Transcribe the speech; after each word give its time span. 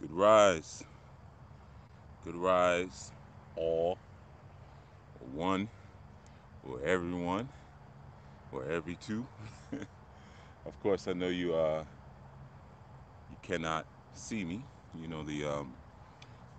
Good 0.00 0.12
rise. 0.12 0.82
Good 2.24 2.36
rise. 2.36 3.12
All. 3.56 3.98
Or 5.20 5.28
one. 5.28 5.68
Or 6.68 6.80
everyone. 6.84 7.48
Or 8.52 8.64
every 8.70 8.96
two. 8.96 9.26
of 10.66 10.80
course, 10.82 11.06
I 11.06 11.12
know 11.12 11.28
you. 11.28 11.54
Uh, 11.54 11.84
you 13.30 13.36
cannot 13.42 13.86
see 14.14 14.44
me. 14.44 14.60
You 15.00 15.08
know 15.08 15.22
the 15.22 15.44
um, 15.44 15.74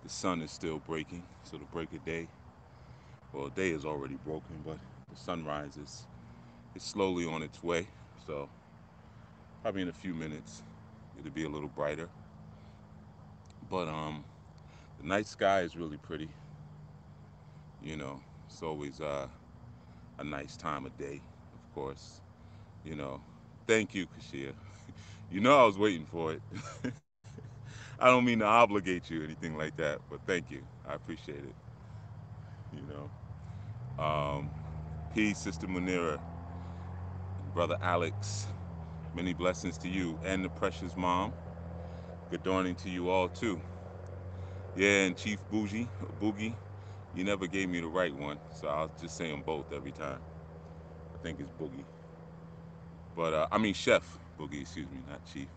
the 0.04 0.08
sun 0.10 0.40
is 0.42 0.50
still 0.52 0.78
breaking, 0.78 1.24
so 1.44 1.58
the 1.58 1.64
break 1.66 1.92
of 1.92 2.04
day. 2.04 2.28
Well, 3.32 3.48
day 3.48 3.70
is 3.70 3.84
already 3.84 4.16
broken, 4.24 4.62
but 4.64 4.78
the 5.10 5.16
sunrise 5.16 5.76
is 5.76 6.06
is 6.76 6.82
slowly 6.82 7.26
on 7.26 7.42
its 7.42 7.62
way. 7.62 7.88
So 8.26 8.48
probably 9.62 9.82
in 9.82 9.88
a 9.88 9.92
few 9.92 10.14
minutes, 10.14 10.62
it'll 11.18 11.32
be 11.32 11.44
a 11.44 11.48
little 11.48 11.70
brighter. 11.70 12.08
But 13.72 13.88
um, 13.88 14.26
the 15.00 15.08
night 15.08 15.28
sky 15.28 15.62
is 15.62 15.76
really 15.76 15.98
pretty. 15.98 16.34
You 17.80 17.96
know, 17.96 18.22
it's 18.46 18.62
always 18.62 19.00
uh, 19.00 19.28
a 20.18 20.24
nice 20.24 20.56
time 20.56 20.86
of 20.86 20.96
day, 20.96 21.24
of 21.54 21.60
course. 21.72 22.22
You 22.84 22.96
know, 22.96 23.24
thank 23.68 23.94
you, 23.94 24.06
Kashia. 24.06 24.54
you 25.30 25.40
know 25.40 25.58
I 25.62 25.66
was 25.66 25.78
waiting 25.78 26.06
for 26.06 26.32
it. 26.34 26.42
I 27.98 28.06
don't 28.08 28.26
mean 28.26 28.40
to 28.40 28.46
obligate 28.46 29.10
you 29.10 29.22
or 29.22 29.24
anything 29.24 29.56
like 29.58 29.76
that, 29.76 30.00
but 30.10 30.22
thank 30.26 30.50
you. 30.50 30.64
I 30.86 30.94
appreciate 30.94 31.44
it. 31.44 31.56
You 32.72 32.86
know, 32.86 34.04
um, 34.04 34.54
peace, 35.10 35.40
Sister 35.40 35.68
Munira, 35.68 36.20
brother 37.52 37.78
Alex. 37.82 38.48
Many 39.14 39.34
blessings 39.34 39.78
to 39.80 39.88
you 39.90 40.18
and 40.24 40.44
the 40.44 40.50
precious 40.50 40.96
mom. 40.96 41.36
Good 42.32 42.44
dawning 42.44 42.76
to 42.76 42.90
you 42.90 43.10
all 43.10 43.28
too. 43.28 43.62
Yeah, 44.74 45.04
and 45.06 45.16
Chief 45.16 45.40
Bougie, 45.50 45.90
Boogie, 46.18 46.56
you 47.12 47.24
never 47.24 47.46
gave 47.46 47.68
me 47.68 47.80
the 47.80 47.88
right 47.88 48.14
one, 48.16 48.40
so 48.50 48.68
I'll 48.68 48.92
just 48.98 49.16
say 49.16 49.30
them 49.30 49.42
both 49.42 49.70
every 49.70 49.92
time. 49.92 50.24
I 51.14 51.18
think 51.18 51.40
it's 51.40 51.50
Boogie. 51.50 51.86
But 53.14 53.34
uh, 53.34 53.48
I 53.52 53.58
mean 53.58 53.74
Chef 53.74 54.18
Boogie, 54.38 54.62
excuse 54.62 54.88
me, 54.90 55.02
not 55.06 55.24
Chief. 55.24 55.50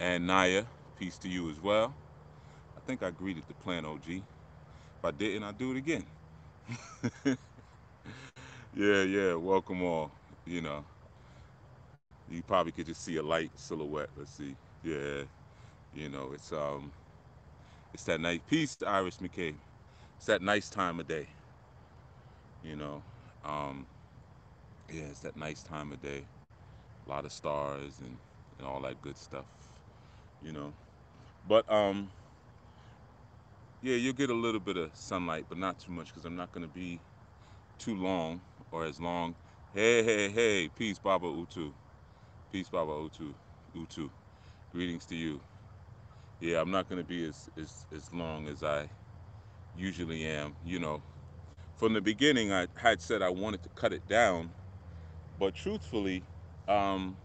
And 0.00 0.26
Naya, 0.26 0.66
peace 0.96 1.18
to 1.20 1.28
you 1.30 1.50
as 1.50 1.60
well. 1.60 1.96
I 2.76 2.80
think 2.86 3.02
I 3.02 3.10
greeted 3.10 3.44
the 3.48 3.54
plan 3.54 3.86
OG. 3.86 4.08
If 4.08 5.04
I 5.04 5.12
didn't, 5.12 5.44
I'll 5.44 5.52
do 5.54 5.72
it 5.72 5.78
again. 5.78 6.06
yeah, 8.74 9.02
yeah, 9.04 9.34
welcome 9.34 9.82
all. 9.82 10.12
You 10.46 10.62
know, 10.62 10.86
you 12.28 12.42
probably 12.42 12.72
could 12.72 12.86
just 12.86 13.04
see 13.04 13.16
a 13.16 13.22
light 13.22 13.52
silhouette. 13.56 14.10
Let's 14.16 14.32
see. 14.32 14.56
Yeah, 14.82 15.24
you 15.92 16.08
know, 16.08 16.30
it's 16.34 16.52
um, 16.52 16.92
it's 17.94 18.04
that 18.04 18.20
nice 18.20 18.40
peace, 18.46 18.76
Iris 18.86 19.18
McKay. 19.18 19.56
It's 20.16 20.26
that 20.26 20.42
nice 20.42 20.70
time 20.70 21.00
of 21.00 21.06
day. 21.08 21.28
You 22.62 22.76
know, 22.76 23.02
um, 23.44 23.86
yeah, 24.92 25.04
it's 25.10 25.20
that 25.20 25.36
nice 25.36 25.62
time 25.62 25.92
of 25.92 26.00
day. 26.00 26.26
A 27.06 27.10
lot 27.10 27.24
of 27.24 27.32
stars 27.32 28.00
and 28.00 28.18
and 28.58 28.66
all 28.68 28.82
that 28.82 29.00
good 29.02 29.18
stuff. 29.18 29.46
You 30.42 30.52
know, 30.52 30.74
but 31.46 31.70
um, 31.72 32.10
yeah, 33.82 33.96
you'll 33.96 34.12
get 34.14 34.30
a 34.30 34.34
little 34.34 34.60
bit 34.60 34.76
of 34.76 34.90
sunlight, 34.94 35.46
but 35.48 35.58
not 35.58 35.78
too 35.78 35.92
much 35.92 36.08
because 36.08 36.24
I'm 36.24 36.36
not 36.36 36.52
gonna 36.52 36.68
be 36.68 37.02
too 37.78 37.96
long 37.96 38.42
or 38.72 38.84
as 38.84 39.00
long. 39.00 39.36
Hey, 39.72 40.02
hey, 40.02 40.30
hey, 40.30 40.68
peace, 40.68 40.98
Baba 40.98 41.26
Utu. 41.26 41.72
Peace, 42.52 42.68
Baba 42.70 42.92
Utu. 42.92 43.34
Utu. 43.74 44.10
Greetings 44.72 45.06
to 45.06 45.16
you. 45.16 45.42
Yeah, 46.40 46.60
I'm 46.60 46.70
not 46.70 46.88
going 46.88 47.02
to 47.02 47.08
be 47.08 47.26
as, 47.26 47.50
as, 47.60 47.86
as 47.94 48.12
long 48.12 48.48
as 48.48 48.62
I 48.62 48.88
usually 49.76 50.24
am. 50.24 50.54
You 50.64 50.78
know, 50.78 51.02
from 51.76 51.94
the 51.94 52.00
beginning, 52.00 52.52
I 52.52 52.68
had 52.76 53.00
said 53.02 53.22
I 53.22 53.30
wanted 53.30 53.62
to 53.64 53.68
cut 53.70 53.92
it 53.92 54.06
down, 54.08 54.50
but 55.38 55.54
truthfully, 55.54 56.22
um, 56.68 57.16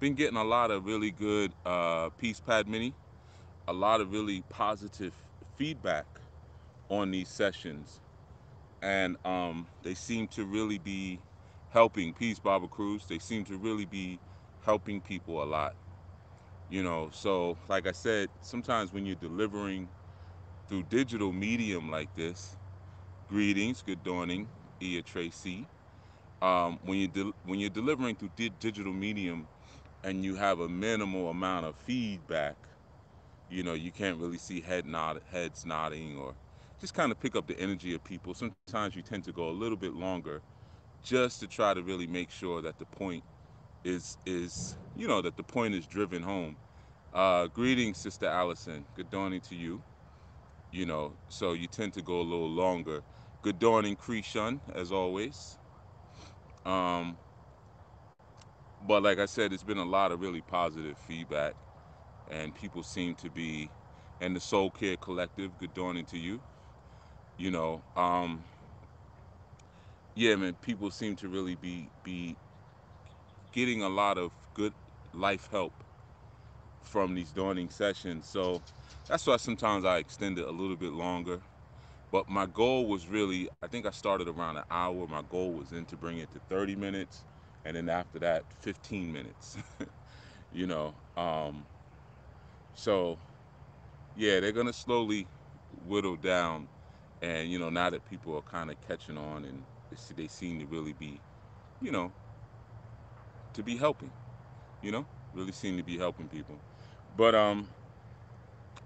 been 0.00 0.14
getting 0.14 0.38
a 0.38 0.44
lot 0.44 0.70
of 0.70 0.86
really 0.86 1.10
good 1.10 1.52
uh, 1.66 2.08
Peace 2.18 2.40
Pad 2.40 2.68
Mini, 2.68 2.94
a 3.68 3.72
lot 3.72 4.00
of 4.00 4.12
really 4.12 4.42
positive 4.48 5.14
feedback 5.56 6.06
on 6.88 7.10
these 7.10 7.28
sessions, 7.28 8.00
and 8.82 9.16
um, 9.26 9.66
they 9.82 9.94
seem 9.94 10.26
to 10.28 10.44
really 10.44 10.78
be 10.78 11.18
helping 11.70 12.14
Peace 12.14 12.38
Baba 12.38 12.68
Cruz. 12.68 13.04
They 13.06 13.18
seem 13.18 13.44
to 13.46 13.58
really 13.58 13.84
be 13.84 14.18
helping 14.64 15.00
people 15.02 15.42
a 15.42 15.46
lot. 15.46 15.74
You 16.68 16.82
know, 16.82 17.10
so 17.12 17.58
like 17.68 17.86
I 17.86 17.92
said, 17.92 18.30
sometimes 18.42 18.92
when 18.92 19.06
you're 19.06 19.16
delivering 19.16 19.90
through 20.68 20.84
digital 20.84 21.32
medium 21.32 21.90
like 21.90 22.14
this, 22.14 22.56
greetings, 23.28 23.82
good 23.82 24.02
dawning, 24.02 24.50
Ia 24.82 25.02
Tracy. 25.02 25.68
Um, 26.42 26.78
when 26.82 26.98
you 26.98 27.08
de- 27.08 27.32
when 27.44 27.60
you're 27.60 27.70
delivering 27.70 28.16
through 28.16 28.30
di- 28.36 28.50
digital 28.50 28.92
medium, 28.92 29.48
and 30.04 30.24
you 30.24 30.36
have 30.36 30.60
a 30.60 30.68
minimal 30.68 31.30
amount 31.30 31.66
of 31.66 31.76
feedback, 31.76 32.56
you 33.48 33.62
know, 33.62 33.74
you 33.74 33.92
can't 33.92 34.18
really 34.18 34.38
see 34.38 34.60
head 34.60 34.86
nod 34.86 35.20
heads 35.30 35.64
nodding 35.66 36.16
or 36.18 36.36
just 36.80 36.94
kind 36.94 37.12
of 37.12 37.18
pick 37.20 37.36
up 37.36 37.46
the 37.46 37.58
energy 37.60 37.94
of 37.94 38.04
people. 38.04 38.34
Sometimes 38.34 38.94
you 38.94 39.02
tend 39.02 39.24
to 39.24 39.32
go 39.32 39.48
a 39.48 39.52
little 39.52 39.76
bit 39.78 39.94
longer 39.94 40.42
just 41.02 41.40
to 41.40 41.48
try 41.48 41.74
to 41.74 41.82
really 41.82 42.06
make 42.06 42.30
sure 42.30 42.62
that 42.62 42.78
the 42.78 42.86
point 42.86 43.24
is 43.84 44.16
is 44.26 44.76
you 44.96 45.08
know 45.08 45.22
that 45.22 45.36
the 45.36 45.42
point 45.42 45.74
is 45.74 45.86
driven 45.86 46.22
home. 46.22 46.56
Uh, 47.12 47.46
greetings, 47.46 47.98
Sister 47.98 48.26
Allison. 48.26 48.84
Good 48.94 49.10
dawning 49.10 49.40
to 49.42 49.54
you. 49.56 49.82
You 50.72 50.86
know, 50.86 51.14
so 51.28 51.52
you 51.54 51.66
tend 51.66 51.94
to 51.94 52.02
go 52.02 52.20
a 52.20 52.22
little 52.22 52.50
longer. 52.50 53.02
Good 53.42 53.58
dawning, 53.58 53.96
Krishun, 53.96 54.60
as 54.74 54.92
always. 54.92 55.58
Um, 56.66 57.16
but 58.86 59.02
like 59.02 59.18
I 59.18 59.26
said, 59.26 59.52
it's 59.52 59.62
been 59.62 59.78
a 59.78 59.84
lot 59.84 60.12
of 60.12 60.20
really 60.20 60.42
positive 60.42 60.98
feedback, 60.98 61.54
and 62.30 62.54
people 62.54 62.82
seem 62.82 63.14
to 63.16 63.30
be, 63.30 63.70
and 64.20 64.36
the 64.36 64.40
Soul 64.40 64.70
Care 64.70 64.96
Collective. 64.96 65.58
Good 65.58 65.74
dawning 65.74 66.04
to 66.06 66.18
you. 66.18 66.40
You 67.38 67.50
know, 67.50 67.82
um, 67.96 68.44
yeah, 70.14 70.36
man. 70.36 70.54
People 70.62 70.90
seem 70.90 71.16
to 71.16 71.28
really 71.28 71.54
be 71.54 71.88
be 72.04 72.36
getting 73.58 73.82
a 73.82 73.88
lot 73.88 74.18
of 74.18 74.32
good 74.54 74.74
life 75.12 75.48
help 75.50 75.74
from 76.82 77.14
these 77.14 77.32
dawning 77.32 77.70
sessions. 77.70 78.28
So 78.28 78.62
that's 79.08 79.26
why 79.26 79.36
sometimes 79.36 79.84
I 79.84 79.98
extend 79.98 80.38
it 80.38 80.46
a 80.46 80.50
little 80.50 80.76
bit 80.76 80.92
longer. 80.92 81.40
But 82.12 82.28
my 82.28 82.46
goal 82.46 82.88
was 82.88 83.08
really, 83.08 83.48
I 83.62 83.68
think 83.68 83.86
I 83.86 83.90
started 83.90 84.28
around 84.28 84.58
an 84.58 84.64
hour. 84.70 85.06
My 85.08 85.22
goal 85.28 85.54
was 85.54 85.70
then 85.70 85.86
to 85.86 85.96
bring 85.96 86.18
it 86.18 86.30
to 86.32 86.40
30 86.48 86.76
minutes, 86.76 87.24
and 87.64 87.76
then 87.76 87.88
after 87.88 88.20
that, 88.20 88.46
15 88.60 89.12
minutes. 89.12 89.58
you 90.52 90.66
know, 90.66 90.96
um, 91.16 91.66
so 92.74 93.18
yeah, 94.14 94.40
they're 94.40 94.52
gonna 94.52 94.72
slowly 94.72 95.28
whittle 95.70 96.16
down, 96.16 96.68
and 97.22 97.50
you 97.50 97.58
know, 97.58 97.70
now 97.70 97.90
that 97.90 98.04
people 98.04 98.36
are 98.36 98.42
kind 98.42 98.70
of 98.70 98.80
catching 98.80 99.18
on 99.18 99.44
and 99.46 99.66
they 100.16 100.28
seem 100.28 100.60
to 100.60 100.66
really 100.66 100.94
be, 100.94 101.22
you 101.80 101.92
know, 101.92 102.14
to 103.54 103.62
be 103.62 103.76
helping. 103.76 104.12
You 104.82 104.92
know, 104.92 105.06
really 105.34 105.52
seem 105.52 105.76
to 105.76 105.82
be 105.82 105.98
helping 105.98 106.28
people. 106.28 106.56
But 107.16 107.34
um, 107.34 107.68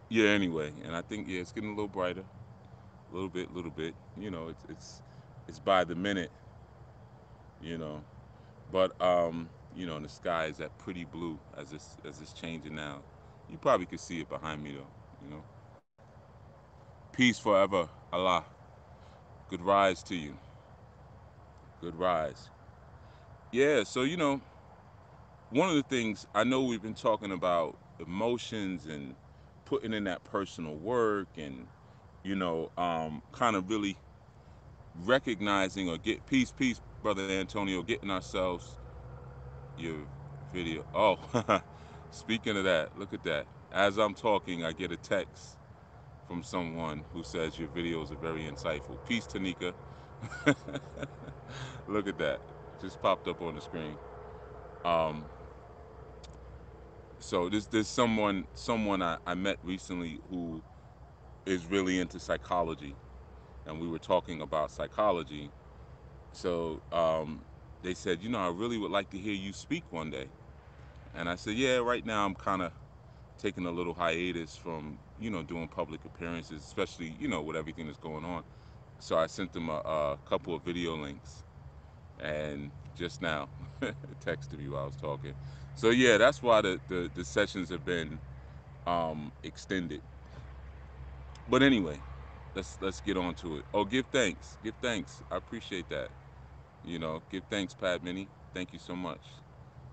yeah. 0.09 0.29
Anyway, 0.31 0.73
and 0.85 0.97
I 0.97 1.03
think 1.03 1.29
yeah, 1.29 1.41
it's 1.41 1.53
getting 1.53 1.71
a 1.71 1.75
little 1.75 1.89
brighter, 1.89 2.25
a 3.11 3.15
little 3.15 3.31
bit, 3.31 3.51
a 3.51 3.53
little 3.53 3.71
bit. 3.71 3.95
You 4.17 4.31
know, 4.31 4.49
it's 4.49 4.65
it's 4.69 5.03
it's 5.49 5.59
by 5.61 5.85
the 5.85 5.95
minute. 5.95 6.33
You 7.61 7.79
know, 7.79 8.05
but 8.71 9.01
um, 9.01 9.51
you 9.75 9.87
know, 9.87 9.97
and 9.97 10.05
the 10.05 10.09
sky 10.09 10.47
is 10.47 10.59
that 10.59 10.77
pretty 10.79 11.05
blue 11.05 11.39
as 11.57 11.73
it's 11.73 11.97
as 12.05 12.21
it's 12.21 12.33
changing 12.33 12.75
now. 12.75 13.05
You 13.49 13.59
probably 13.59 13.87
could 13.87 14.01
see 14.01 14.21
it 14.21 14.29
behind 14.29 14.63
me 14.63 14.73
though. 14.73 14.93
You 15.23 15.31
know. 15.31 15.45
Peace 17.13 17.39
forever, 17.39 17.89
Allah. 18.13 18.45
Good 19.49 19.61
rise 19.63 20.03
to 20.05 20.17
you. 20.17 20.39
Good 21.81 21.95
rise. 21.97 22.51
Yeah. 23.53 23.85
So 23.85 24.03
you 24.03 24.17
know, 24.17 24.41
one 25.53 25.69
of 25.71 25.77
the 25.77 25.83
things 25.85 26.27
I 26.35 26.45
know 26.45 26.63
we've 26.63 26.83
been 26.83 26.95
talking 26.95 27.33
about 27.33 27.79
emotions 28.01 28.87
and 28.87 29.17
putting 29.67 29.93
in 29.95 30.05
that 30.05 30.25
personal 30.25 30.77
work 30.77 31.29
and 31.37 31.69
you 32.25 32.37
know 32.37 32.71
um, 32.79 33.23
kind 33.33 33.57
of 33.57 33.69
really 33.71 33.99
recognizing 34.95 35.89
or 35.89 35.99
get 35.99 36.27
peace 36.27 36.53
peace 36.53 36.81
brother 37.03 37.23
antonio 37.31 37.83
getting 37.83 38.11
ourselves 38.11 38.79
your 39.77 40.07
video. 40.53 40.85
Oh 40.95 41.17
speaking 42.11 42.57
of 42.57 42.65
that 42.65 42.97
look 42.99 43.13
at 43.13 43.25
that. 43.25 43.47
As 43.73 43.99
i'm 43.99 44.15
talking 44.15 44.65
i 44.65 44.73
get 44.73 44.93
a 44.93 44.97
text 44.99 45.59
from 46.29 46.43
someone 46.43 47.05
who 47.13 47.23
says 47.25 47.59
your 47.59 47.69
videos 47.69 48.11
are 48.13 48.17
very 48.17 48.43
insightful. 48.43 48.99
Peace 49.07 49.27
tanika. 49.27 49.75
Look 51.87 52.09
at 52.09 52.19
that. 52.19 52.41
Just 52.81 53.01
popped 53.03 53.29
up 53.29 53.43
on 53.43 53.55
the 53.57 53.61
screen. 53.61 53.99
Um, 54.85 55.27
so 57.23 57.49
there's 57.51 57.69
there's 57.69 57.89
someone 57.91 58.47
someone 58.55 59.03
I, 59.03 59.19
I 59.27 59.35
met 59.35 59.59
recently 59.63 60.21
who 60.29 60.63
is 61.47 61.67
really 61.67 62.01
into 62.01 62.21
psychology, 62.21 62.99
and 63.67 63.81
we 63.81 63.89
were 63.89 63.99
talking 64.01 64.41
about 64.43 64.71
psychology. 64.73 65.53
So 66.33 66.83
um, 66.93 67.45
they 67.83 67.95
said, 67.95 68.23
you 68.23 68.29
know, 68.31 68.41
I 68.41 68.51
really 68.51 68.79
would 68.79 68.91
like 68.93 69.11
to 69.11 69.19
hear 69.19 69.35
you 69.35 69.53
speak 69.53 69.85
one 69.91 70.11
day. 70.11 70.33
And 71.15 71.29
I 71.29 71.37
said, 71.37 71.57
yeah, 71.57 71.79
right 71.79 72.05
now 72.05 72.27
I'm 72.27 72.35
kind 72.37 72.63
of 72.63 72.73
taking 73.39 73.67
a 73.67 73.73
little 73.73 73.95
hiatus 73.95 74.57
from, 74.57 75.01
you 75.19 75.31
know, 75.31 75.43
doing 75.43 75.69
public 75.69 76.05
appearances, 76.05 76.65
especially, 76.65 77.09
you 77.09 77.29
know, 77.29 77.43
with 77.43 77.57
everything 77.57 77.87
that's 77.87 77.99
going 77.99 78.25
on. 78.25 78.45
So 79.01 79.19
I 79.19 79.27
sent 79.29 79.53
them 79.53 79.69
a, 79.71 79.79
a 79.85 80.19
couple 80.27 80.55
of 80.55 80.65
video 80.65 80.97
links, 80.97 81.45
and 82.19 82.73
just 82.95 83.23
now 83.23 83.51
texted 84.25 84.59
me 84.59 84.69
while 84.69 84.83
I 84.83 84.87
was 84.87 84.97
talking. 84.97 85.35
So 85.75 85.91
yeah, 85.91 86.19
that's 86.19 86.43
why 86.43 86.63
the, 86.63 86.81
the, 86.89 87.11
the 87.15 87.25
sessions 87.25 87.71
have 87.71 87.85
been 87.85 88.21
um, 88.87 89.33
extended. 89.45 90.03
But 91.49 91.63
anyway, 91.63 92.03
let's 92.55 92.79
let's 92.81 93.01
get 93.01 93.17
on 93.19 93.35
to 93.37 93.59
it. 93.59 93.67
Oh, 93.75 93.85
give 93.85 94.07
thanks. 94.09 94.59
Give 94.63 94.75
thanks. 94.83 95.23
I 95.31 95.37
appreciate 95.39 95.89
that. 95.91 96.11
You 96.85 96.99
know, 96.99 97.23
give 97.31 97.45
thanks, 97.51 97.75
Pat. 97.75 98.03
Thank 98.55 98.73
you 98.73 98.81
so 98.81 98.97
much. 98.97 99.23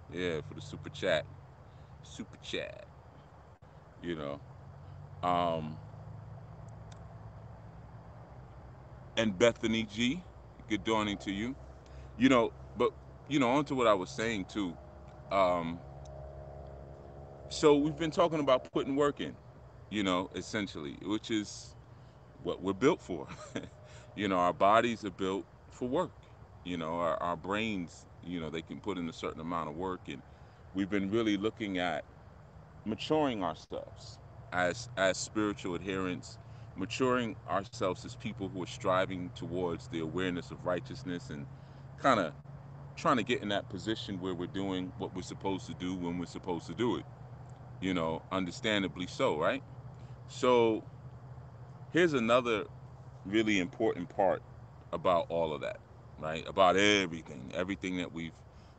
Yeah, 0.10 0.42
for 0.48 0.56
the 0.56 0.62
super 0.62 0.90
chat. 0.90 1.26
Super 2.04 2.38
chat. 2.38 2.86
You 4.02 4.16
know. 4.16 4.42
Um 5.28 5.80
and 9.18 9.38
Bethany 9.38 9.84
G. 9.84 10.26
Good 10.68 10.84
dawning 10.84 11.18
to 11.20 11.32
you. 11.32 11.56
You 12.18 12.30
know, 12.30 12.52
but 12.76 12.92
you 13.28 13.40
know, 13.40 13.50
onto 13.52 13.76
what 13.76 13.88
I 13.88 13.96
was 13.96 14.12
saying 14.12 14.46
too. 14.46 14.78
Um 15.32 15.84
so 17.50 17.76
we've 17.78 17.98
been 17.98 18.12
talking 18.12 18.40
about 18.40 18.64
putting 18.72 18.96
work 18.96 19.20
in, 19.20 19.38
you 19.90 20.04
know, 20.04 20.28
essentially, 20.36 20.98
which 21.04 21.32
is 21.32 21.76
what 22.42 22.62
we're 22.62 22.74
built 22.74 23.02
for. 23.02 23.28
you 24.16 24.28
know, 24.28 24.38
our 24.38 24.54
bodies 24.54 25.04
are 25.04 25.12
built 25.12 25.46
for 25.72 25.88
work. 25.88 26.14
You 26.64 26.78
know, 26.78 26.96
our, 27.00 27.22
our 27.24 27.38
brains, 27.38 28.06
you 28.22 28.40
know, 28.40 28.50
they 28.50 28.62
can 28.62 28.82
put 28.82 28.98
in 28.98 29.10
a 29.10 29.14
certain 29.14 29.42
amount 29.42 29.70
of 29.70 29.76
work. 29.76 30.02
And 30.08 30.24
we've 30.74 30.90
been 30.90 31.10
really 31.10 31.38
looking 31.38 31.78
at 31.78 32.06
maturing 32.86 33.44
ourselves 33.44 34.20
as 34.52 34.90
as 34.98 35.18
spiritual 35.18 35.76
adherents, 35.76 36.40
maturing 36.76 37.36
ourselves 37.50 38.06
as 38.06 38.16
people 38.16 38.50
who 38.50 38.64
are 38.64 38.68
striving 38.68 39.32
towards 39.36 39.88
the 39.90 40.00
awareness 40.00 40.52
of 40.52 40.66
righteousness 40.66 41.30
and 41.30 41.48
kind 41.98 42.20
of 42.20 42.34
trying 43.00 43.18
to 43.18 43.24
get 43.24 43.42
in 43.42 43.50
that 43.50 43.70
position 43.70 44.20
where 44.20 44.36
we're 44.36 44.48
doing 44.48 44.94
what 44.98 45.14
we're 45.16 45.24
supposed 45.24 45.68
to 45.68 45.76
do 45.76 45.96
when 45.96 46.20
we're 46.20 46.28
supposed 46.28 46.68
to 46.68 46.76
do 46.76 46.98
it. 46.98 47.06
You 47.82 47.94
know, 47.94 48.22
understandably 48.32 49.08
so, 49.08 49.38
right? 49.40 49.64
So 50.28 50.84
here's 51.92 52.14
another 52.14 52.66
really 53.26 53.60
important 53.60 54.10
part 54.10 54.44
about 54.92 55.26
all 55.30 55.54
of 55.54 55.62
that, 55.62 55.78
right? 56.18 56.46
About 56.48 56.78
everything, 56.78 57.52
everything 57.56 57.98
that 57.98 58.14
we've 58.14 58.36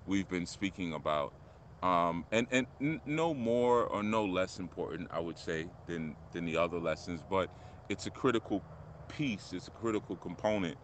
we've 0.06 0.28
been 0.28 0.46
speaking 0.46 0.92
about, 0.92 1.34
um, 1.82 2.24
and 2.32 2.46
and 2.50 2.66
n- 2.80 3.00
no 3.06 3.34
more 3.34 3.86
or 3.86 4.02
no 4.02 4.24
less 4.26 4.58
important, 4.58 5.08
I 5.12 5.20
would 5.20 5.38
say, 5.38 5.70
than 5.86 6.16
than 6.32 6.44
the 6.46 6.56
other 6.56 6.80
lessons, 6.80 7.22
but 7.22 7.50
it's 7.88 8.06
a 8.06 8.12
critical 8.12 8.64
piece, 9.08 9.52
it's 9.52 9.68
a 9.68 9.72
critical 9.72 10.16
component 10.16 10.78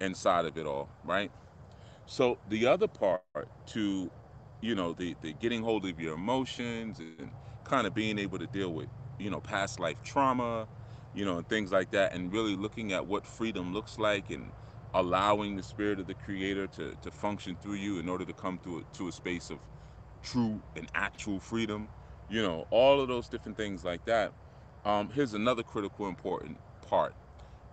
inside 0.00 0.46
of 0.46 0.56
it 0.58 0.66
all, 0.66 0.90
right? 1.04 1.32
So 2.08 2.40
the 2.46 2.66
other 2.66 2.88
part 2.88 3.22
to, 3.68 4.12
you 4.62 4.76
know, 4.76 4.94
the 4.94 5.16
the 5.22 5.34
getting 5.34 5.62
hold 5.62 5.86
of 5.86 6.00
your 6.00 6.14
emotions 6.16 7.00
and 7.00 7.34
kind 7.64 7.86
of 7.86 7.94
being 7.94 8.18
able 8.18 8.38
to 8.40 8.48
deal 8.48 8.74
with, 8.74 8.90
you 9.18 9.30
know, 9.30 9.40
past 9.42 9.80
life 9.80 10.02
trauma, 10.02 10.68
you 11.14 11.24
know, 11.26 11.38
and 11.38 11.48
things 11.48 11.72
like 11.72 11.90
that, 11.92 12.14
and 12.14 12.32
really 12.32 12.56
looking 12.56 12.92
at 12.92 13.06
what 13.06 13.26
freedom 13.26 13.74
looks 13.74 13.98
like 13.98 14.30
and 14.30 14.54
allowing 14.94 15.56
the 15.56 15.64
spirit 15.64 16.00
of 16.00 16.06
the 16.08 16.16
creator 16.16 16.68
to, 16.68 16.96
to 17.02 17.12
function 17.12 17.56
through 17.60 17.74
you 17.74 18.00
in 18.00 18.08
order 18.10 18.26
to 18.26 18.34
come 18.34 18.58
to 18.60 18.80
a, 18.80 18.82
to 18.94 19.08
a 19.08 19.12
space 19.12 19.50
of 19.50 19.60
true 20.22 20.64
and 20.76 20.88
actual 20.94 21.40
freedom, 21.40 21.90
you 22.28 22.42
know, 22.42 22.66
all 22.70 23.00
of 23.00 23.08
those 23.08 23.28
different 23.28 23.56
things 23.58 23.84
like 23.84 24.04
that. 24.06 24.32
Um, 24.84 25.10
here's 25.10 25.34
another 25.34 25.64
critical 25.64 26.08
important 26.08 26.60
part, 26.86 27.16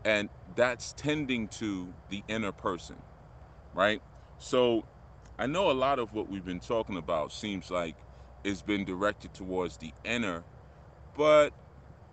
and 0.05 0.29
that's 0.47 0.93
tending 0.93 1.49
to 1.49 1.95
the 2.09 2.25
inner 2.29 2.53
person, 2.53 3.03
right? 3.73 4.01
So 4.39 4.83
I 5.39 5.47
know 5.47 5.71
a 5.71 5.73
lot 5.73 5.99
of 5.99 6.13
what 6.13 6.29
we've 6.29 6.45
been 6.45 6.59
talking 6.59 6.97
about 6.97 7.31
seems 7.31 7.71
like 7.71 7.95
it's 8.43 8.61
been 8.61 8.85
directed 8.85 9.33
towards 9.33 9.77
the 9.77 9.93
inner, 10.03 10.43
but 11.15 11.53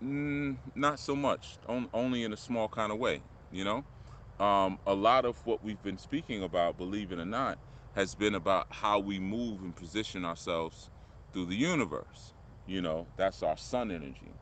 mm, 0.02 0.56
not 0.74 0.98
so 0.98 1.14
much, 1.16 1.58
on, 1.68 1.88
only 1.94 2.24
in 2.24 2.32
a 2.32 2.36
small 2.36 2.68
kind 2.68 2.92
of 2.92 2.98
way, 2.98 3.20
you 3.50 3.64
know? 3.64 3.84
Um, 4.44 4.78
a 4.86 4.94
lot 4.94 5.24
of 5.24 5.38
what 5.46 5.62
we've 5.62 5.82
been 5.82 5.98
speaking 5.98 6.42
about, 6.42 6.76
believe 6.78 7.12
it 7.12 7.18
or 7.18 7.24
not, 7.26 7.58
has 7.94 8.14
been 8.14 8.34
about 8.34 8.66
how 8.70 8.98
we 8.98 9.18
move 9.20 9.62
and 9.62 9.76
position 9.76 10.24
ourselves 10.24 10.90
through 11.32 11.46
the 11.46 11.56
universe. 11.56 12.32
You 12.66 12.82
know, 12.82 13.06
that's 13.16 13.42
our 13.42 13.56
sun 13.56 13.90
energy. 13.90 14.32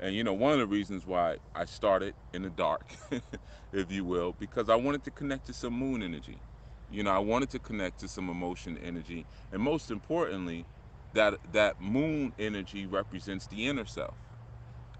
And 0.00 0.14
you 0.14 0.24
know, 0.24 0.34
one 0.34 0.52
of 0.52 0.58
the 0.58 0.66
reasons 0.66 1.06
why 1.06 1.38
I 1.54 1.64
started 1.64 2.14
in 2.34 2.42
the 2.42 2.50
dark, 2.50 2.84
if 3.72 3.90
you 3.92 4.04
will, 4.04 4.34
because 4.38 4.68
I 4.68 4.76
wanted 4.76 5.04
to 5.04 5.10
connect 5.10 5.46
to 5.46 5.54
some 5.54 5.74
moon 5.74 6.02
energy. 6.02 6.45
You 6.88 7.02
know, 7.02 7.10
I 7.10 7.18
wanted 7.18 7.50
to 7.50 7.60
connect 7.60 7.98
to 8.00 8.08
some 8.08 8.28
emotion 8.30 8.78
energy, 8.78 9.26
and 9.50 9.62
most 9.62 9.90
importantly, 9.90 10.66
that 11.12 11.38
that 11.48 11.80
moon 11.80 12.32
energy 12.38 12.86
represents 12.86 13.46
the 13.46 13.66
inner 13.66 13.84
self, 13.86 14.18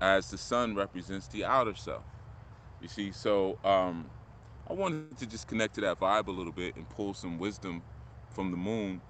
as 0.01 0.29
the 0.29 0.39
sun 0.39 0.75
represents 0.75 1.29
the 1.29 1.45
outer 1.45 1.75
self. 1.75 2.07
You 2.81 2.89
see, 2.89 3.13
so 3.13 3.57
um, 3.65 4.11
I 4.69 4.75
wanted 4.75 5.03
to 5.03 5.27
just 5.27 5.47
connect 5.47 5.59
to 5.77 5.81
that 5.83 5.83
vibe 5.85 6.29
a 6.29 6.33
little 6.33 6.53
bit 6.53 6.77
and 6.77 6.89
pull 6.89 7.15
some 7.15 7.39
wisdom 7.39 7.85
from 8.29 8.51
the 8.51 8.57
moon 8.57 9.03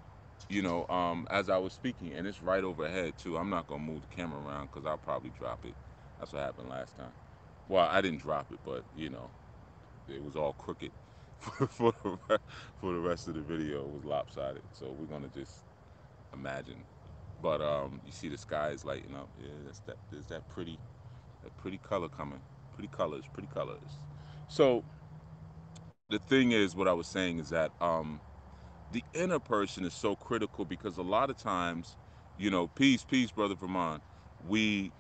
you 0.49 0.63
know, 0.63 0.87
um, 0.89 1.27
as 1.31 1.49
I 1.49 1.59
was 1.59 1.75
speaking, 1.75 2.13
and 2.13 2.27
it's 2.27 2.43
right 2.43 2.65
overhead 2.65 3.17
too. 3.17 3.37
I'm 3.37 3.51
not 3.51 3.67
gonna 3.67 3.83
move 3.83 4.03
the 4.03 4.09
camera 4.09 4.41
around 4.41 4.67
because 4.67 4.87
I'll 4.87 4.99
probably 4.99 5.31
drop 5.31 5.65
it. 5.65 5.77
That's 6.19 6.33
what 6.33 6.43
happened 6.43 6.69
last 6.71 6.97
time. 6.97 7.15
Well, 7.69 7.87
I 7.91 8.01
didn't 8.03 8.21
drop 8.21 8.51
it, 8.53 8.61
but 8.65 8.85
you 8.93 9.11
know, 9.11 9.33
it 10.09 10.23
was 10.23 10.37
all 10.37 10.55
crooked 10.55 10.93
for, 11.39 11.67
for, 11.69 11.93
the, 12.29 12.41
for 12.77 12.93
the 12.95 13.01
rest 13.01 13.29
of 13.29 13.35
the 13.35 13.43
video. 13.43 13.87
Was 13.87 14.05
lopsided. 14.05 14.65
So 14.73 14.93
we're 14.93 15.07
gonna 15.07 15.29
just 15.29 15.65
imagine. 16.33 16.87
But 17.41 17.61
um, 17.61 18.01
you 18.05 18.13
see 18.13 18.29
the 18.29 18.39
sky 18.39 18.71
is 18.71 18.85
lighting 18.85 19.15
up. 19.15 19.31
Yeah, 19.39 19.51
that's 19.65 19.81
that. 19.81 19.97
There's 20.11 20.27
that 20.27 20.49
pretty, 20.49 20.81
that 21.43 21.57
pretty 21.57 21.79
color 21.79 22.09
coming. 22.09 22.43
Pretty 22.73 22.89
colors. 22.89 23.25
Pretty 23.33 23.49
colors. 23.49 23.99
So 24.49 24.85
the 26.09 26.19
thing 26.19 26.53
is, 26.53 26.75
what 26.77 26.89
I 26.89 26.93
was 26.93 27.09
saying 27.09 27.39
is 27.39 27.51
that 27.51 27.73
um, 27.81 28.23
the 28.91 29.05
inner 29.15 29.41
person 29.41 29.85
is 29.85 29.95
so 29.95 30.17
critical 30.17 30.65
because 30.65 30.97
a 30.97 31.03
lot 31.03 31.31
of 31.31 31.37
times, 31.37 31.97
you 32.37 32.51
know, 32.51 32.69
peace, 32.69 33.05
peace, 33.05 33.33
brother 33.33 33.57
Vermont, 33.57 34.03
we 34.39 34.93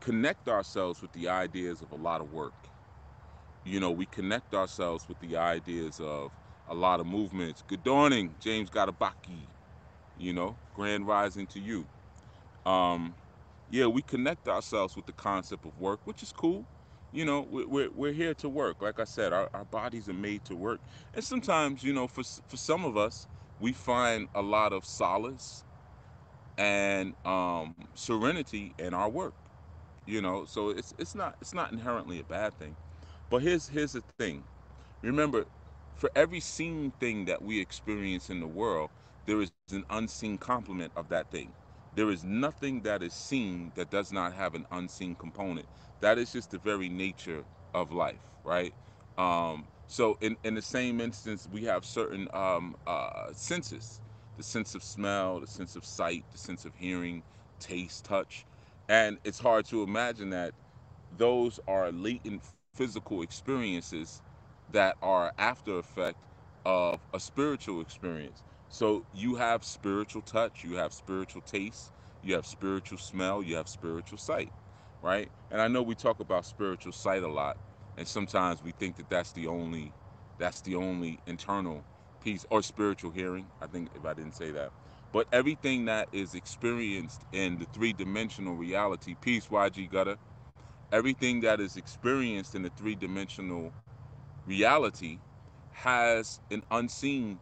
connect 0.00 0.48
ourselves 0.48 1.02
with 1.02 1.12
the 1.12 1.28
ideas 1.28 1.82
of 1.82 1.92
a 1.92 1.96
lot 1.96 2.20
of 2.20 2.28
work. 2.28 2.70
You 3.66 3.80
know, 3.80 3.90
we 3.90 4.06
connect 4.06 4.54
ourselves 4.54 5.08
with 5.08 5.20
the 5.20 5.36
ideas 5.36 6.00
of 6.00 6.32
a 6.68 6.74
lot 6.74 7.00
of 7.00 7.06
movements. 7.06 7.62
Good 7.66 7.84
dawning, 7.84 8.36
James 8.40 8.70
Gadabaki. 8.70 9.50
You 10.18 10.32
know, 10.34 10.56
grand 10.74 11.06
rising 11.08 11.48
to 11.48 11.60
you. 11.60 11.86
Um, 12.64 13.16
yeah, 13.70 13.86
we 13.86 14.02
connect 14.02 14.48
ourselves 14.48 14.96
with 14.96 15.06
the 15.06 15.12
concept 15.12 15.66
of 15.66 15.78
work, 15.80 16.00
which 16.04 16.22
is 16.22 16.32
cool. 16.32 16.64
You 17.12 17.24
know, 17.24 17.46
we're, 17.50 17.68
we're, 17.68 17.90
we're 17.90 18.12
here 18.12 18.34
to 18.36 18.48
work. 18.48 18.82
Like 18.82 19.00
I 19.00 19.04
said, 19.04 19.32
our, 19.32 19.50
our 19.52 19.64
bodies 19.66 20.08
are 20.08 20.14
made 20.14 20.44
to 20.46 20.56
work. 20.56 20.80
And 21.14 21.24
sometimes, 21.24 21.82
you 21.84 21.92
know, 21.92 22.08
for, 22.08 22.22
for 22.48 22.56
some 22.56 22.84
of 22.84 22.96
us, 22.96 23.26
we 23.60 23.72
find 23.72 24.28
a 24.34 24.42
lot 24.42 24.72
of 24.72 24.84
solace 24.86 25.64
and 26.58 27.14
um, 27.26 27.74
serenity 27.94 28.74
in 28.78 28.94
our 28.94 29.10
work. 29.10 29.34
You 30.06 30.22
know, 30.22 30.44
so 30.46 30.70
it's 30.70 30.94
it's 30.98 31.16
not 31.16 31.36
it's 31.42 31.54
not 31.54 31.72
inherently 31.72 32.20
a 32.20 32.24
bad 32.24 32.54
thing. 32.58 32.76
But 33.30 33.42
here's 33.42 33.68
here's 33.68 33.92
the 33.92 34.02
thing. 34.18 34.44
Remember, 35.02 35.46
for 35.96 36.10
every 36.16 36.40
seen 36.40 36.92
thing 37.00 37.24
that 37.26 37.42
we 37.42 37.60
experience 37.60 38.30
in 38.30 38.40
the 38.40 38.46
world, 38.46 38.90
there 39.26 39.40
is 39.40 39.52
an 39.72 39.84
unseen 39.90 40.38
complement 40.38 40.92
of 40.96 41.08
that 41.10 41.30
thing. 41.30 41.52
There 41.96 42.10
is 42.10 42.24
nothing 42.24 42.82
that 42.82 43.02
is 43.02 43.14
seen 43.14 43.72
that 43.76 43.90
does 43.90 44.12
not 44.12 44.34
have 44.34 44.54
an 44.54 44.66
unseen 44.70 45.16
component. 45.16 45.66
That 46.00 46.18
is 46.18 46.32
just 46.32 46.50
the 46.52 46.58
very 46.58 46.88
nature 46.88 47.44
of 47.74 47.92
life, 47.92 48.20
right? 48.44 48.72
Um, 49.18 49.64
so, 49.88 50.18
in, 50.20 50.36
in 50.44 50.54
the 50.54 50.62
same 50.62 51.00
instance, 51.00 51.48
we 51.52 51.64
have 51.64 51.84
certain 51.84 52.28
um, 52.34 52.76
uh, 52.86 53.32
senses 53.32 54.00
the 54.36 54.42
sense 54.42 54.74
of 54.74 54.82
smell, 54.82 55.40
the 55.40 55.46
sense 55.46 55.76
of 55.76 55.84
sight, 55.84 56.24
the 56.32 56.38
sense 56.38 56.64
of 56.66 56.72
hearing, 56.76 57.22
taste, 57.60 58.04
touch. 58.04 58.44
And 58.88 59.18
it's 59.24 59.38
hard 59.40 59.66
to 59.66 59.82
imagine 59.82 60.30
that 60.30 60.52
those 61.18 61.60
are 61.68 61.90
latent 61.92 62.42
physical 62.76 63.22
experiences 63.22 64.22
that 64.68 64.96
are 65.02 65.32
after 65.38 65.78
effect 65.78 66.18
of 66.66 67.00
a 67.14 67.20
spiritual 67.20 67.82
experience. 67.82 68.42
So 68.68 69.06
you 69.12 69.36
have 69.36 69.64
spiritual 69.64 70.22
touch, 70.22 70.64
you 70.64 70.76
have 70.76 70.92
spiritual 70.94 71.42
taste, 71.42 71.92
you 72.22 72.34
have 72.36 72.46
spiritual 72.46 72.98
smell, 72.98 73.42
you 73.42 73.56
have 73.56 73.68
spiritual 73.68 74.18
sight, 74.18 74.52
right? 75.02 75.30
And 75.50 75.62
I 75.62 75.68
know 75.68 75.82
we 75.82 75.96
talk 75.96 76.20
about 76.20 76.46
spiritual 76.46 76.92
sight 76.92 77.24
a 77.24 77.28
lot, 77.28 77.58
and 77.96 78.08
sometimes 78.08 78.62
we 78.62 78.72
think 78.72 78.96
that 78.98 79.10
that's 79.10 79.32
the 79.32 79.48
only 79.48 79.94
that's 80.38 80.62
the 80.62 80.76
only 80.76 81.20
internal 81.26 81.86
piece 82.20 82.46
or 82.50 82.62
spiritual 82.62 83.12
hearing. 83.12 83.52
I 83.62 83.68
think 83.68 83.90
if 83.94 84.06
I 84.06 84.14
didn't 84.14 84.36
say 84.36 84.52
that. 84.52 84.72
But 85.12 85.28
everything 85.32 85.86
that 85.86 86.08
is 86.12 86.34
experienced 86.34 87.24
in 87.32 87.58
the 87.58 87.66
three-dimensional 87.72 88.56
reality, 88.56 89.16
peace, 89.20 89.48
YG 89.48 89.90
Gutter, 89.90 90.18
everything 90.92 91.40
that 91.42 91.60
is 91.60 91.76
experienced 91.76 92.54
in 92.54 92.62
the 92.62 92.70
three-dimensional 92.70 93.74
reality 94.46 95.20
has 95.70 96.40
an 96.50 96.62
unseen 96.70 97.40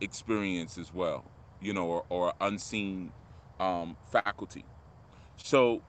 experience 0.00 0.78
as 0.78 0.92
well, 0.92 1.32
you 1.60 1.72
know, 1.74 1.86
or, 1.88 2.04
or 2.10 2.34
unseen 2.40 3.12
um, 3.60 3.96
faculty. 4.04 4.66
So 5.36 5.82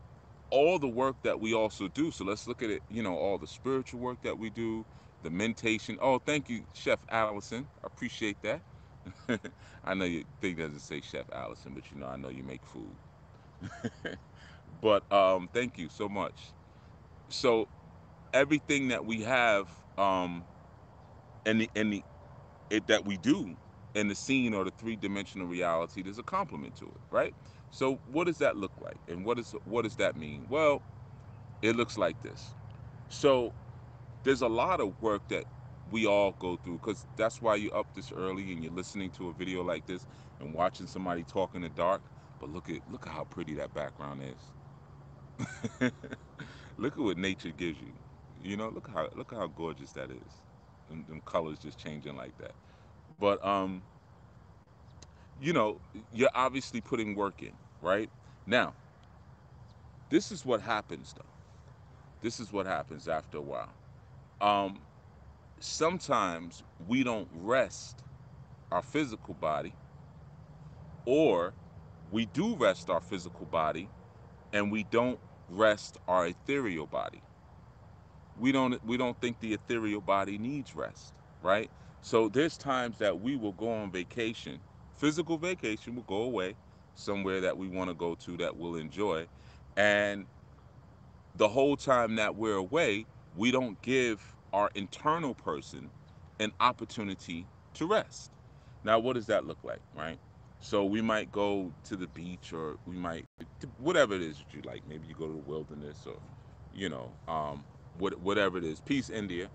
all 0.52 0.80
the 0.80 0.90
work 0.90 1.18
that 1.24 1.40
we 1.40 1.54
also 1.54 1.88
do. 1.90 2.12
So 2.12 2.26
let's 2.26 2.48
look 2.48 2.62
at 2.64 2.70
it, 2.70 2.84
you 2.90 3.04
know, 3.04 3.16
all 3.16 3.38
the 3.38 3.48
spiritual 3.48 4.00
work 4.00 4.20
that 4.24 4.38
we 4.38 4.50
do, 4.50 4.86
the 5.22 5.30
mentation. 5.30 5.98
Oh, 6.02 6.20
thank 6.20 6.50
you, 6.50 6.66
Chef 6.74 7.00
Allison. 7.10 7.70
I 7.84 7.88
appreciate 7.88 8.38
that. 8.44 8.64
I 9.84 9.94
know 9.96 10.06
your 10.06 10.24
thing 10.42 10.56
doesn't 10.58 10.82
say 10.82 11.02
Chef 11.02 11.26
Allison, 11.34 11.74
but 11.74 11.92
you 11.92 11.98
know, 11.98 12.08
I 12.08 12.18
know 12.18 12.30
you 12.30 12.44
make 12.44 12.66
food. 12.66 12.98
but 14.82 15.12
um, 15.12 15.50
thank 15.54 15.78
you 15.78 15.90
so 15.90 16.10
much. 16.10 16.54
So 17.32 17.68
everything 18.34 18.90
that 18.90 19.06
we 19.06 19.22
have 19.24 19.70
um, 19.98 20.48
and 21.46 21.62
the 21.62 21.72
and 21.76 21.94
the 21.94 22.06
it, 22.70 22.88
that 22.88 23.06
we 23.06 23.18
do 23.18 23.58
in 23.96 24.08
the 24.08 24.16
scene 24.16 24.54
or 24.54 24.66
the 24.66 24.72
three 24.72 24.96
dimensional 24.96 25.48
reality, 25.48 26.04
there's 26.04 26.20
a 26.20 26.24
complement 26.24 26.76
to 26.78 26.86
it, 26.88 27.02
right? 27.12 27.36
So 27.72 28.00
what 28.06 28.26
does 28.28 28.40
that 28.40 28.58
look 28.58 28.74
like, 28.80 29.02
and 29.08 29.26
what 29.26 29.40
is 29.40 29.54
what 29.66 29.84
does 29.84 29.98
that 29.98 30.16
mean? 30.16 30.48
Well, 30.50 30.84
it 31.62 31.76
looks 31.76 31.98
like 31.98 32.22
this. 32.22 32.56
So 33.10 33.54
there's 34.24 34.42
a 34.42 34.50
lot 34.50 34.82
of 34.82 34.96
work 35.02 35.24
that 35.30 35.46
we 35.86 36.06
all 36.06 36.34
go 36.40 36.58
through 36.58 36.76
because 36.76 37.08
that's 37.18 37.42
why 37.42 37.56
you're 37.56 37.76
up 37.76 37.88
this 37.96 38.12
early 38.12 38.52
and 38.54 38.64
you're 38.64 38.74
listening 38.74 39.12
to 39.12 39.30
a 39.30 39.34
video 39.34 39.64
like 39.64 39.86
this 39.88 40.06
and 40.40 40.54
watching 40.54 40.88
somebody 40.88 41.24
talk 41.24 41.56
in 41.56 41.62
the 41.62 41.70
dark. 41.70 42.12
But 42.40 42.50
look 42.50 42.70
at 42.70 42.82
look 42.88 43.08
at 43.08 43.14
how 43.14 43.26
pretty 43.26 43.56
that 43.56 43.74
background 43.74 44.24
is. 44.24 44.54
look 46.80 46.94
at 46.94 47.00
what 47.00 47.18
nature 47.18 47.52
gives 47.52 47.80
you. 47.82 47.94
You 48.44 48.58
know, 48.58 48.70
look 48.70 48.90
how 48.94 49.10
look 49.16 49.34
how 49.34 49.48
gorgeous 49.48 49.92
that 49.94 50.12
is. 50.12 50.42
And 50.90 51.08
them 51.08 51.22
colors 51.26 51.60
just 51.60 51.78
changing 51.80 52.16
like 52.16 52.38
that. 52.40 52.54
But 53.20 53.46
um, 53.46 53.84
you 55.42 55.54
know, 55.54 55.80
you're 56.14 56.32
obviously 56.34 56.82
putting 56.82 57.16
work 57.16 57.42
in, 57.42 57.54
right? 57.82 58.10
Now, 58.48 58.74
this 60.10 60.32
is 60.32 60.46
what 60.46 60.62
happens 60.62 61.14
though. 61.18 61.24
This 62.22 62.40
is 62.40 62.52
what 62.52 62.66
happens 62.66 63.08
after 63.08 63.38
a 63.38 63.42
while. 63.42 63.74
Um, 64.42 64.80
sometimes 65.60 66.64
we 66.88 67.04
don't 67.04 67.30
rest 67.34 68.04
our 68.72 68.82
physical 68.82 69.34
body, 69.36 69.74
or 71.06 71.54
we 72.12 72.26
do 72.26 72.56
rest 72.56 72.90
our 72.90 73.02
physical 73.02 73.46
body 73.46 73.90
and 74.54 74.72
we 74.72 74.84
don't 74.84 75.20
rest 75.52 75.98
our 76.08 76.28
ethereal 76.28 76.88
body. 76.88 77.22
We 78.40 78.52
don't 78.52 78.84
we 78.86 78.98
don't 78.98 79.20
think 79.20 79.40
the 79.40 79.54
ethereal 79.54 80.02
body 80.02 80.38
needs 80.38 80.76
rest, 80.76 81.14
right? 81.44 81.70
So 82.02 82.30
there's 82.30 82.58
times 82.58 82.98
that 83.00 83.20
we 83.22 83.36
will 83.36 83.54
go 83.54 83.72
on 83.72 83.92
vacation, 83.92 84.60
physical 84.98 85.38
vacation, 85.38 85.96
will 85.96 86.04
go 86.04 86.24
away 86.24 86.56
somewhere 86.96 87.42
that 87.42 87.58
we 87.58 87.68
want 87.68 87.90
to 87.90 87.94
go 87.96 88.16
to 88.16 88.38
that 88.38 88.58
we'll 88.58 88.76
enjoy, 88.76 89.28
and 89.76 90.26
the 91.36 91.48
whole 91.48 91.78
time 91.78 92.16
that 92.16 92.36
we're 92.36 92.56
away, 92.56 93.06
we 93.36 93.52
don't 93.52 93.82
give 93.82 94.36
our 94.54 94.70
internal 94.76 95.34
person 95.34 95.90
an 96.40 96.52
opportunity 96.60 97.46
to 97.76 97.86
rest. 97.86 98.32
Now, 98.84 99.00
what 99.00 99.14
does 99.14 99.28
that 99.28 99.46
look 99.46 99.60
like, 99.64 99.82
right? 99.96 100.20
So 100.60 100.86
we 100.86 101.02
might 101.02 101.32
go 101.32 101.74
to 101.86 101.96
the 101.96 102.08
beach, 102.08 102.54
or 102.54 102.78
we 102.86 102.96
might 102.98 103.28
whatever 103.78 104.16
it 104.16 104.22
is 104.22 104.40
that 104.40 104.54
you 104.54 104.62
like. 104.64 104.86
Maybe 104.88 105.08
you 105.08 105.16
go 105.16 105.28
to 105.28 105.34
the 105.34 105.38
wilderness, 105.40 106.06
or 106.08 106.20
you 106.72 106.90
know, 106.90 107.18
um, 107.28 107.66
what, 107.94 108.20
whatever 108.20 108.58
it 108.58 108.64
is. 108.66 108.82
Peace, 108.82 109.10
India. 109.10 109.52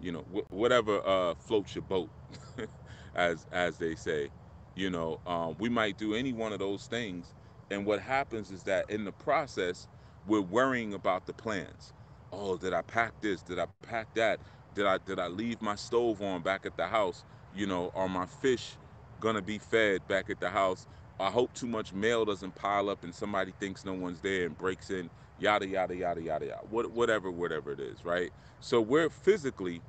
You 0.00 0.12
know, 0.12 0.26
wh- 0.32 0.52
whatever 0.52 1.00
uh, 1.06 1.34
floats 1.36 1.74
your 1.74 1.82
boat, 1.82 2.10
as 3.14 3.46
as 3.52 3.78
they 3.78 3.94
say. 3.94 4.30
You 4.74 4.90
know, 4.90 5.20
um, 5.26 5.56
we 5.58 5.68
might 5.68 5.96
do 5.98 6.14
any 6.14 6.32
one 6.32 6.52
of 6.52 6.60
those 6.60 6.86
things, 6.86 7.34
and 7.70 7.86
what 7.86 8.00
happens 8.00 8.50
is 8.50 8.64
that 8.64 8.86
in 8.90 9.04
the 9.04 9.12
process, 9.12 9.88
we're 10.26 10.40
worrying 10.40 10.94
about 10.94 11.26
the 11.26 11.34
plans. 11.34 11.92
Oh, 12.32 12.56
did 12.56 12.72
I 12.72 12.82
pack 12.82 13.14
this? 13.20 13.42
Did 13.42 13.58
I 13.58 13.66
pack 13.82 14.08
that? 14.14 14.40
Did 14.74 14.86
I 14.86 14.98
did 14.98 15.18
I 15.18 15.28
leave 15.28 15.62
my 15.62 15.76
stove 15.76 16.22
on 16.22 16.42
back 16.42 16.66
at 16.66 16.76
the 16.76 16.88
house? 16.88 17.24
You 17.52 17.66
know, 17.66 17.90
are 17.94 18.08
my 18.08 18.26
fish 18.26 18.78
gonna 19.20 19.42
be 19.42 19.58
fed 19.58 20.06
back 20.06 20.30
at 20.30 20.40
the 20.40 20.50
house? 20.50 20.86
I 21.20 21.30
hope 21.30 21.52
too 21.52 21.66
much 21.66 21.92
mail 21.92 22.24
doesn't 22.24 22.54
pile 22.54 22.88
up 22.88 23.04
and 23.04 23.14
somebody 23.14 23.52
thinks 23.52 23.84
no 23.84 23.94
one's 23.94 24.20
there 24.20 24.46
and 24.46 24.56
breaks 24.56 24.90
in. 24.90 25.10
Yada 25.36 25.66
yada 25.66 25.96
yada 25.96 26.22
yada 26.22 26.46
yada. 26.46 26.60
What 26.62 26.92
whatever 26.92 27.30
whatever 27.30 27.72
it 27.72 27.80
is, 27.80 28.04
right? 28.04 28.32
So 28.60 28.80
we're 28.80 29.10
physically, 29.10 29.82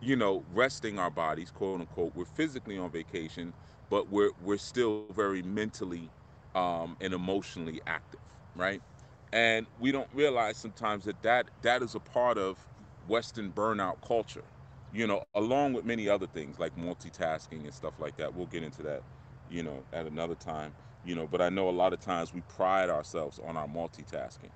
you 0.00 0.16
know, 0.16 0.44
resting 0.48 0.98
our 0.98 1.10
bodies, 1.10 1.50
quote 1.50 1.80
unquote. 1.80 2.14
We're 2.14 2.24
physically 2.24 2.78
on 2.78 2.90
vacation, 2.90 3.54
but 3.88 4.08
we're 4.08 4.32
we're 4.38 4.58
still 4.58 5.06
very 5.12 5.26
mentally 5.42 5.94
um, 6.54 6.80
and 6.84 6.98
emotionally 6.98 7.80
active, 7.86 8.20
right? 8.54 8.82
and 9.32 9.66
we 9.76 9.90
don't 9.92 10.08
realize 10.12 10.56
sometimes 10.56 11.04
that 11.04 11.20
that, 11.22 11.48
that 11.60 11.82
is 11.82 11.94
a 11.94 12.00
part 12.00 12.38
of 12.38 12.66
western 13.06 13.52
burnout 13.52 13.96
culture 14.06 14.44
you 14.92 15.06
know 15.06 15.22
along 15.34 15.72
with 15.74 15.84
many 15.84 16.08
other 16.08 16.26
things 16.28 16.58
like 16.58 16.74
multitasking 16.74 17.64
and 17.64 17.74
stuff 17.74 17.94
like 17.98 18.16
that 18.16 18.34
we'll 18.34 18.46
get 18.46 18.62
into 18.64 18.82
that 18.82 19.02
you 19.48 19.62
know 19.62 19.84
at 19.92 20.06
another 20.06 20.36
time 20.36 20.74
you 21.04 21.14
know 21.14 21.26
but 21.28 21.42
i 21.42 21.48
know 21.50 21.68
a 21.68 21.72
lot 21.72 21.92
of 21.92 22.00
times 22.00 22.32
we 22.32 22.42
pride 22.42 22.90
ourselves 22.90 23.40
on 23.44 23.56
our 23.56 23.68
multitasking 23.68 24.50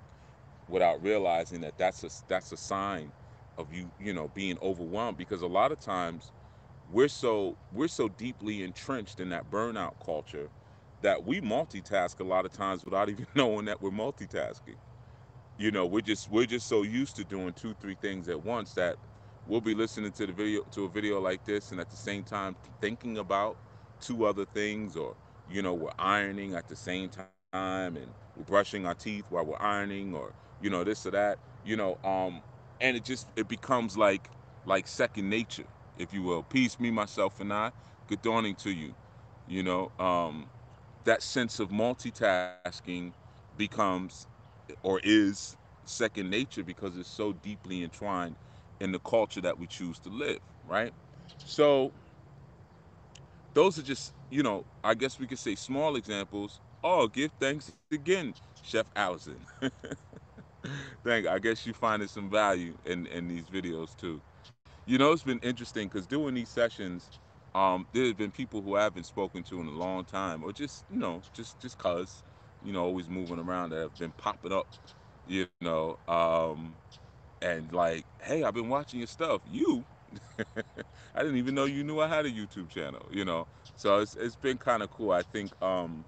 without 0.67 1.01
realizing 1.01 1.61
that 1.61 1.75
that's 1.77 2.03
a 2.03 2.09
that's 2.29 2.51
a 2.51 2.57
sign 2.57 3.13
of 3.57 3.73
you 3.73 3.91
you 3.99 4.13
know 4.13 4.29
being 4.29 4.57
overwhelmed 4.61 5.17
because 5.17 5.41
a 5.41 5.47
lot 5.47 5.71
of 5.71 5.79
times 5.79 6.31
we're 6.87 7.09
so 7.09 7.57
we're 7.71 7.87
so 7.87 8.09
deeply 8.09 8.63
entrenched 8.63 9.19
in 9.19 9.29
that 9.29 9.49
burnout 9.49 9.93
culture 10.03 10.51
that 11.01 11.25
we 11.25 11.41
multitask 11.41 12.19
a 12.19 12.23
lot 12.25 12.45
of 12.45 12.51
times 12.51 12.85
without 12.85 13.09
even 13.11 13.27
knowing 13.35 13.65
that 13.65 13.81
we're 13.81 13.91
multitasking. 13.91 14.77
You 15.57 15.71
know, 15.71 15.87
we're 15.87 16.01
just 16.01 16.29
we're 16.29 16.47
just 16.47 16.67
so 16.67 16.83
used 16.83 17.15
to 17.17 17.25
doing 17.25 17.53
two, 17.53 17.75
three 17.75 17.97
things 18.01 18.29
at 18.29 18.43
once 18.43 18.73
that 18.75 18.97
we'll 19.51 19.61
be 19.61 19.75
listening 19.75 20.13
to 20.13 20.27
the 20.27 20.33
video 20.33 20.61
to 20.71 20.85
a 20.85 20.89
video 20.89 21.19
like 21.21 21.45
this 21.45 21.71
and 21.73 21.81
at 21.81 21.91
the 21.91 21.97
same 21.97 22.23
time 22.23 22.55
thinking 22.81 23.17
about 23.19 23.57
two 24.01 24.25
other 24.25 24.45
things 24.45 24.95
or 24.95 25.15
you 25.51 25.61
know, 25.61 25.73
we're 25.73 25.91
ironing 25.99 26.55
at 26.55 26.69
the 26.69 26.75
same 26.77 27.09
time 27.09 27.41
and 27.57 28.07
we're 28.37 28.43
brushing 28.43 28.85
our 28.85 28.93
teeth 28.95 29.25
while 29.29 29.45
we're 29.45 29.61
ironing 29.61 30.13
or 30.13 30.31
you 30.41 30.47
know, 30.69 30.83
this 30.85 31.05
or 31.05 31.11
that, 31.11 31.19
you 31.65 31.75
know, 31.75 31.97
um 32.03 32.41
and 32.79 32.95
it 32.95 33.03
just 33.03 33.27
it 33.35 33.47
becomes 33.47 33.97
like 33.97 34.29
like 34.65 34.87
second 34.87 35.29
nature, 35.29 35.65
if 35.97 36.13
you 36.13 36.23
will. 36.23 36.43
Peace, 36.43 36.79
me, 36.79 36.89
myself, 36.91 37.39
and 37.41 37.51
I. 37.51 37.71
Good 38.07 38.21
dawning 38.21 38.55
to 38.55 38.71
you. 38.71 38.93
You 39.47 39.63
know, 39.63 39.91
um, 39.99 40.47
that 41.05 41.21
sense 41.23 41.59
of 41.59 41.69
multitasking 41.69 42.85
becomes 43.31 43.97
or 44.57 44.73
is 45.03 45.57
second 45.83 46.29
nature 46.29 46.63
because 46.63 46.97
it's 46.97 47.09
so 47.09 47.33
deeply 47.33 47.83
entwined 47.83 48.35
in 48.81 48.93
the 48.93 48.99
culture 49.01 49.41
that 49.41 49.59
we 49.59 49.67
choose 49.67 49.99
to 50.01 50.09
live, 50.09 50.39
right? 50.65 50.93
So 51.45 51.93
those 53.53 53.79
are 53.79 53.83
just, 53.83 54.13
you 54.31 54.43
know, 54.43 54.65
I 54.83 54.95
guess 54.95 55.19
we 55.19 55.27
could 55.27 55.39
say 55.39 55.55
small 55.55 55.97
examples. 55.97 56.61
Oh, 56.83 57.07
give 57.09 57.33
thanks 57.39 57.71
again, 57.91 58.35
Chef 58.61 58.87
Allison. 58.95 59.45
Thank. 61.05 61.27
I 61.27 61.39
guess 61.39 61.65
you 61.65 61.73
finding 61.73 62.09
some 62.09 62.29
value 62.31 62.77
in 62.85 63.07
in 63.07 63.27
these 63.29 63.47
videos 63.49 63.95
too. 63.95 64.23
You 64.87 64.99
know, 64.99 65.13
it's 65.13 65.23
been 65.23 65.39
interesting 65.39 65.87
because 65.87 66.07
doing 66.07 66.35
these 66.35 66.49
sessions, 66.51 67.11
um, 67.55 67.87
there 67.93 68.07
have 68.07 68.17
been 68.17 68.31
people 68.31 68.61
who 68.61 68.77
I 68.77 68.83
haven't 68.83 69.05
spoken 69.05 69.43
to 69.45 69.61
in 69.61 69.67
a 69.67 69.71
long 69.71 70.05
time, 70.05 70.43
or 70.43 70.53
just 70.53 70.85
you 70.89 70.97
know, 70.97 71.23
just 71.33 71.59
just 71.61 71.77
cause, 71.79 72.23
you 72.61 72.73
know, 72.73 72.85
always 72.85 73.09
moving 73.09 73.39
around 73.39 73.71
that 73.71 73.81
have 73.81 73.97
been 73.97 74.13
popping 74.17 74.53
up, 74.53 74.67
you 75.25 75.47
know, 75.61 75.97
um, 76.07 76.77
and 77.41 77.71
like, 77.73 78.05
hey, 78.23 78.43
I've 78.43 78.53
been 78.53 78.69
watching 78.69 78.99
your 78.99 79.07
stuff. 79.07 79.41
You, 79.45 79.85
I 81.15 81.21
didn't 81.23 81.37
even 81.37 81.55
know 81.55 81.65
you 81.65 81.83
knew 81.83 81.99
I 81.99 82.07
had 82.07 82.25
a 82.25 82.31
YouTube 82.31 82.69
channel, 82.69 83.07
you 83.11 83.25
know. 83.25 83.47
So 83.75 83.99
it's 83.99 84.15
it's 84.15 84.35
been 84.35 84.57
kind 84.57 84.83
of 84.83 84.89
cool. 84.89 85.11
I 85.11 85.23
think 85.23 85.53
um, 85.61 86.05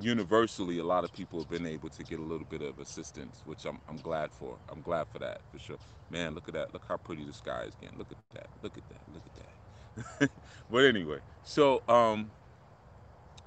universally, 0.00 0.78
a 0.78 0.84
lot 0.84 1.04
of 1.04 1.12
people 1.12 1.38
have 1.40 1.48
been 1.48 1.66
able 1.66 1.90
to 1.90 2.04
get 2.04 2.18
a 2.18 2.24
little 2.24 2.46
bit 2.46 2.62
of 2.62 2.78
assistance, 2.78 3.42
which 3.44 3.64
I'm 3.64 3.80
I'm 3.88 4.00
glad 4.00 4.32
for. 4.32 4.58
I'm 4.68 4.82
glad 4.82 5.08
for 5.08 5.18
that 5.20 5.40
for 5.50 5.58
sure. 5.58 5.78
Man, 6.10 6.34
look 6.34 6.48
at 6.48 6.54
that. 6.54 6.72
Look 6.72 6.84
how 6.88 6.96
pretty 6.98 7.24
the 7.24 7.32
sky 7.34 7.62
is 7.64 7.74
getting. 7.74 7.98
Look 7.98 8.12
at 8.12 8.18
that. 8.34 8.46
Look 8.62 8.78
at 8.78 8.84
that. 8.88 9.02
Look 9.08 9.24
at 9.26 9.34
that. 9.34 10.30
but 10.70 10.84
anyway, 10.84 11.20
so 11.42 11.82
um, 11.88 12.32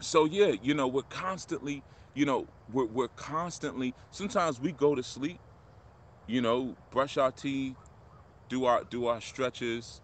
so 0.02 0.26
yeah, 0.26 0.54
you 0.62 0.74
know, 0.74 0.88
we're 0.88 1.04
constantly, 1.04 1.84
you 2.14 2.26
know, 2.26 2.48
we're 2.68 2.86
we're 2.86 3.08
constantly. 3.10 3.96
Sometimes 4.12 4.60
we 4.60 4.72
go 4.72 4.96
to 4.96 5.04
sleep, 5.04 5.42
you 6.30 6.42
know, 6.42 6.78
brush 6.92 7.18
our 7.18 7.32
teeth, 7.34 7.92
do 8.50 8.66
our 8.66 8.84
do 8.86 9.08
our 9.08 9.22
stretches, 9.22 10.02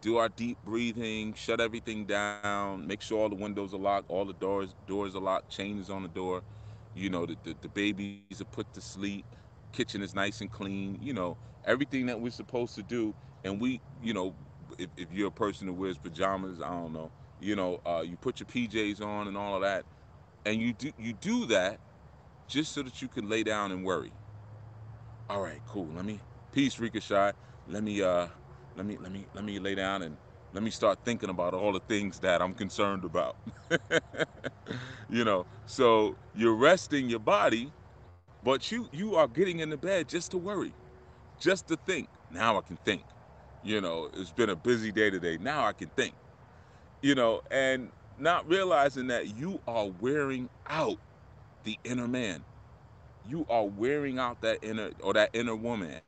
do 0.00 0.16
our 0.18 0.28
deep 0.28 0.58
breathing, 0.64 1.34
shut 1.34 1.60
everything 1.60 2.06
down, 2.06 2.86
make 2.86 3.02
sure 3.02 3.20
all 3.20 3.28
the 3.30 3.36
windows 3.36 3.74
are 3.74 3.78
locked, 3.78 4.06
all 4.10 4.24
the 4.26 4.34
doors 4.34 4.74
doors 4.86 5.14
are 5.16 5.22
locked, 5.22 5.50
chain 5.50 5.78
is 5.78 5.90
on 5.90 6.02
the 6.02 6.08
door, 6.08 6.42
you 6.94 7.10
know, 7.10 7.26
the, 7.26 7.38
the, 7.44 7.56
the 7.62 7.68
babies 7.68 8.18
are 8.18 8.26
put 8.26 8.72
to 8.74 8.80
sleep, 8.80 9.26
kitchen 9.72 10.02
is 10.02 10.14
nice 10.14 10.40
and 10.40 10.50
clean, 10.50 10.96
you 11.00 11.12
know, 11.12 11.36
everything 11.64 12.06
that 12.06 12.20
we're 12.20 12.30
supposed 12.30 12.74
to 12.76 12.82
do. 12.82 13.14
And 13.44 13.60
we, 13.60 13.82
you 14.00 14.12
know, 14.12 14.36
if, 14.78 14.90
if 14.96 15.12
you're 15.12 15.28
a 15.28 15.32
person 15.32 15.66
who 15.66 15.74
wears 15.74 15.98
pajamas, 15.98 16.60
I 16.60 16.70
don't 16.70 16.92
know, 16.92 17.12
you 17.40 17.56
know, 17.56 17.78
uh, 17.86 18.02
you 18.06 18.16
put 18.16 18.40
your 18.40 18.46
PJs 18.46 19.00
on 19.00 19.28
and 19.28 19.36
all 19.36 19.56
of 19.56 19.62
that, 19.62 19.86
and 20.44 20.60
you 20.60 20.72
do 20.74 20.92
you 20.98 21.12
do 21.14 21.46
that 21.46 21.80
just 22.48 22.72
so 22.72 22.82
that 22.82 23.02
you 23.02 23.08
can 23.08 23.28
lay 23.28 23.42
down 23.44 23.72
and 23.72 23.84
worry. 23.84 24.12
All 25.28 25.42
right, 25.42 25.62
cool. 25.66 25.92
Let 25.94 26.04
me 26.04 26.22
peace, 26.52 26.78
Ricochet. 26.78 27.32
Let 27.66 27.82
me 27.84 28.02
uh 28.02 28.28
let 28.76 28.86
me 28.86 28.96
let 28.98 29.12
me 29.12 29.26
let 29.34 29.44
me 29.44 29.58
lay 29.58 29.74
down 29.74 30.02
and 30.02 30.18
let 30.52 30.62
me 30.62 30.70
start 30.70 31.00
thinking 31.04 31.30
about 31.30 31.52
all 31.54 31.72
the 31.72 31.80
things 31.80 32.20
that 32.20 32.40
I'm 32.40 32.54
concerned 32.54 33.04
about. 33.04 33.36
you 35.08 35.24
know, 35.24 35.46
so 35.66 36.18
you're 36.34 36.54
resting 36.56 37.10
your 37.10 37.18
body, 37.20 37.74
but 38.42 38.70
you 38.72 38.88
you 38.92 39.16
are 39.16 39.28
getting 39.28 39.60
in 39.60 39.70
the 39.70 39.78
bed 39.78 40.08
just 40.08 40.30
to 40.32 40.38
worry, 40.38 40.74
just 41.38 41.68
to 41.68 41.78
think. 41.86 42.10
Now 42.30 42.58
I 42.58 42.62
can 42.62 42.78
think. 42.84 43.06
You 43.62 43.80
know, 43.80 44.10
it's 44.14 44.32
been 44.32 44.50
a 44.50 44.56
busy 44.56 44.92
day 44.92 45.10
today. 45.10 45.38
Now 45.38 45.66
I 45.66 45.74
can 45.74 45.90
think. 45.96 46.16
You 47.02 47.14
know, 47.14 47.42
and 47.50 47.92
not 48.18 48.48
realizing 48.48 49.08
that 49.08 49.28
you 49.28 49.60
are 49.66 49.88
wearing 49.88 50.50
out 50.68 50.98
the 51.64 51.78
inner 51.84 52.08
man. 52.08 52.44
You 53.28 53.46
are 53.50 53.64
wearing 53.66 54.18
out 54.18 54.40
that 54.42 54.58
inner 54.62 54.90
or 55.02 55.14
that 55.14 55.30
inner 55.34 55.56
woman. 55.56 56.00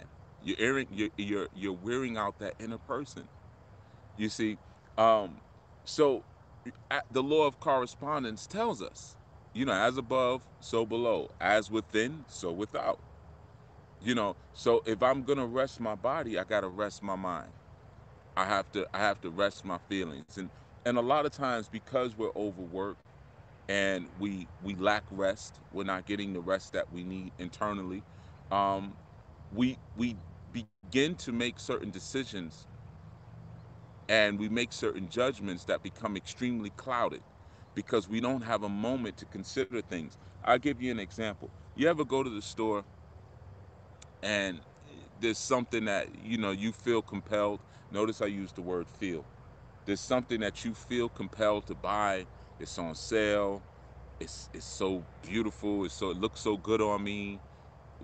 You're 0.44 0.56
airing, 0.58 0.88
you're, 0.92 1.10
you're 1.18 1.48
you're 1.54 1.72
wearing 1.84 2.16
out 2.16 2.38
that 2.40 2.54
inner 2.60 2.78
person. 2.78 3.28
You 4.18 4.28
see, 4.28 4.58
um, 4.98 5.36
so 5.84 6.24
the 7.12 7.22
law 7.22 7.46
of 7.46 7.60
correspondence 7.60 8.46
tells 8.46 8.82
us, 8.82 9.16
you 9.54 9.64
know, 9.66 9.72
as 9.72 9.98
above, 9.98 10.42
so 10.60 10.86
below, 10.86 11.30
as 11.40 11.70
within, 11.70 12.24
so 12.28 12.52
without. 12.52 12.98
You 14.02 14.14
know, 14.14 14.36
so 14.54 14.82
if 14.86 15.02
I'm 15.02 15.22
gonna 15.24 15.46
rest 15.46 15.80
my 15.80 15.94
body, 15.94 16.38
I 16.38 16.44
gotta 16.44 16.68
rest 16.68 17.02
my 17.02 17.16
mind. 17.16 17.50
I 18.36 18.44
have 18.46 18.70
to 18.72 18.86
I 18.94 18.98
have 18.98 19.20
to 19.22 19.30
rest 19.30 19.64
my 19.64 19.78
feelings, 19.78 20.38
and 20.38 20.50
and 20.86 20.98
a 20.98 21.02
lot 21.02 21.26
of 21.26 21.32
times 21.32 21.68
because 21.68 22.16
we're 22.16 22.32
overworked 22.36 23.00
and 23.70 24.08
we 24.18 24.50
we 24.60 24.76
lack 24.76 25.04
rest, 25.12 25.60
we're 25.72 25.84
not 25.84 26.06
getting 26.06 26.34
the 26.34 26.42
rest 26.42 26.74
that 26.74 26.90
we 26.92 27.04
need 27.04 27.34
internally. 27.38 28.04
Um, 28.52 28.98
we 29.52 29.80
we 29.96 30.18
begin 30.52 31.16
to 31.18 31.32
make 31.32 31.60
certain 31.60 31.92
decisions 31.92 32.68
and 34.08 34.38
we 34.40 34.48
make 34.50 34.72
certain 34.72 35.08
judgments 35.08 35.66
that 35.66 35.82
become 35.82 36.16
extremely 36.16 36.70
clouded 36.72 37.22
because 37.74 38.08
we 38.08 38.20
don't 38.20 38.42
have 38.42 38.64
a 38.64 38.70
moment 38.70 39.18
to 39.18 39.26
consider 39.26 39.82
things. 39.82 40.18
I'll 40.44 40.58
give 40.60 40.82
you 40.82 40.92
an 40.92 41.00
example. 41.00 41.52
You 41.76 41.88
ever 41.90 42.06
go 42.06 42.22
to 42.24 42.30
the 42.30 42.42
store 42.42 42.86
and 44.22 44.62
there's 45.18 45.38
something 45.40 45.86
that 45.86 46.16
you 46.16 46.38
know 46.38 46.52
you 46.52 46.72
feel 46.72 47.02
compelled. 47.02 47.62
Notice 47.90 48.22
I 48.22 48.26
use 48.26 48.52
the 48.54 48.62
word 48.62 48.88
feel. 48.90 49.28
There's 49.86 50.02
something 50.02 50.40
that 50.40 50.64
you 50.64 50.74
feel 50.74 51.10
compelled 51.10 51.66
to 51.68 51.76
buy. 51.76 52.28
It's 52.60 52.78
on 52.78 52.94
sale. 52.94 53.62
It's 54.20 54.50
it's 54.54 54.66
so 54.66 55.02
beautiful. 55.22 55.84
It's 55.86 55.94
so 55.94 56.10
it 56.10 56.18
looks 56.18 56.40
so 56.40 56.58
good 56.58 56.82
on 56.82 57.04
me. 57.04 57.40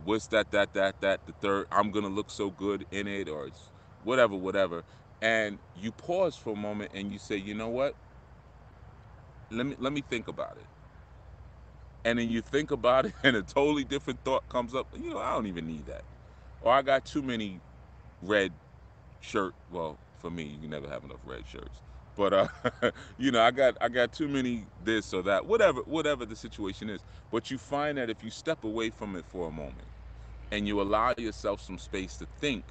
What's 0.05 0.29
that 0.29 0.51
that 0.53 0.73
that 0.75 1.01
that 1.03 1.21
the 1.27 1.35
third? 1.41 1.67
I'm 1.73 1.91
gonna 1.93 2.09
look 2.09 2.31
so 2.31 2.51
good 2.51 2.87
in 2.91 3.07
it, 3.07 3.29
or 3.29 3.47
it's 3.49 3.71
whatever 4.05 4.37
whatever. 4.37 4.85
And 5.23 5.59
you 5.77 5.93
pause 5.93 6.37
for 6.37 6.55
a 6.55 6.57
moment 6.57 6.93
and 6.95 7.13
you 7.13 7.19
say, 7.19 7.37
you 7.37 7.55
know 7.55 7.69
what? 7.69 7.95
Let 9.51 9.67
me 9.67 9.77
let 9.79 9.93
me 9.93 10.03
think 10.03 10.29
about 10.29 10.57
it. 10.59 10.67
And 12.05 12.19
then 12.19 12.31
you 12.31 12.43
think 12.43 12.71
about 12.71 13.07
it, 13.07 13.15
and 13.25 13.37
a 13.37 13.43
totally 13.43 13.85
different 13.85 14.21
thought 14.25 14.49
comes 14.49 14.75
up. 14.75 14.89
You 14.97 15.11
know, 15.15 15.19
I 15.21 15.33
don't 15.35 15.47
even 15.47 15.67
need 15.67 15.87
that. 15.87 16.05
Or 16.63 16.73
I 16.73 16.83
got 16.83 17.05
too 17.05 17.23
many 17.23 17.61
red 18.23 18.53
shirt. 19.21 19.55
Well, 19.71 19.99
for 20.19 20.31
me, 20.31 20.59
you 20.63 20.69
never 20.69 20.89
have 20.89 21.05
enough 21.05 21.21
red 21.27 21.47
shirts. 21.47 21.83
But 22.17 22.35
uh, 22.35 22.49
you 23.19 23.33
know, 23.33 23.43
I 23.43 23.53
got 23.53 23.77
I 23.83 23.91
got 23.91 24.13
too 24.13 24.29
many 24.29 24.69
this 24.83 25.15
or 25.15 25.23
that, 25.25 25.47
whatever 25.47 25.83
whatever 25.83 26.27
the 26.27 26.37
situation 26.37 26.91
is. 26.91 27.05
But 27.33 27.51
you 27.51 27.59
find 27.59 27.99
that 27.99 28.11
if 28.11 28.25
you 28.25 28.31
step 28.31 28.65
away 28.65 28.91
from 28.91 29.17
it 29.17 29.27
for 29.27 29.49
a 29.49 29.53
moment 29.53 29.89
and 30.53 30.69
you 30.69 30.81
allow 30.83 31.15
yourself 31.19 31.61
some 31.63 31.79
space 31.79 32.17
to 32.19 32.27
think, 32.41 32.67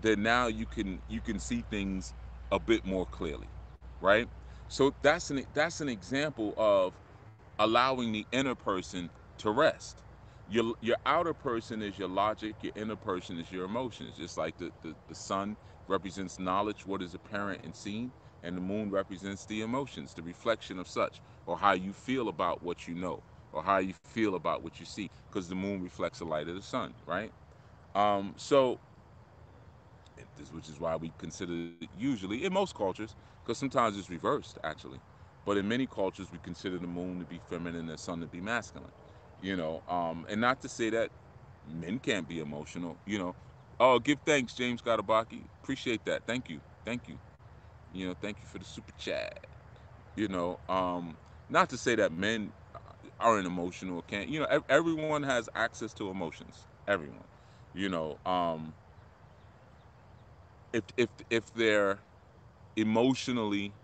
then 0.00 0.22
now 0.22 0.48
you 0.48 0.66
can 0.66 1.02
you 1.08 1.22
can 1.22 1.40
see 1.40 1.62
things 1.70 2.14
a 2.52 2.60
bit 2.60 2.86
more 2.86 3.06
clearly, 3.06 3.50
right? 4.00 4.28
So 4.68 4.94
that's 5.02 5.30
an 5.30 5.44
that's 5.54 5.80
an 5.82 5.90
example 5.90 6.54
of 6.58 6.94
allowing 7.58 8.12
the 8.12 8.26
inner 8.32 8.56
person 8.56 9.10
to 9.38 9.50
rest. 9.52 10.04
Your 10.48 10.74
your 10.80 10.96
outer 11.06 11.34
person 11.34 11.82
is 11.82 11.98
your 11.98 12.08
logic, 12.08 12.56
your 12.62 12.72
inner 12.76 12.96
person 12.96 13.38
is 13.38 13.52
your 13.52 13.66
emotions. 13.66 14.16
Just 14.16 14.38
like 14.38 14.58
the, 14.58 14.72
the, 14.82 14.96
the 15.08 15.16
sun 15.16 15.56
represents 15.88 16.38
knowledge, 16.38 16.86
what 16.86 17.02
is 17.02 17.14
apparent 17.14 17.62
and 17.64 17.74
seen, 17.76 18.12
and 18.42 18.56
the 18.56 18.60
moon 18.60 18.90
represents 18.90 19.46
the 19.46 19.60
emotions, 19.62 20.14
the 20.14 20.22
reflection 20.22 20.78
of 20.78 20.88
such, 20.88 21.20
or 21.46 21.58
how 21.58 21.72
you 21.72 21.92
feel 21.92 22.28
about 22.28 22.62
what 22.62 22.86
you 22.86 22.94
know, 22.94 23.22
or 23.52 23.62
how 23.62 23.78
you 23.78 23.92
feel 23.94 24.24
about 24.24 24.52
what 24.52 24.68
you 24.68 24.74
see, 24.74 25.10
because 25.30 25.48
the 25.48 25.54
moon 25.54 25.82
reflects 25.82 26.18
the 26.20 26.24
light 26.24 26.48
of 26.48 26.54
the 26.54 26.62
sun, 26.62 26.94
right? 27.06 27.32
Um, 27.94 28.34
so 28.36 28.80
this, 30.36 30.52
which 30.52 30.68
is 30.68 30.80
why 30.80 30.96
we 30.96 31.12
consider 31.18 31.52
it 31.52 31.66
usually 31.72 32.44
in 32.44 32.52
most 32.52 32.74
cultures, 32.74 32.94
because 33.42 33.58
sometimes 33.58 33.76
it's 33.98 34.10
reversed 34.10 34.58
actually, 34.64 35.00
but 35.44 35.56
in 35.56 35.68
many 35.68 35.86
cultures 35.86 36.30
we 36.30 36.38
consider 36.38 36.78
the 36.78 36.86
moon 36.86 37.18
to 37.20 37.26
be 37.26 37.38
feminine 37.38 37.80
and 37.80 37.88
the 37.90 37.98
sun 37.98 38.20
to 38.20 38.26
be 38.26 38.40
masculine. 38.40 38.92
You 39.40 39.56
know, 39.56 39.82
um, 39.88 40.26
and 40.28 40.40
not 40.40 40.60
to 40.62 40.68
say 40.68 40.90
that 40.90 41.10
men 41.66 41.98
can't 41.98 42.28
be 42.28 42.40
emotional. 42.40 43.00
You 43.06 43.18
know, 43.18 43.36
oh, 43.78 43.98
give 43.98 44.20
thanks, 44.26 44.54
James 44.54 44.82
Gadabaki. 44.82 45.46
Appreciate 45.62 46.04
that. 46.06 46.24
Thank 46.26 46.50
you, 46.50 46.60
thank 46.84 47.08
you. 47.08 47.29
You 47.92 48.06
know, 48.08 48.14
thank 48.20 48.40
you 48.42 48.48
for 48.48 48.58
the 48.58 48.64
super 48.64 48.92
chat. 48.92 49.32
You 50.16 50.28
know, 50.28 50.58
um, 50.68 51.18
not 51.48 51.70
to 51.70 51.78
say 51.78 51.94
that 51.96 52.12
men 52.12 52.52
aren't 53.20 53.46
emotional 53.46 54.02
can't. 54.02 54.28
You 54.28 54.40
know, 54.40 54.62
everyone 54.68 55.22
has 55.24 55.48
access 55.54 55.94
to 55.94 56.10
emotions. 56.10 56.66
Everyone. 56.88 57.26
You 57.74 57.88
know, 57.90 58.18
um, 58.26 58.76
if 60.72 60.84
if 60.96 61.10
if 61.30 61.52
they're 61.52 62.04
emotionally 62.76 63.76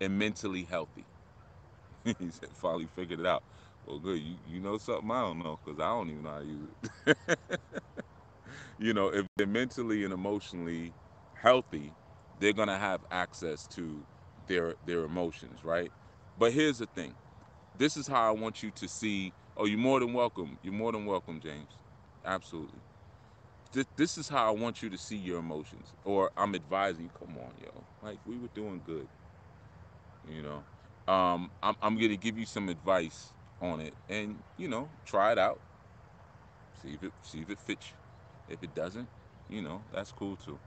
and 0.00 0.18
mentally 0.18 0.64
healthy. 0.64 1.08
he 2.18 2.30
said, 2.30 2.50
finally 2.54 2.86
figured 2.86 3.20
it 3.20 3.26
out. 3.26 3.44
Well, 3.84 3.98
good. 4.00 4.20
You, 4.20 4.38
you 4.44 4.60
know 4.60 4.78
something 4.78 5.10
I 5.10 5.22
don't 5.22 5.40
know 5.40 5.58
because 5.64 5.80
I 5.80 5.88
don't 5.88 6.10
even 6.10 6.22
know 6.24 6.30
how 6.30 6.40
to 6.40 6.46
use 6.46 6.70
it. 7.06 7.18
you 8.78 8.94
know, 8.94 9.08
if 9.08 9.26
they're 9.36 9.46
mentally 9.46 10.04
and 10.04 10.12
emotionally 10.12 10.96
healthy, 11.34 11.97
they're 12.38 12.54
gonna 12.54 12.78
have 12.78 13.04
access 13.10 13.66
to 13.68 14.06
their 14.46 14.76
their 14.84 15.04
emotions, 15.04 15.64
right? 15.64 15.92
But 16.36 16.52
here's 16.52 16.78
the 16.78 16.86
thing. 16.88 17.16
This 17.74 17.96
is 17.96 18.08
how 18.08 18.28
I 18.28 18.32
want 18.32 18.62
you 18.62 18.70
to 18.72 18.88
see. 18.88 19.34
Oh, 19.56 19.66
you're 19.66 19.78
more 19.78 20.00
than 20.00 20.14
welcome. 20.14 20.58
You're 20.62 20.74
more 20.74 20.92
than 20.92 21.06
welcome, 21.06 21.40
James. 21.40 21.78
Absolutely. 22.24 22.82
This, 23.72 23.86
this 23.96 24.18
is 24.18 24.28
how 24.28 24.48
I 24.48 24.52
want 24.52 24.82
you 24.82 24.90
to 24.90 24.98
see 24.98 25.16
your 25.16 25.38
emotions. 25.40 25.94
Or 26.04 26.30
I'm 26.36 26.54
advising 26.54 27.04
you. 27.04 27.10
Come 27.10 27.38
on, 27.38 27.54
yo. 27.58 27.86
Like 28.02 28.20
we 28.24 28.38
were 28.38 28.48
doing 28.54 28.82
good. 28.84 29.08
You 30.26 30.42
know, 30.42 31.12
um, 31.12 31.50
I'm 31.62 31.76
I'm 31.82 31.96
gonna 31.96 32.16
give 32.16 32.38
you 32.38 32.46
some 32.46 32.68
advice 32.68 33.32
on 33.60 33.80
it, 33.80 33.96
and 34.08 34.42
you 34.56 34.68
know, 34.68 34.90
try 35.04 35.32
it 35.32 35.38
out. 35.38 35.62
See 36.82 36.94
if 36.94 37.02
it 37.02 37.12
see 37.22 37.40
if 37.42 37.50
it 37.50 37.60
fits 37.60 37.92
you. 37.92 37.98
If 38.48 38.62
it 38.62 38.74
doesn't, 38.74 39.10
you 39.48 39.62
know, 39.62 39.84
that's 39.92 40.12
cool 40.12 40.36
too. 40.36 40.60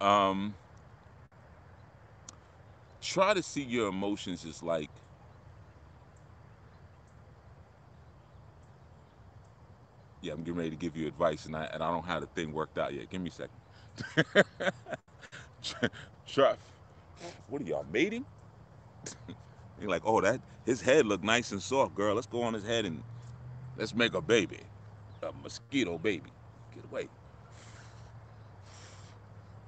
Um, 0.00 0.56
try 3.00 3.34
to 3.34 3.42
see 3.42 3.62
your 3.64 3.88
emotions 3.88 4.44
as 4.44 4.62
like 4.62 4.90
yeah, 10.20 10.32
I'm 10.32 10.40
getting 10.42 10.56
ready 10.58 10.70
to 10.70 10.76
give 10.76 10.96
you 10.96 11.06
advice, 11.06 11.46
and 11.46 11.56
I 11.56 11.64
and 11.72 11.82
I 11.82 11.90
don't 11.90 12.06
have 12.06 12.22
the 12.22 12.26
thing 12.28 12.52
worked 12.52 12.78
out 12.78 12.94
yet. 12.94 13.08
Give 13.10 13.20
me 13.20 13.30
a 13.30 13.32
second. 13.32 13.60
try. 16.26 16.56
What 17.46 17.62
are 17.62 17.64
y'all 17.64 17.86
mating? 17.90 18.26
You're 19.78 19.90
like, 19.90 20.02
oh, 20.04 20.20
that 20.20 20.42
his 20.64 20.80
head 20.80 21.06
look 21.06 21.22
nice 21.22 21.52
and 21.52 21.62
soft, 21.62 21.94
girl. 21.94 22.14
Let's 22.14 22.26
go 22.26 22.42
on 22.42 22.54
his 22.54 22.64
head 22.64 22.84
and 22.84 23.04
let's 23.76 23.94
make 23.94 24.14
a 24.14 24.22
baby, 24.22 24.60
a 25.22 25.32
mosquito 25.32 25.98
baby. 25.98 26.32
Get 26.72 26.84
away. 26.84 27.08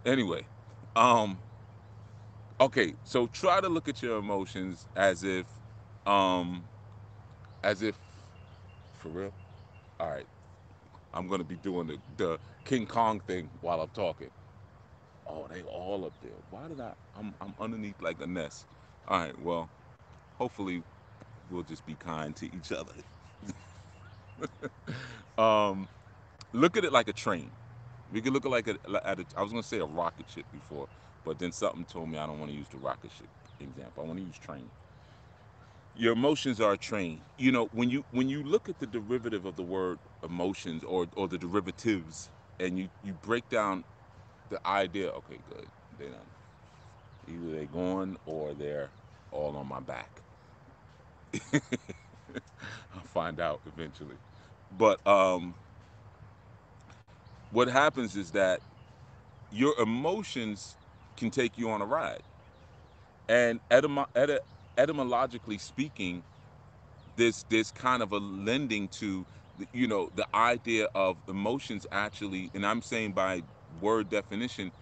Anyway, 0.04 0.46
um, 0.96 1.42
okay. 2.60 2.94
So 3.04 3.28
try 3.28 3.60
to 3.62 3.68
look 3.70 3.88
at 3.88 4.02
your 4.02 4.18
emotions 4.18 4.86
as 4.96 5.24
if 5.24 5.46
um, 6.06 6.70
as 7.64 7.82
if 7.82 7.98
for 8.94 9.10
real. 9.10 9.34
All 10.00 10.10
right, 10.10 10.28
I'm 11.14 11.28
gonna 11.28 11.44
be 11.44 11.56
doing 11.56 11.88
the, 11.88 11.98
the 12.16 12.40
King 12.64 12.86
Kong 12.86 13.20
thing 13.20 13.50
while 13.60 13.80
I'm 13.82 13.90
talking. 13.90 14.30
Oh, 15.26 15.48
they 15.48 15.62
all 15.62 16.04
up 16.06 16.14
there. 16.22 16.36
Why 16.50 16.68
did 16.68 16.80
I? 16.80 16.94
I'm 17.14 17.34
I'm 17.40 17.54
underneath 17.58 18.00
like 18.02 18.20
a 18.20 18.26
nest. 18.28 18.66
All 19.08 19.18
right, 19.20 19.38
well, 19.38 19.72
hopefully 20.34 20.84
we'll 21.48 21.64
just 21.64 21.86
be 21.86 21.96
kind 21.96 22.36
to 22.36 22.54
each 22.54 22.72
other. 22.72 22.94
um, 25.38 25.88
look 26.52 26.76
at 26.76 26.84
it 26.84 26.92
like 26.92 27.08
a 27.08 27.12
train. 27.14 27.56
We 28.10 28.22
could 28.22 28.32
look 28.32 28.46
at 28.46 28.52
like 28.52 28.68
a, 28.68 28.78
at 29.06 29.20
a 29.20 29.26
I 29.36 29.42
was 29.42 29.52
gonna 29.52 29.62
say 29.64 29.78
a 29.80 29.86
rocket 29.86 30.30
ship 30.30 30.46
before, 30.52 30.88
but 31.24 31.38
then 31.38 31.52
something 31.52 31.84
told 31.86 32.10
me 32.10 32.18
I 32.18 32.26
don't 32.26 32.38
want 32.40 32.50
to 32.52 32.56
use 32.58 32.68
the 32.70 32.78
rocket 32.78 33.12
ship 33.12 33.28
example. 33.60 34.04
I 34.04 34.06
want 34.06 34.18
to 34.20 34.24
use 34.24 34.38
train. 34.38 34.70
Your 35.94 36.14
emotions 36.14 36.60
are 36.60 36.74
a 36.74 36.78
train. 36.78 37.26
You 37.38 37.52
know, 37.52 37.68
when 37.72 37.90
you 37.90 38.04
when 38.10 38.28
you 38.28 38.42
look 38.44 38.68
at 38.68 38.78
the 38.80 38.86
derivative 38.86 39.46
of 39.46 39.56
the 39.56 39.64
word 39.64 40.00
emotions 40.24 40.84
or 40.84 41.08
or 41.16 41.28
the 41.28 41.38
derivatives, 41.38 42.30
and 42.60 42.78
you 42.78 42.90
you 43.02 43.14
break 43.14 43.48
down 43.48 43.84
the 44.50 44.60
idea. 44.66 45.10
Okay, 45.10 45.38
good. 45.48 45.68
They 45.98 46.06
done. 46.06 46.30
Either 47.28 47.50
they're 47.52 47.66
gone 47.66 48.16
or 48.26 48.54
they're 48.54 48.92
all 49.32 49.56
on 49.56 49.68
my 49.68 49.80
back. 49.80 50.22
I'll 52.94 53.02
find 53.04 53.40
out 53.40 53.62
eventually. 53.66 54.16
But 54.70 55.06
um, 55.06 55.56
what 57.50 57.68
happens 57.68 58.16
is 58.16 58.32
that 58.32 58.62
your 59.50 59.74
emotions 59.80 60.79
can 61.20 61.32
take 61.32 61.58
you 61.58 61.70
on 61.70 61.82
a 61.82 61.86
ride. 61.86 62.24
And 63.28 63.60
ety- 64.16 64.38
etymologically 64.78 65.58
speaking, 65.58 66.24
this 67.16 67.44
this 67.50 67.72
kind 67.72 68.02
of 68.02 68.12
a 68.12 68.18
lending 68.18 68.88
to 68.90 69.26
you 69.72 69.88
know 69.88 70.10
the 70.14 70.26
idea 70.34 70.88
of 70.94 71.18
emotions 71.28 71.86
actually, 71.92 72.50
and 72.54 72.66
I'm 72.66 72.82
saying 72.82 73.14
by 73.14 73.42
word 73.80 74.08
definition, 74.10 74.72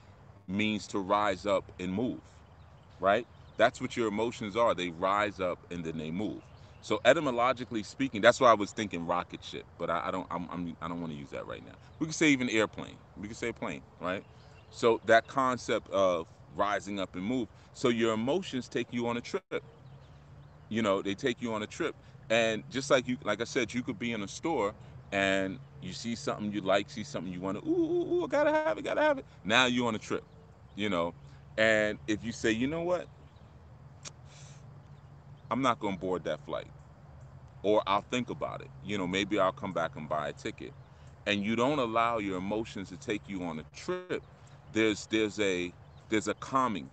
means 0.49 0.87
to 0.89 1.01
rise 1.01 1.47
up 1.47 1.71
and 1.79 1.93
move, 1.95 2.21
right? 3.01 3.27
That's 3.59 3.81
what 3.81 3.97
your 3.97 4.09
emotions 4.09 4.57
are. 4.57 4.75
They 4.75 4.91
rise 4.91 5.41
up 5.41 5.61
and 5.71 5.85
then 5.85 5.99
they 5.99 6.11
move. 6.13 6.43
So 6.83 7.01
etymologically 7.05 7.83
speaking, 7.85 8.23
that's 8.23 8.41
why 8.41 8.51
I 8.51 8.55
was 8.55 8.73
thinking 8.73 9.07
rocket 9.07 9.45
ship, 9.45 9.67
but 9.79 9.91
I, 9.91 10.09
I 10.09 10.11
don't 10.13 10.27
I'm, 10.31 10.49
I'm 10.51 10.77
I 10.83 10.89
don't 10.89 11.01
want 11.01 11.13
to 11.13 11.19
use 11.19 11.31
that 11.31 11.47
right 11.47 11.65
now. 11.65 11.77
We 12.01 12.07
can 12.07 12.15
say 12.15 12.31
even 12.31 12.51
airplane. 12.51 13.01
We 13.17 13.29
can 13.29 13.37
say 13.37 13.53
plane, 13.53 13.85
right? 14.01 14.25
So 14.71 15.01
that 15.07 15.27
concept 15.27 15.91
of 15.91 16.27
rising 16.57 17.01
up 17.01 17.15
and 17.17 17.25
move. 17.25 17.49
So 17.75 17.89
your 17.89 18.15
emotions 18.15 18.69
take 18.69 18.89
you 18.93 19.09
on 19.09 19.17
a 19.17 19.21
trip. 19.21 19.65
You 20.69 20.83
know, 20.83 21.03
they 21.03 21.15
take 21.15 21.43
you 21.43 21.55
on 21.55 21.63
a 21.63 21.67
trip. 21.67 21.95
And 22.31 22.63
just 22.71 22.91
like 22.91 23.09
you 23.09 23.17
like 23.25 23.41
I 23.41 23.45
said, 23.45 23.73
you 23.73 23.83
could 23.83 23.99
be 23.99 24.13
in 24.13 24.23
a 24.23 24.29
store 24.29 24.75
and 25.13 25.59
you 25.83 25.93
see 25.93 26.15
something 26.15 26.53
you 26.53 26.61
like, 26.61 26.91
see 26.91 27.05
something 27.05 27.33
you 27.33 27.41
want 27.41 27.63
to, 27.63 27.69
ooh, 27.69 27.73
ooh, 27.75 28.25
ooh, 28.25 28.29
gotta 28.29 28.51
have 28.53 28.79
it, 28.79 28.85
gotta 28.85 29.03
have 29.03 29.19
it. 29.19 29.25
Now 29.45 29.67
you're 29.67 29.89
on 29.89 29.95
a 29.95 29.99
trip, 29.99 30.25
you 30.77 30.91
know. 30.91 31.15
And 31.57 31.99
if 32.07 32.25
you 32.25 32.33
say, 32.33 32.51
you 32.53 32.67
know 32.67 32.83
what, 32.83 33.09
I'm 35.51 35.63
not 35.63 35.81
gonna 35.81 35.97
board 35.97 36.25
that 36.25 36.41
flight 36.41 36.69
or 37.63 37.83
I'll 37.87 38.03
think 38.11 38.31
about 38.31 38.61
it. 38.61 38.71
You 38.85 38.99
know, 38.99 39.07
maybe 39.07 39.39
I'll 39.39 39.53
come 39.53 39.73
back 39.73 39.97
and 39.97 40.09
buy 40.09 40.29
a 40.29 40.33
ticket. 40.33 40.73
And 41.27 41.45
you 41.45 41.57
don't 41.57 41.79
allow 41.79 42.19
your 42.19 42.39
emotions 42.39 42.89
to 42.91 42.97
take 42.97 43.29
you 43.29 43.43
on 43.45 43.59
a 43.59 43.65
trip. 43.77 44.23
There's 44.73 45.07
there's 45.09 45.41
a 45.41 45.75
there's 46.11 46.29
a 46.29 46.35
calming. 46.35 46.91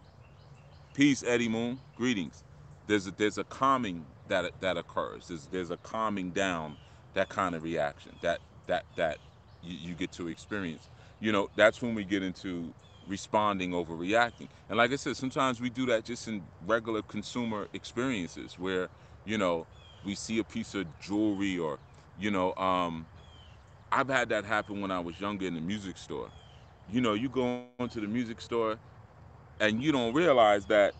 Peace, 0.93 1.23
Eddie 1.23 1.49
Moon. 1.49 1.81
Greetings. 1.95 2.43
There's 2.87 3.07
a 3.07 3.11
there's 3.11 3.37
a 3.39 3.45
calming 3.45 4.07
that 4.27 4.53
that 4.61 4.77
occurs. 4.77 5.27
There's 5.27 5.47
there's 5.47 5.71
a 5.71 5.77
calming 5.77 6.31
down 6.31 6.79
that 7.15 7.29
kind 7.29 7.55
of 7.55 7.63
reaction 7.63 8.17
that 8.21 8.41
that 8.67 8.85
that 8.97 9.19
you, 9.61 9.89
you 9.91 9.95
get 9.95 10.11
to 10.13 10.27
experience. 10.29 10.89
You 11.19 11.31
know, 11.31 11.49
that's 11.55 11.81
when 11.81 11.95
we 11.95 12.05
get 12.05 12.23
into 12.23 12.75
responding 13.07 13.73
over 13.73 13.95
reacting. 13.95 14.49
And 14.69 14.77
like 14.77 14.91
I 14.93 14.97
said, 14.97 15.17
sometimes 15.17 15.61
we 15.61 15.69
do 15.71 15.85
that 15.87 16.05
just 16.05 16.27
in 16.27 16.49
regular 16.65 17.03
consumer 17.03 17.67
experiences 17.73 18.59
where, 18.59 18.89
you 19.25 19.37
know, 19.37 19.67
we 20.03 20.15
see 20.15 20.39
a 20.39 20.45
piece 20.45 20.75
of 20.75 20.87
jewelry 20.99 21.57
or 21.59 21.79
you 22.17 22.31
know 22.31 22.53
um 22.57 23.07
i've 23.91 24.09
had 24.09 24.29
that 24.29 24.45
happen 24.45 24.81
when 24.81 24.91
i 24.91 24.99
was 24.99 25.19
younger 25.19 25.47
in 25.47 25.55
the 25.55 25.61
music 25.61 25.97
store 25.97 26.31
you 26.87 27.01
know 27.01 27.13
you 27.13 27.29
go 27.29 27.65
into 27.79 27.99
the 28.01 28.07
music 28.07 28.41
store 28.41 28.79
and 29.59 29.81
you 29.81 29.91
don't 29.91 30.13
realize 30.13 30.65
that 30.67 30.95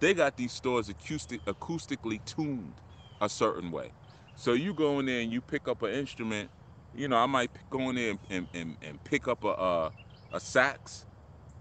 they 0.00 0.14
got 0.14 0.36
these 0.36 0.52
stores 0.52 0.88
acoustic 0.88 1.44
acoustically 1.46 2.24
tuned 2.24 2.80
a 3.20 3.28
certain 3.28 3.70
way 3.70 3.92
so 4.34 4.52
you 4.52 4.74
go 4.74 4.98
in 5.00 5.06
there 5.06 5.20
and 5.20 5.32
you 5.32 5.40
pick 5.42 5.68
up 5.68 5.82
an 5.82 5.90
instrument 5.90 6.50
you 6.94 7.08
know 7.08 7.16
i 7.16 7.26
might 7.26 7.50
go 7.70 7.90
in 7.90 7.96
there 7.96 8.10
and, 8.10 8.20
and, 8.30 8.48
and, 8.54 8.76
and 8.82 9.04
pick 9.04 9.28
up 9.28 9.44
a, 9.44 9.48
a, 9.48 9.92
a 10.32 10.40
sax 10.40 11.06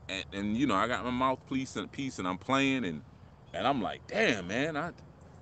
and, 0.10 0.26
and 0.34 0.58
you 0.58 0.68
know 0.68 0.76
i 0.76 0.88
got 0.88 1.04
my 1.06 1.12
mouthpiece 1.12 1.76
and 1.76 1.92
piece 1.92 2.20
and 2.20 2.28
i'm 2.28 2.38
playing 2.38 2.86
and 2.86 3.04
and 3.54 3.68
i'm 3.68 3.82
like 3.82 4.02
damn 4.08 4.48
man 4.48 4.78
i 4.78 4.92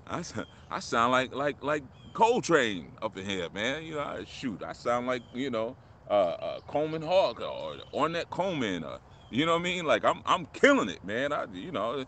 I, 0.08 0.24
I 0.69 0.80
sound 0.80 1.12
like 1.12 1.34
like 1.34 1.63
like 1.63 1.84
Coltrane 2.13 2.95
up 3.02 3.17
in 3.17 3.26
here, 3.26 3.50
man. 3.50 3.84
You 3.84 3.95
know, 3.95 4.02
I, 4.02 4.24
shoot, 4.26 4.63
I 4.63 4.74
sound 4.74 5.08
like 5.08 5.24
you 5.34 5.50
know 5.50 5.78
uh, 6.10 6.13
uh, 6.13 6.60
Coleman 6.68 7.02
Hawk 7.02 7.41
or 7.41 7.78
Ornette 7.94 8.30
Coleman. 8.30 8.84
Or, 8.84 9.00
you 9.32 9.46
know 9.46 9.54
what 9.54 9.62
I 9.62 9.63
mean? 9.63 9.86
Like 9.86 10.06
I'm 10.06 10.22
I'm 10.26 10.46
killing 10.48 10.89
it, 10.89 11.04
man. 11.04 11.34
I 11.34 11.46
you 11.54 11.72
know, 11.72 12.06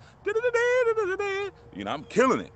you 1.74 1.84
know 1.86 1.92
I'm 1.92 2.04
killing 2.06 2.42
it. 2.42 2.52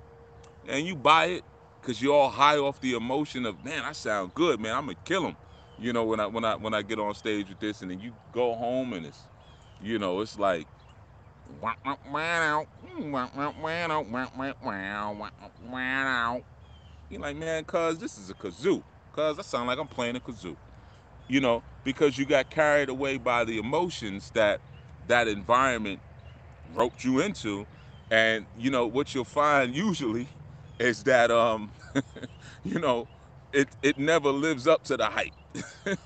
And 0.68 0.86
you 0.86 0.96
buy 0.96 1.26
it 1.26 1.44
because 1.80 2.02
you're 2.02 2.14
all 2.14 2.30
high 2.30 2.58
off 2.58 2.80
the 2.80 2.94
emotion 2.94 3.46
of 3.46 3.64
man, 3.64 3.84
I 3.84 3.92
sound 3.92 4.34
good, 4.34 4.60
man. 4.60 4.76
I'm 4.76 4.86
gonna 4.86 4.98
kill 5.04 5.26
him. 5.26 5.36
You 5.78 5.92
know 5.92 6.04
when 6.04 6.20
I 6.20 6.26
when 6.26 6.44
I 6.44 6.56
when 6.56 6.74
I 6.74 6.82
get 6.82 6.98
on 7.00 7.14
stage 7.14 7.48
with 7.48 7.60
this, 7.60 7.82
and 7.82 7.90
then 7.90 8.00
you 8.00 8.12
go 8.32 8.54
home 8.54 8.92
and 8.94 9.06
it's 9.06 9.20
you 9.82 9.98
know 9.98 10.20
it's 10.20 10.38
like 10.38 10.68
you're 17.10 17.20
like, 17.20 17.36
man, 17.36 17.64
cuz 17.64 17.98
this 17.98 18.18
is 18.18 18.30
a 18.30 18.34
kazoo. 18.34 18.82
Cuz 19.12 19.38
I 19.38 19.42
sound 19.42 19.68
like 19.68 19.78
I'm 19.78 19.88
playing 19.88 20.16
a 20.16 20.20
kazoo. 20.20 20.56
You 21.28 21.40
know, 21.40 21.64
because 21.84 22.18
you 22.18 22.26
got 22.26 22.50
carried 22.50 22.88
away 22.88 23.18
by 23.18 23.44
the 23.44 23.58
emotions 23.58 24.30
that 24.34 24.60
that 25.06 25.28
environment 25.28 26.02
roped 26.68 27.04
you 27.04 27.20
into. 27.20 27.66
And, 28.10 28.46
you 28.54 28.70
know, 28.70 28.86
what 28.86 29.14
you'll 29.14 29.24
find 29.24 29.74
usually 29.74 30.28
is 30.78 31.04
that 31.04 31.30
um, 31.30 31.72
you 32.64 32.78
know, 32.78 33.08
it 33.52 33.70
it 33.82 33.98
never 33.98 34.30
lives 34.30 34.66
up 34.66 34.82
to 34.84 34.96
the 34.96 35.06
hype. 35.06 35.34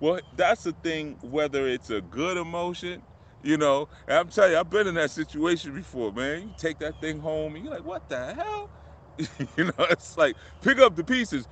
well, 0.00 0.20
that's 0.32 0.62
the 0.64 0.72
thing, 0.82 1.18
whether 1.22 1.66
it's 1.66 1.90
a 1.90 2.00
good 2.00 2.36
emotion, 2.36 3.06
you 3.42 3.56
know, 3.56 3.88
and 4.06 4.18
I'm 4.18 4.28
telling 4.28 4.52
you, 4.52 4.58
I've 4.58 4.70
been 4.70 4.86
in 4.86 4.94
that 4.94 5.10
situation 5.10 5.74
before, 5.74 6.12
man. 6.12 6.42
You 6.42 6.54
take 6.56 6.78
that 6.78 7.00
thing 7.00 7.20
home 7.20 7.54
and 7.56 7.64
you're 7.64 7.74
like, 7.74 7.84
what 7.84 8.02
the 8.08 8.34
hell? 8.34 8.70
you 9.56 9.64
know, 9.64 9.72
it's 9.90 10.16
like 10.16 10.36
pick 10.62 10.78
up 10.78 10.94
the 10.96 11.04
pieces. 11.04 11.48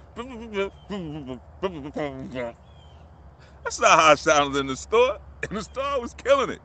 That's 3.66 3.80
not 3.80 4.00
how 4.00 4.12
it 4.12 4.20
sounded 4.20 4.60
in 4.60 4.68
the 4.68 4.76
store. 4.76 5.18
In 5.50 5.56
the 5.56 5.64
store, 5.64 5.84
I 5.84 5.98
was 5.98 6.14
killing 6.14 6.52
it. 6.52 6.62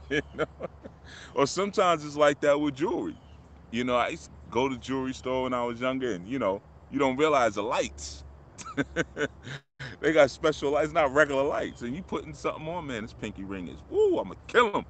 you 0.10 0.22
know? 0.34 0.46
Or 1.34 1.46
sometimes 1.48 2.04
it's 2.04 2.16
like 2.16 2.40
that 2.42 2.60
with 2.60 2.76
jewelry. 2.76 3.16
You 3.72 3.84
know, 3.84 3.96
I 3.96 4.10
used 4.10 4.26
to 4.26 4.30
go 4.50 4.68
to 4.68 4.78
jewelry 4.78 5.14
store 5.14 5.44
when 5.44 5.54
I 5.54 5.64
was 5.64 5.80
younger, 5.80 6.12
and 6.12 6.28
you 6.28 6.38
know, 6.40 6.62
you 6.90 7.00
don't 7.00 7.16
realize 7.18 7.56
the 7.56 7.62
lights. 7.64 8.24
they 10.00 10.12
got 10.12 10.30
special 10.30 10.72
lights, 10.72 10.92
not 10.92 11.12
regular 11.14 11.44
lights. 11.44 11.82
And 11.82 11.96
you 11.96 12.02
putting 12.02 12.34
something 12.34 12.68
on, 12.68 12.88
man, 12.88 13.02
this 13.04 13.14
pinky 13.14 13.44
ring 13.44 13.68
is, 13.68 13.78
woo, 13.90 14.18
I'm 14.20 14.28
gonna 14.30 14.40
kill 14.48 14.72
him. 14.74 14.86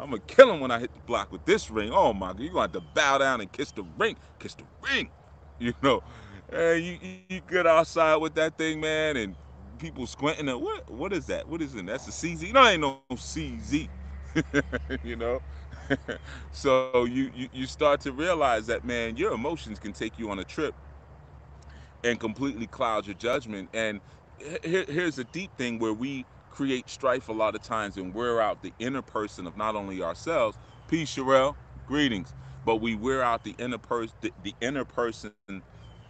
I'm 0.00 0.10
gonna 0.10 0.20
kill 0.26 0.52
him 0.52 0.60
when 0.60 0.72
I 0.72 0.80
hit 0.80 0.94
the 0.94 1.00
block 1.00 1.32
with 1.32 1.44
this 1.46 1.70
ring. 1.70 1.92
Oh 1.92 2.14
my 2.14 2.28
god, 2.28 2.40
you're 2.40 2.50
gonna 2.54 2.62
have 2.64 2.72
to 2.72 2.82
bow 2.94 3.18
down 3.18 3.42
and 3.42 3.52
kiss 3.52 3.72
the 3.72 3.84
ring. 3.98 4.16
Kiss 4.40 4.54
the 4.56 4.64
ring. 4.90 5.10
You 5.60 5.74
know. 5.82 6.02
And 6.52 6.84
you, 6.84 6.98
you 7.28 7.40
get 7.40 7.66
outside 7.66 8.16
with 8.16 8.34
that 8.34 8.56
thing, 8.56 8.80
man, 8.80 9.16
and 9.16 9.36
people 9.78 10.06
squinting 10.06 10.48
at 10.48 10.60
what 10.60 10.82
what 10.88 11.12
is 11.12 11.26
that? 11.26 11.48
What 11.48 11.62
is 11.62 11.74
it? 11.74 11.86
That's 11.86 12.06
a 12.06 12.12
CZ. 12.12 12.52
No, 12.52 12.66
ain't 12.66 12.80
no 12.82 13.02
CZ. 13.12 13.90
you 15.02 15.16
know? 15.16 15.40
so 16.52 17.04
you, 17.04 17.30
you 17.34 17.48
you 17.52 17.66
start 17.66 18.00
to 18.02 18.12
realize 18.12 18.66
that 18.66 18.84
man, 18.84 19.16
your 19.16 19.32
emotions 19.32 19.78
can 19.78 19.92
take 19.92 20.18
you 20.18 20.30
on 20.30 20.38
a 20.38 20.44
trip 20.44 20.74
and 22.02 22.20
completely 22.20 22.66
cloud 22.66 23.06
your 23.06 23.14
judgment. 23.14 23.70
And 23.72 24.00
here, 24.62 24.84
here's 24.88 25.18
a 25.18 25.24
deep 25.24 25.52
thing 25.56 25.78
where 25.78 25.94
we 25.94 26.26
create 26.50 26.88
strife 26.88 27.28
a 27.28 27.32
lot 27.32 27.54
of 27.54 27.62
times 27.62 27.96
and 27.96 28.14
wear 28.14 28.40
out 28.40 28.62
the 28.62 28.74
inner 28.78 29.02
person 29.02 29.46
of 29.46 29.56
not 29.56 29.74
only 29.74 30.02
ourselves, 30.02 30.58
peace, 30.86 31.14
Sherelle, 31.14 31.54
greetings, 31.86 32.34
but 32.64 32.76
we 32.76 32.94
wear 32.94 33.22
out 33.22 33.42
the 33.42 33.56
inner 33.58 33.78
person, 33.78 34.14
the, 34.20 34.32
the 34.40 34.54
inner 34.60 34.84
person 34.84 35.32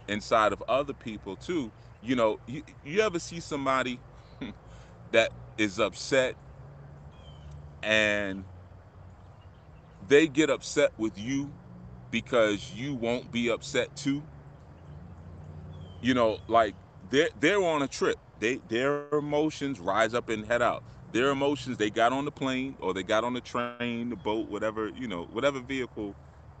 inside 0.07 0.53
of 0.53 0.63
other 0.67 0.93
people 0.93 1.35
too. 1.37 1.73
You 2.01 2.15
know, 2.15 2.37
you, 2.47 2.63
you 2.81 3.01
ever 3.01 3.19
see 3.19 3.39
somebody 3.39 4.01
that 5.11 5.31
is 5.57 5.79
upset 5.79 6.35
and 7.81 8.45
they 10.01 10.27
get 10.27 10.49
upset 10.49 10.91
with 10.97 11.17
you 11.17 11.55
because 12.11 12.71
you 12.71 12.95
won't 12.95 13.31
be 13.31 13.49
upset 13.49 13.95
too. 13.95 14.29
You 16.01 16.13
know, 16.13 16.39
like 16.47 16.75
they're 17.01 17.29
they're 17.35 17.61
on 17.63 17.81
a 17.81 17.87
trip. 17.87 18.17
They 18.37 18.57
their 18.57 19.09
emotions 19.11 19.79
rise 19.79 20.13
up 20.13 20.29
and 20.29 20.45
head 20.45 20.61
out. 20.61 20.83
Their 21.11 21.29
emotions 21.31 21.77
they 21.77 21.89
got 21.91 22.13
on 22.13 22.25
the 22.25 22.31
plane 22.31 22.75
or 22.79 22.93
they 22.93 23.03
got 23.03 23.23
on 23.23 23.33
the 23.33 23.41
train, 23.41 23.89
the 23.89 23.97
boat, 24.15 24.29
whatever 24.49 24.71
you 24.71 25.07
know, 25.07 25.07
whatever 25.07 25.59
vehicle, 25.61 26.17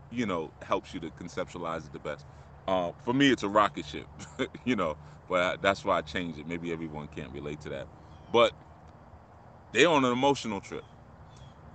you 0.09 0.25
know, 0.25 0.51
helps 0.61 0.93
you 0.93 0.99
to 1.01 1.11
conceptualize 1.11 1.85
it 1.85 1.91
the 1.91 1.99
best. 1.99 2.25
Uh, 2.67 2.93
for 3.03 3.13
me, 3.13 3.31
it's 3.31 3.43
a 3.43 3.49
rocket 3.49 3.85
ship, 3.85 4.09
you 4.65 4.75
know, 4.75 4.97
but 5.29 5.41
I, 5.41 5.57
that's 5.61 5.85
why 5.85 5.99
I 5.99 6.01
changed 6.03 6.39
it. 6.39 6.47
Maybe 6.47 6.71
everyone 6.73 7.07
can't 7.09 7.31
relate 7.33 7.61
to 7.61 7.69
that, 7.69 7.87
but 8.31 8.53
they're 9.73 9.89
on 9.89 10.05
an 10.05 10.13
emotional 10.13 10.61
trip. 10.61 10.85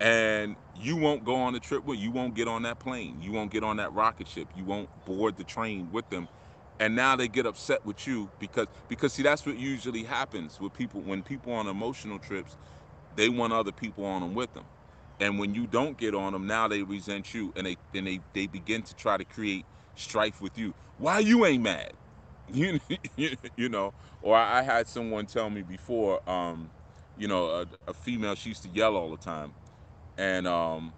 And 0.00 0.56
you 0.74 0.96
won't 0.96 1.24
go 1.24 1.36
on 1.36 1.54
the 1.54 1.60
trip 1.60 1.84
with 1.84 1.98
you 1.98 2.10
won't 2.12 2.34
get 2.34 2.48
on 2.48 2.62
that 2.62 2.78
plane. 2.80 3.20
You 3.20 3.32
won't 3.32 3.52
get 3.52 3.64
on 3.64 3.78
that 3.78 3.92
rocket 3.92 4.28
ship. 4.28 4.50
You 4.54 4.64
won't 4.64 4.90
board 5.06 5.36
the 5.36 5.44
train 5.44 5.90
with 5.90 6.08
them. 6.10 6.28
And 6.80 6.96
now 6.96 7.16
they 7.16 7.28
get 7.28 7.46
upset 7.46 7.84
with 7.84 8.06
you 8.06 8.30
because 8.38 8.68
because 8.88 9.14
see 9.14 9.22
that's 9.24 9.46
what 9.46 9.56
usually 9.58 10.04
happens 10.04 10.60
with 10.60 10.74
people. 10.74 11.02
When 11.02 11.22
people 11.24 11.52
on 11.52 11.68
emotional 11.68 12.20
trips 12.20 12.56
they 13.14 13.28
want 13.30 13.52
other 13.52 13.72
people 13.72 14.04
on 14.04 14.22
them 14.22 14.34
with 14.34 14.52
them 14.54 14.66
and 15.20 15.38
when 15.38 15.54
you 15.54 15.66
don't 15.66 15.98
get 15.98 16.14
on 16.14 16.32
them 16.32 16.46
now 16.46 16.68
they 16.68 16.82
resent 16.82 17.34
you 17.34 17.52
and 17.56 17.66
they 17.66 17.78
and 17.94 18.06
they 18.06 18.20
they 18.34 18.46
begin 18.46 18.82
to 18.84 18.94
try 18.94 19.16
to 19.16 19.24
create 19.24 19.66
strife 19.94 20.40
with 20.40 20.56
you 20.58 20.74
why 20.96 21.18
you 21.18 21.44
ain't 21.46 21.62
mad 21.62 21.92
you 22.52 22.80
you 23.56 23.68
know 23.68 23.94
or 24.22 24.36
i 24.36 24.62
had 24.62 24.86
someone 24.88 25.26
tell 25.26 25.50
me 25.50 25.62
before 25.62 26.20
um 26.28 26.72
you 27.16 27.28
know 27.28 27.46
a, 27.50 27.66
a 27.88 27.94
female 27.94 28.34
she 28.34 28.50
used 28.50 28.62
to 28.62 28.68
yell 28.68 28.96
all 28.96 29.10
the 29.10 29.16
time 29.18 29.54
and 30.18 30.46
um 30.46 30.94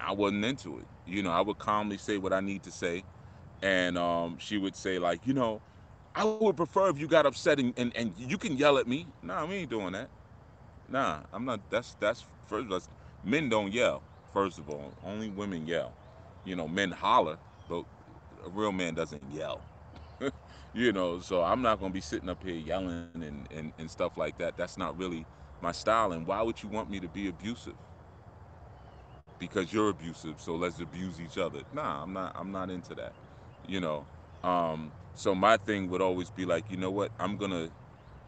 I 0.00 0.12
wasn't 0.12 0.44
into 0.44 0.78
it. 0.78 0.88
You 1.06 1.22
know, 1.22 1.30
I 1.30 1.40
would 1.40 1.58
calmly 1.58 1.98
say 1.98 2.18
what 2.18 2.32
I 2.32 2.40
need 2.40 2.62
to 2.64 2.72
say, 2.72 3.04
and 3.62 3.98
um 3.98 4.38
she 4.38 4.58
would 4.58 4.76
say 4.76 4.98
like, 4.98 5.26
you 5.26 5.34
know, 5.34 5.62
I 6.14 6.24
would 6.24 6.56
prefer 6.56 6.90
if 6.90 6.98
you 6.98 7.06
got 7.08 7.26
upset 7.26 7.58
and, 7.60 7.74
and, 7.76 7.92
and 7.96 8.12
you 8.16 8.38
can 8.38 8.56
yell 8.56 8.78
at 8.78 8.86
me. 8.86 9.08
Nah, 9.22 9.46
we 9.46 9.56
ain't 9.56 9.70
doing 9.70 9.92
that. 9.92 10.10
Nah, 10.88 11.22
I'm 11.32 11.44
not. 11.44 11.60
That's 11.70 11.94
that's 12.00 12.24
first. 12.46 12.68
That's, 12.70 12.88
men 13.24 13.48
don't 13.48 13.72
yell. 13.72 14.04
First 14.32 14.58
of 14.58 14.68
all, 14.70 14.94
only 15.02 15.28
women 15.30 15.66
yell. 15.66 15.96
You 16.44 16.56
know, 16.56 16.68
men 16.68 16.90
holler, 16.90 17.38
but 17.68 17.84
a 18.44 18.50
real 18.50 18.72
man 18.72 18.94
doesn't 18.94 19.30
yell. 19.30 19.64
you 20.72 20.92
know, 20.92 21.20
so 21.20 21.42
I'm 21.42 21.62
not 21.62 21.80
gonna 21.80 21.92
be 21.92 22.00
sitting 22.00 22.28
up 22.28 22.42
here 22.42 22.54
yelling 22.54 22.98
and, 22.98 23.26
and, 23.30 23.50
and 23.56 23.68
stuff 23.68 23.94
like 23.96 24.16
that. 24.16 24.56
That's 24.56 24.58
not 24.58 24.76
really 24.76 25.10
my 25.44 25.56
style. 25.72 26.12
And 26.12 26.26
why 26.26 26.42
would 26.42 26.62
you 26.62 26.68
want 26.68 26.88
me 26.90 27.00
to 27.00 27.08
be 27.08 27.28
abusive? 27.28 27.76
Because 29.38 29.72
you're 29.72 29.90
abusive, 29.90 30.40
so 30.40 30.54
let's 30.56 30.78
abuse 30.80 31.20
each 31.20 31.36
other. 31.38 31.62
Nah, 31.72 32.02
I'm 32.02 32.12
not 32.12 32.32
I'm 32.34 32.52
not 32.52 32.70
into 32.70 32.94
that. 32.96 33.14
You 33.66 33.80
know. 33.80 34.08
Um, 34.44 34.94
so 35.14 35.34
my 35.34 35.56
thing 35.56 35.88
would 35.88 36.00
always 36.02 36.30
be 36.30 36.44
like, 36.44 36.70
you 36.70 36.76
know 36.76 36.90
what, 36.90 37.12
I'm 37.18 37.36
gonna 37.36 37.70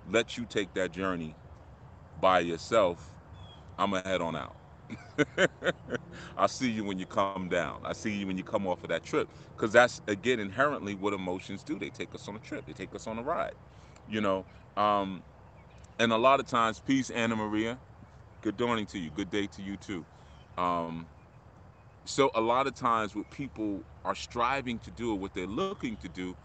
let 0.05 0.37
you 0.37 0.47
take 0.47 0.75
that 0.75 0.93
journey 0.93 1.37
by 2.17 2.41
yourself. 2.41 3.15
I'm 3.79 3.91
gonna 3.93 4.07
head 4.09 4.21
on 4.21 4.37
out. 4.37 4.57
I'll 6.37 6.49
see 6.49 6.71
you 6.71 6.85
when 6.85 6.99
you 6.99 7.07
come 7.07 7.49
down. 7.49 7.81
I 7.85 7.93
see 7.93 8.13
you 8.13 8.27
when 8.27 8.37
you 8.39 8.45
come 8.45 8.67
off 8.67 8.85
of 8.85 8.91
that 8.91 9.05
trip. 9.05 9.33
Because 9.57 9.73
that's 9.73 10.01
again 10.09 10.41
inherently 10.41 10.95
what 10.95 11.13
emotions 11.15 11.65
do. 11.65 11.79
They 11.79 11.91
take 11.91 12.15
us 12.15 12.29
on 12.29 12.37
a 12.37 12.41
trip. 12.41 12.67
They 12.67 12.73
take 12.73 12.95
us 12.95 13.07
on 13.07 13.19
a 13.19 13.23
ride. 13.23 13.55
You 14.07 14.21
know. 14.21 14.47
Um, 14.77 15.25
and 15.99 16.13
a 16.13 16.19
lot 16.19 16.41
of 16.41 16.47
times, 16.47 16.81
peace, 16.81 17.11
Anna 17.11 17.37
Maria. 17.37 17.81
Good 18.43 18.61
morning 18.61 18.87
to 18.89 18.99
you. 18.99 19.11
Good 19.11 19.31
day 19.31 19.47
to 19.49 19.63
you 19.63 19.77
too. 19.77 20.07
Um, 20.59 21.09
so 22.07 22.31
a 22.35 22.41
lot 22.41 22.67
of 22.67 22.75
times, 22.75 23.15
what 23.17 23.31
people 23.31 23.85
are 24.05 24.15
striving 24.15 24.79
to 24.81 24.91
do, 24.91 25.13
or 25.13 25.19
what 25.19 25.35
they're 25.35 25.47
looking 25.47 25.97
to 25.99 26.09
do, 26.09 26.37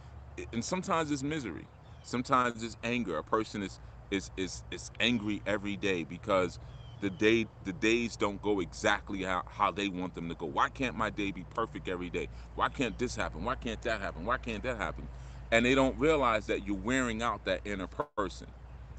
and 0.54 0.64
sometimes 0.64 1.12
it's 1.12 1.24
misery. 1.24 1.70
Sometimes 2.04 2.64
it's 2.64 2.78
anger. 2.84 3.18
A 3.18 3.24
person 3.24 3.64
is 3.64 3.80
is 4.12 4.32
is 4.38 4.64
is 4.72 4.92
angry 5.00 5.42
every 5.46 5.78
day 5.78 6.04
because 6.04 6.60
the 7.02 7.10
day 7.12 7.48
the 7.64 7.74
days 7.74 8.18
don't 8.18 8.42
go 8.42 8.60
exactly 8.62 9.24
how, 9.24 9.44
how 9.48 9.72
they 9.72 9.90
want 9.90 10.16
them 10.16 10.30
to 10.30 10.36
go. 10.36 10.48
Why 10.48 10.70
can't 10.70 10.96
my 10.96 11.10
day 11.10 11.32
be 11.32 11.46
perfect 11.46 11.88
every 11.88 12.10
day? 12.10 12.30
Why 12.56 12.70
can't 12.70 12.98
this 12.98 13.16
happen? 13.16 13.44
Why 13.46 13.56
can't 13.56 13.82
that 13.84 14.02
happen? 14.02 14.26
Why 14.26 14.38
can't 14.40 14.64
that 14.64 14.78
happen? 14.78 15.10
And 15.52 15.66
they 15.66 15.76
don't 15.76 15.98
realize 16.00 16.48
that 16.48 16.64
you're 16.64 16.76
wearing 16.78 17.22
out 17.24 17.44
that 17.46 17.62
inner 17.66 17.88
person 17.88 18.54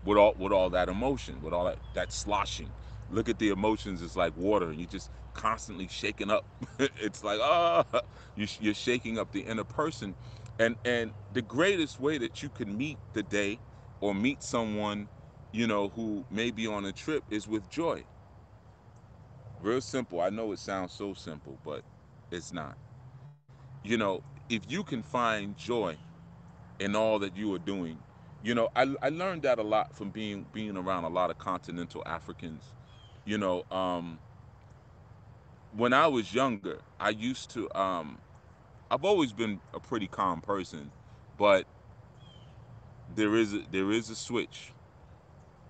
with 0.04 0.18
all 0.18 0.34
with 0.38 0.52
all 0.52 0.70
that 0.70 0.88
emotion, 0.88 1.40
with 1.42 1.52
all 1.54 1.66
that 1.66 1.80
that 1.94 2.12
sloshing. 2.12 2.74
Look 3.08 3.28
at 3.28 3.38
the 3.38 3.50
emotions; 3.50 4.02
it's 4.02 4.16
like 4.16 4.36
water, 4.36 4.70
and 4.70 4.78
you're 4.78 4.88
just 4.88 5.10
constantly 5.34 5.88
shaking 5.88 6.30
up. 6.30 6.44
it's 6.78 7.24
like 7.24 7.40
ah, 7.42 7.84
oh, 7.92 8.00
you, 8.36 8.46
you're 8.60 8.74
shaking 8.74 9.18
up 9.18 9.32
the 9.32 9.40
inner 9.42 9.64
person, 9.64 10.16
and 10.58 10.76
and 10.84 11.14
the 11.30 11.42
greatest 11.42 11.98
way 12.00 12.18
that 12.18 12.42
you 12.42 12.50
can 12.50 12.76
meet 12.76 13.00
the 13.14 13.22
day 13.22 13.60
or 14.00 14.14
meet 14.14 14.42
someone, 14.42 15.10
you 15.52 15.66
know, 15.66 15.90
who 15.90 16.26
may 16.30 16.50
be 16.50 16.66
on 16.66 16.84
a 16.84 16.92
trip 16.92 17.24
is 17.28 17.48
with 17.48 17.68
joy. 17.68 18.04
Real 19.60 19.80
simple. 19.80 20.20
I 20.20 20.30
know 20.30 20.52
it 20.52 20.58
sounds 20.60 20.92
so 20.92 21.14
simple, 21.14 21.60
but 21.64 21.84
it's 22.30 22.52
not. 22.52 22.78
You 23.82 23.98
know, 23.98 24.22
if 24.48 24.70
you 24.70 24.84
can 24.84 25.02
find 25.02 25.56
joy 25.56 25.98
in 26.78 26.96
all 26.96 27.18
that 27.20 27.36
you 27.36 27.52
are 27.54 27.58
doing 27.58 28.02
you 28.42 28.54
know 28.54 28.68
I, 28.76 28.94
I 29.02 29.10
learned 29.10 29.42
that 29.42 29.58
a 29.58 29.62
lot 29.62 29.94
from 29.94 30.10
being 30.10 30.46
being 30.52 30.76
around 30.76 31.04
a 31.04 31.08
lot 31.08 31.30
of 31.30 31.38
continental 31.38 32.02
africans 32.06 32.74
you 33.24 33.38
know 33.38 33.64
um 33.70 34.20
when 35.70 35.92
i 35.92 36.06
was 36.06 36.34
younger 36.34 36.80
i 37.00 37.10
used 37.10 37.50
to 37.52 37.68
um 37.78 38.22
i've 38.90 39.04
always 39.04 39.32
been 39.32 39.60
a 39.74 39.80
pretty 39.80 40.08
calm 40.08 40.40
person 40.40 40.92
but 41.36 41.66
there 43.08 43.36
is 43.36 43.54
a, 43.54 43.62
there 43.70 43.90
is 43.90 44.10
a 44.10 44.16
switch 44.16 44.74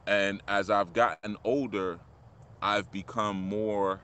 and 0.06 0.42
as 0.48 0.70
i've 0.70 0.92
gotten 0.92 1.36
older 1.44 2.00
i've 2.62 2.90
become 2.90 3.36
more 3.36 4.02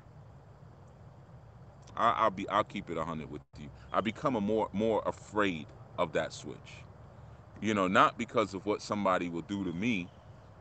I, 1.96 2.12
i'll 2.18 2.30
be 2.30 2.48
i'll 2.50 2.64
keep 2.64 2.90
it 2.90 2.96
100 2.98 3.30
with 3.30 3.42
you 3.58 3.70
i 3.92 4.00
become 4.00 4.36
a 4.36 4.40
more 4.40 4.68
more 4.72 5.02
afraid 5.06 5.72
of 5.98 6.12
that 6.12 6.32
switch 6.32 6.84
you 7.60 7.74
know, 7.74 7.88
not 7.88 8.18
because 8.18 8.54
of 8.54 8.66
what 8.66 8.82
somebody 8.82 9.28
will 9.28 9.42
do 9.42 9.64
to 9.64 9.72
me, 9.72 10.10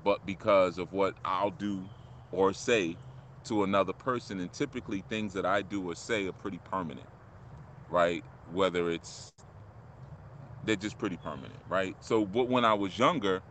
but 0.04 0.26
because 0.26 0.78
of 0.78 0.94
what 0.94 1.16
I'll 1.26 1.52
do 1.52 1.92
or 2.32 2.54
say 2.54 3.00
to 3.46 3.64
another 3.64 3.94
person. 3.94 4.40
And 4.40 4.52
typically, 4.54 5.02
things 5.02 5.34
that 5.34 5.46
I 5.46 5.62
do 5.64 5.90
or 5.90 5.96
say 5.96 6.28
are 6.28 6.34
pretty 6.34 6.60
permanent, 6.60 7.10
right? 7.90 8.26
Whether 8.46 8.92
it's 8.92 9.34
they're 10.64 10.76
just 10.78 10.98
pretty 10.98 11.18
permanent, 11.18 11.62
right? 11.68 11.98
So, 12.02 12.26
but 12.26 12.50
when 12.50 12.66
I 12.66 12.74
was 12.76 12.98
younger, 13.00 13.44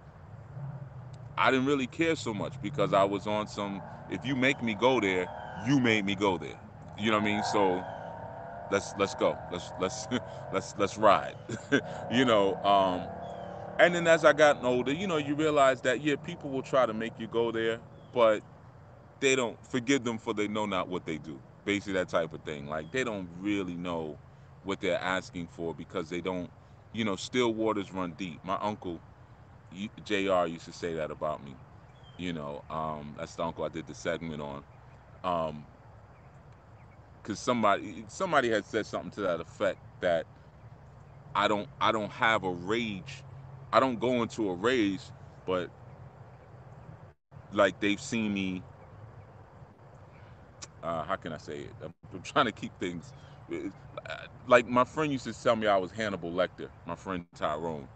I 1.36 1.50
didn't 1.50 1.66
really 1.66 1.86
care 1.86 2.16
so 2.16 2.32
much 2.32 2.60
because 2.62 2.92
I 2.92 3.04
was 3.04 3.26
on 3.26 3.46
some. 3.46 3.82
If 4.10 4.24
you 4.24 4.36
make 4.36 4.62
me 4.62 4.74
go 4.74 5.00
there, 5.00 5.26
you 5.66 5.80
made 5.80 6.04
me 6.04 6.14
go 6.14 6.38
there. 6.38 6.54
You 6.98 7.10
know 7.10 7.18
what 7.18 7.22
I 7.24 7.26
mean? 7.26 7.42
So 7.42 7.82
let's 8.70 8.94
let's 8.98 9.14
go. 9.14 9.36
Let's 9.50 9.72
let's 9.80 10.08
let's 10.52 10.74
let's 10.78 10.96
ride. 10.96 11.34
you 12.10 12.24
know. 12.24 12.56
Um, 12.64 13.02
and 13.78 13.94
then 13.94 14.06
as 14.06 14.24
I 14.24 14.32
got 14.32 14.62
older, 14.62 14.92
you 14.92 15.06
know, 15.06 15.16
you 15.16 15.34
realize 15.34 15.80
that 15.82 16.00
yeah, 16.00 16.14
people 16.16 16.50
will 16.50 16.62
try 16.62 16.86
to 16.86 16.94
make 16.94 17.18
you 17.18 17.26
go 17.26 17.50
there, 17.50 17.80
but 18.12 18.42
they 19.20 19.34
don't 19.34 19.58
forgive 19.66 20.04
them 20.04 20.18
for 20.18 20.32
they 20.34 20.48
know 20.48 20.66
not 20.66 20.88
what 20.88 21.04
they 21.04 21.18
do. 21.18 21.40
Basically, 21.64 21.94
that 21.94 22.08
type 22.08 22.32
of 22.32 22.42
thing. 22.42 22.68
Like 22.68 22.92
they 22.92 23.04
don't 23.04 23.28
really 23.40 23.74
know 23.74 24.18
what 24.64 24.80
they're 24.80 25.00
asking 25.00 25.48
for 25.48 25.74
because 25.74 26.08
they 26.08 26.20
don't, 26.20 26.50
you 26.92 27.04
know, 27.04 27.16
still 27.16 27.52
waters 27.52 27.92
run 27.92 28.12
deep. 28.12 28.44
My 28.44 28.58
uncle, 28.60 29.00
Jr. 30.04 30.46
used 30.48 30.66
to 30.66 30.72
say 30.72 30.94
that 30.94 31.10
about 31.12 31.44
me. 31.44 31.54
You 32.18 32.32
know, 32.34 32.64
um, 32.70 33.14
that's 33.18 33.36
the 33.36 33.44
uncle 33.44 33.64
I 33.64 33.70
did 33.70 33.86
the 33.86 33.94
segment 33.94 34.42
on. 34.42 34.64
Um, 35.24 35.64
because 37.22 37.40
somebody 37.40 38.04
somebody 38.08 38.50
had 38.50 38.64
said 38.66 38.86
something 38.86 39.10
to 39.12 39.22
that 39.22 39.40
effect 39.40 39.78
that 40.00 40.26
I 41.34 41.48
don't 41.48 41.68
I 41.80 41.92
don't 41.92 42.10
have 42.12 42.44
a 42.44 42.50
rage 42.50 43.22
I 43.72 43.80
don't 43.80 44.00
go 44.00 44.22
into 44.22 44.50
a 44.50 44.54
rage, 44.54 45.00
but 45.46 45.70
like 47.52 47.80
they've 47.80 48.00
seen 48.00 48.34
me. 48.34 48.62
Uh, 50.82 51.04
how 51.04 51.16
can 51.16 51.32
I 51.32 51.38
say 51.38 51.60
it? 51.60 51.72
I'm, 51.84 51.94
I'm 52.14 52.22
trying 52.22 52.46
to 52.46 52.52
keep 52.52 52.72
things. 52.80 53.12
Uh, 53.52 53.56
like 54.48 54.68
my 54.68 54.84
friend 54.84 55.12
used 55.12 55.24
to 55.24 55.34
tell 55.34 55.56
me 55.56 55.66
I 55.66 55.76
was 55.78 55.92
Hannibal 55.92 56.32
Lecter. 56.32 56.68
My 56.86 56.96
friend 56.96 57.26
Tyrone. 57.36 57.88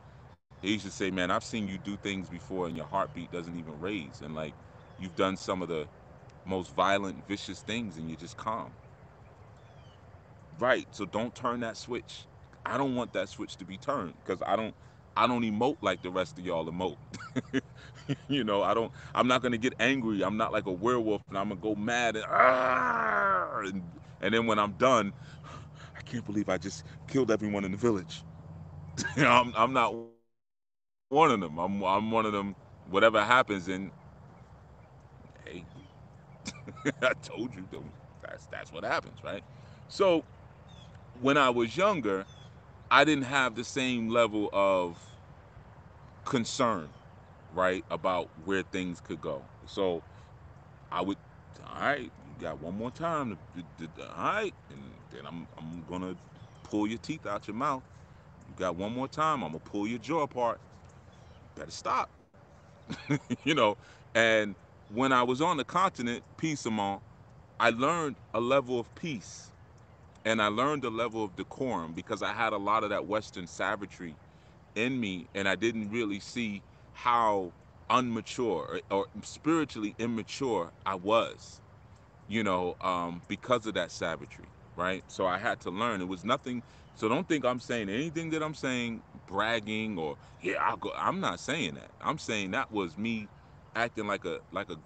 He 0.61 0.73
used 0.75 0.85
to 0.87 0.93
say, 0.93 1.11
"Man, 1.11 1.31
I've 1.31 1.45
seen 1.45 1.69
you 1.69 1.79
do 1.79 1.97
things 1.97 2.29
before, 2.29 2.67
and 2.69 2.77
your 2.77 2.87
heartbeat 2.87 3.31
doesn't 3.31 3.57
even 3.57 3.79
raise, 3.81 4.21
and 4.21 4.35
like 4.35 4.57
you've 4.97 5.15
done 5.17 5.37
some 5.37 5.63
of 5.63 5.69
the 5.69 5.89
most 6.45 6.71
violent, 6.75 7.27
vicious 7.27 7.63
things, 7.63 7.99
and 7.99 8.09
you're 8.09 8.17
just 8.17 8.37
calm." 8.37 8.77
Right. 10.59 10.87
So 10.91 11.05
don't 11.05 11.35
turn 11.35 11.61
that 11.61 11.77
switch. 11.77 12.27
I 12.65 12.79
don't 12.79 12.95
want 12.95 13.13
that 13.13 13.29
switch 13.29 13.57
to 13.59 13.65
be 13.65 13.79
turned 13.79 14.15
because 14.17 14.43
I 14.47 14.57
don't 14.57 14.75
I 15.17 15.27
don't 15.27 15.43
emote 15.43 15.77
like 15.83 16.03
the 16.03 16.11
rest 16.11 16.39
of 16.39 16.45
y'all 16.45 16.67
emote. 16.71 16.97
you 18.29 18.45
know, 18.45 18.63
I 18.63 18.75
don't. 18.75 18.93
I'm 19.15 19.27
not 19.29 19.43
gonna 19.43 19.59
get 19.59 19.75
angry. 19.79 20.23
I'm 20.23 20.37
not 20.37 20.53
like 20.53 20.67
a 20.67 20.73
werewolf, 20.73 21.23
and 21.29 21.39
I'm 21.39 21.49
gonna 21.49 21.61
go 21.61 21.75
mad 21.75 22.17
and, 22.17 22.25
and 23.65 23.93
and 24.21 24.35
then 24.35 24.47
when 24.47 24.59
I'm 24.59 24.73
done, 24.73 25.13
I 25.45 26.01
can't 26.05 26.25
believe 26.25 26.49
I 26.49 26.59
just 26.59 26.85
killed 27.09 27.31
everyone 27.31 27.65
in 27.65 27.73
the 27.73 27.79
village. 27.79 28.25
I'm, 29.17 29.53
I'm 29.57 29.73
not 29.73 29.95
one 31.09 31.31
of 31.31 31.41
them. 31.41 31.59
I'm, 31.59 31.83
I'm 31.83 32.11
one 32.11 32.27
of 32.27 32.33
them. 32.33 32.55
Whatever 32.91 33.23
happens, 33.23 33.69
and 33.69 33.91
hey, 35.45 35.65
I 37.03 37.13
told 37.23 37.55
you, 37.55 37.67
that's 38.23 38.47
that's 38.47 38.73
what 38.73 38.85
happens, 38.85 39.19
right? 39.23 39.43
So, 39.89 40.25
when 41.21 41.37
I 41.37 41.51
was 41.51 41.77
younger, 41.77 42.25
I 42.91 43.05
didn't 43.05 43.25
have 43.25 43.57
the 43.57 43.65
same 43.65 44.09
level 44.09 44.49
of 44.53 44.99
concern, 46.25 46.89
right, 47.55 47.85
about 47.91 48.31
where 48.47 48.63
things 48.63 49.01
could 49.01 49.21
go. 49.21 49.43
So, 49.67 50.03
I 50.91 51.03
would, 51.03 51.19
all 51.67 51.81
right, 51.83 52.03
you 52.03 52.35
got 52.41 52.61
one 52.61 52.77
more 52.79 52.91
time, 52.91 53.39
to, 53.55 53.63
to, 53.63 53.89
to, 53.97 54.09
all 54.17 54.25
right, 54.33 54.55
and 54.71 54.81
then 55.11 55.27
I'm 55.27 55.47
I'm 55.59 55.85
gonna 55.91 56.17
pull 56.65 56.87
your 56.87 56.99
teeth 56.99 57.27
out 57.27 57.47
your 57.49 57.57
mouth. 57.57 57.83
You 58.49 58.55
got 58.57 58.77
one 58.77 58.95
more 58.95 59.09
time, 59.09 59.43
I'm 59.45 59.51
gonna 59.51 59.61
pull 59.61 59.87
your 59.87 59.99
jaw 59.99 60.23
apart. 60.23 60.61
Better 61.59 61.73
stop. 61.73 62.11
you 63.45 63.55
know, 63.55 63.77
and 64.15 64.57
when 64.89 65.13
I 65.13 65.23
was 65.25 65.41
on 65.43 65.57
the 65.59 65.65
continent, 65.65 66.25
peace 66.39 66.67
among, 66.67 67.03
I 67.61 67.71
learned 67.71 68.17
a 68.35 68.41
level 68.41 68.81
of 68.81 68.95
peace 68.95 69.53
and 70.25 70.43
I 70.43 70.49
learned 70.49 70.85
a 70.85 70.91
level 70.91 71.25
of 71.25 71.37
decorum 71.37 71.95
because 71.95 72.23
I 72.23 72.33
had 72.35 72.53
a 72.53 72.59
lot 72.59 72.85
of 72.85 72.91
that 72.91 73.07
Western 73.07 73.47
savagery 73.47 74.17
in 74.77 75.01
me 75.01 75.29
and 75.35 75.49
I 75.49 75.57
didn't 75.57 75.91
really 75.91 76.21
see 76.21 76.63
how 76.93 77.55
unmature 77.91 78.67
or, 78.69 78.81
or 78.91 79.07
spiritually 79.25 79.95
immature 79.99 80.73
I 80.87 80.97
was, 80.97 81.61
you 82.29 82.45
know, 82.45 82.77
um, 82.83 83.23
because 83.29 83.67
of 83.67 83.75
that 83.75 83.93
savagery, 83.93 84.53
right? 84.77 85.05
So 85.09 85.27
I 85.27 85.39
had 85.39 85.61
to 85.61 85.71
learn. 85.71 86.01
It 86.03 86.09
was 86.09 86.25
nothing. 86.25 86.65
So 86.99 87.09
don't 87.11 87.29
think 87.29 87.47
I'm 87.47 87.61
saying 87.61 87.91
anything 87.91 88.31
that 88.33 88.45
I'm 88.45 88.55
saying 88.55 89.05
bragging 89.27 89.99
or 89.99 90.19
yeah, 90.41 90.57
I'll 90.63 90.79
go. 90.79 90.93
I'm 90.97 91.21
not 91.21 91.41
saying 91.41 91.77
that. 91.77 91.93
I'm 92.03 92.19
saying 92.19 92.53
that 92.53 92.73
was 92.73 92.99
me 92.99 93.31
acting 93.77 94.09
like 94.09 94.27
a 94.27 94.41
like 94.53 94.71
a 94.71 94.79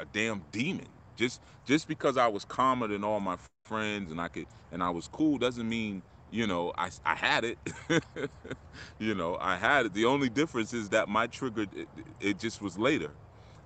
a 0.00 0.06
damn 0.06 0.42
demon. 0.52 0.88
Just 1.16 1.42
just 1.66 1.88
because 1.88 2.18
I 2.18 2.28
was 2.28 2.44
calmer 2.44 2.88
than 2.88 3.04
all 3.04 3.20
my 3.20 3.36
friends 3.64 4.12
and 4.12 4.20
I 4.20 4.28
could 4.28 4.48
and 4.72 4.82
I 4.82 4.90
was 4.90 5.08
cool 5.08 5.38
doesn't 5.38 5.68
mean 5.68 6.04
you 6.30 6.46
know 6.46 6.72
I 6.78 6.90
I 7.04 7.16
had 7.16 7.44
it. 7.44 7.58
you 9.00 9.14
know 9.14 9.38
I 9.40 9.56
had 9.56 9.86
it. 9.86 9.94
The 9.94 10.06
only 10.06 10.30
difference 10.30 10.74
is 10.74 10.90
that 10.90 11.08
my 11.08 11.28
trigger 11.28 11.66
it, 11.72 11.88
it 12.20 12.38
just 12.38 12.62
was 12.62 12.78
later, 12.78 13.18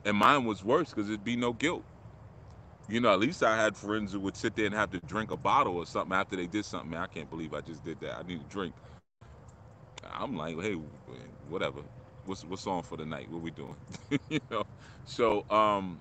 and 0.04 0.16
mine 0.18 0.46
was 0.46 0.64
worse 0.64 0.90
because 0.90 1.08
it'd 1.08 1.24
be 1.24 1.36
no 1.36 1.54
guilt. 1.54 1.86
You 2.88 3.00
know, 3.00 3.12
at 3.12 3.20
least 3.20 3.42
I 3.42 3.56
had 3.56 3.76
friends 3.76 4.12
who 4.12 4.20
would 4.20 4.36
sit 4.36 4.54
there 4.56 4.66
and 4.66 4.74
have 4.74 4.90
to 4.90 5.00
drink 5.00 5.30
a 5.30 5.36
bottle 5.36 5.76
or 5.76 5.86
something 5.86 6.14
after 6.16 6.36
they 6.36 6.46
did 6.46 6.66
something. 6.66 6.90
Man, 6.90 7.02
I 7.02 7.06
can't 7.06 7.30
believe 7.30 7.54
I 7.54 7.62
just 7.62 7.82
did 7.82 8.00
that. 8.00 8.18
I 8.18 8.22
need 8.22 8.40
to 8.40 8.46
drink. 8.46 8.74
I'm 10.12 10.36
like, 10.36 10.60
hey, 10.60 10.74
whatever. 11.48 11.80
What's 12.24 12.44
what's 12.44 12.66
on 12.66 12.82
for 12.82 12.96
the 12.96 13.04
night? 13.06 13.30
What 13.30 13.42
we 13.42 13.50
doing? 13.50 13.76
you 14.28 14.40
know. 14.50 14.64
So 15.04 15.44
um, 15.50 16.00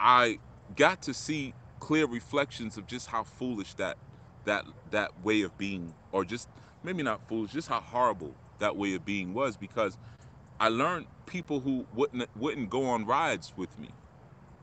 I 0.00 0.38
got 0.74 1.02
to 1.02 1.14
see 1.14 1.54
clear 1.80 2.06
reflections 2.06 2.76
of 2.76 2.86
just 2.86 3.08
how 3.08 3.24
foolish 3.24 3.74
that 3.74 3.98
that 4.44 4.64
that 4.90 5.10
way 5.22 5.42
of 5.42 5.56
being, 5.58 5.94
or 6.12 6.24
just 6.24 6.48
maybe 6.82 7.02
not 7.02 7.20
foolish, 7.28 7.52
just 7.52 7.68
how 7.68 7.80
horrible 7.80 8.36
that 8.58 8.76
way 8.76 8.94
of 8.94 9.04
being 9.04 9.34
was. 9.34 9.56
Because 9.56 9.98
I 10.60 10.68
learned 10.68 11.08
people 11.26 11.60
who 11.60 11.86
wouldn't 11.92 12.28
wouldn't 12.36 12.70
go 12.70 12.84
on 12.86 13.06
rides 13.06 13.52
with 13.56 13.78
me, 13.78 13.90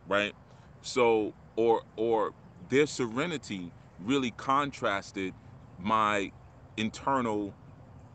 right? 0.08 0.34
So 0.82 1.34
or 1.56 1.82
or 1.98 2.34
their 2.70 2.88
serenity 2.88 3.72
really 4.00 4.32
contrasted 4.32 5.34
my 5.80 6.32
internal 6.78 7.54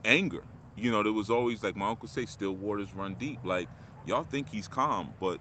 anger. 0.04 0.44
You 0.76 0.90
know, 0.90 1.02
there 1.02 1.12
was 1.12 1.30
always 1.30 1.62
like 1.62 1.76
my 1.76 1.88
uncle 1.88 2.08
say, 2.08 2.26
still 2.26 2.52
waters 2.52 2.94
run 2.94 3.14
deep. 3.14 3.40
Like 3.44 3.68
y'all 4.06 4.24
think 4.24 4.48
he's 4.50 4.68
calm, 4.68 5.14
but 5.20 5.40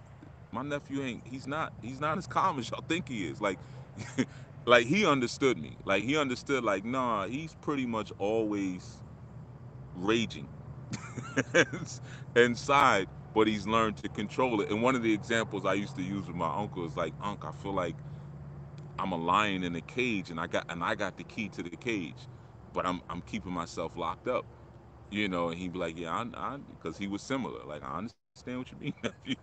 my 0.51 0.63
nephew 0.63 1.03
ain't. 1.03 1.23
He's 1.27 1.47
not. 1.47 1.73
He's 1.81 1.99
not 1.99 2.17
as 2.17 2.27
calm 2.27 2.59
as 2.59 2.69
y'all 2.71 2.83
think 2.87 3.07
he 3.09 3.27
is. 3.27 3.41
Like, 3.41 3.59
like 4.65 4.87
he 4.87 5.05
understood 5.05 5.57
me. 5.57 5.77
Like 5.85 6.03
he 6.03 6.17
understood. 6.17 6.63
Like 6.63 6.85
nah, 6.85 7.27
he's 7.27 7.55
pretty 7.61 7.85
much 7.85 8.11
always 8.19 8.97
raging 9.95 10.49
inside, 12.35 13.07
but 13.37 13.47
he's 13.47 13.67
learned 13.67 13.97
to 13.99 14.09
control 14.09 14.61
it. 14.61 14.71
And 14.71 14.83
one 14.83 14.95
of 14.95 15.03
the 15.03 15.13
examples 15.13 15.65
I 15.65 15.75
used 15.75 15.95
to 15.97 16.03
use 16.03 16.27
with 16.27 16.35
my 16.37 16.53
uncle 16.57 16.85
is 16.87 16.97
like, 16.97 17.13
Unc, 17.23 17.45
I 17.45 17.53
feel 17.53 17.73
like 17.73 17.95
I'm 18.99 19.11
a 19.13 19.17
lion 19.17 19.63
in 19.63 19.75
a 19.75 19.81
cage, 19.81 20.31
and 20.31 20.39
I 20.39 20.47
got 20.47 20.65
and 20.69 20.83
I 20.83 20.95
got 20.95 21.17
the 21.17 21.23
key 21.23 21.49
to 21.49 21.63
the 21.63 21.71
cage 21.71 22.15
but 22.73 22.85
I'm 22.85 23.01
I'm 23.09 23.21
keeping 23.23 23.53
myself 23.53 23.97
locked 23.97 24.27
up, 24.27 24.45
you 25.11 25.27
know. 25.29 25.49
And 25.49 25.59
he'd 25.59 25.73
be 25.73 25.79
like, 25.79 25.97
yeah, 25.97 26.25
I, 26.35 26.57
because 26.79 26.97
he 26.97 27.07
was 27.07 27.21
similar. 27.21 27.63
Like 27.65 27.83
I 27.83 27.97
understand 27.97 28.59
what 28.59 28.71
you 28.71 28.77
mean, 28.79 28.93
nephew. 29.03 29.35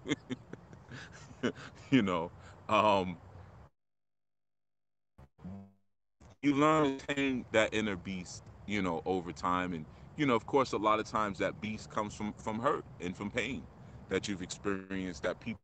you 1.91 2.03
know, 2.03 2.31
um, 2.69 3.19
you 6.43 6.55
learn 6.55 6.99
to 6.99 7.07
tame 7.15 7.45
that 7.53 7.75
inner 7.75 7.97
beast, 7.97 8.45
you 8.67 8.83
know, 8.83 9.03
over 9.07 9.33
time, 9.33 9.73
and 9.75 9.87
you 10.17 10.27
know, 10.27 10.35
of 10.37 10.47
course, 10.47 10.73
a 10.73 10.77
lot 10.79 11.01
of 11.01 11.07
times 11.07 11.39
that 11.39 11.61
beast 11.61 11.91
comes 11.91 12.15
from 12.15 12.33
from 12.35 12.61
hurt 12.61 12.85
and 13.01 13.17
from 13.17 13.31
pain 13.31 13.63
that 14.15 14.29
you've 14.29 14.43
experienced 14.43 15.25
that 15.25 15.41
people 15.41 15.59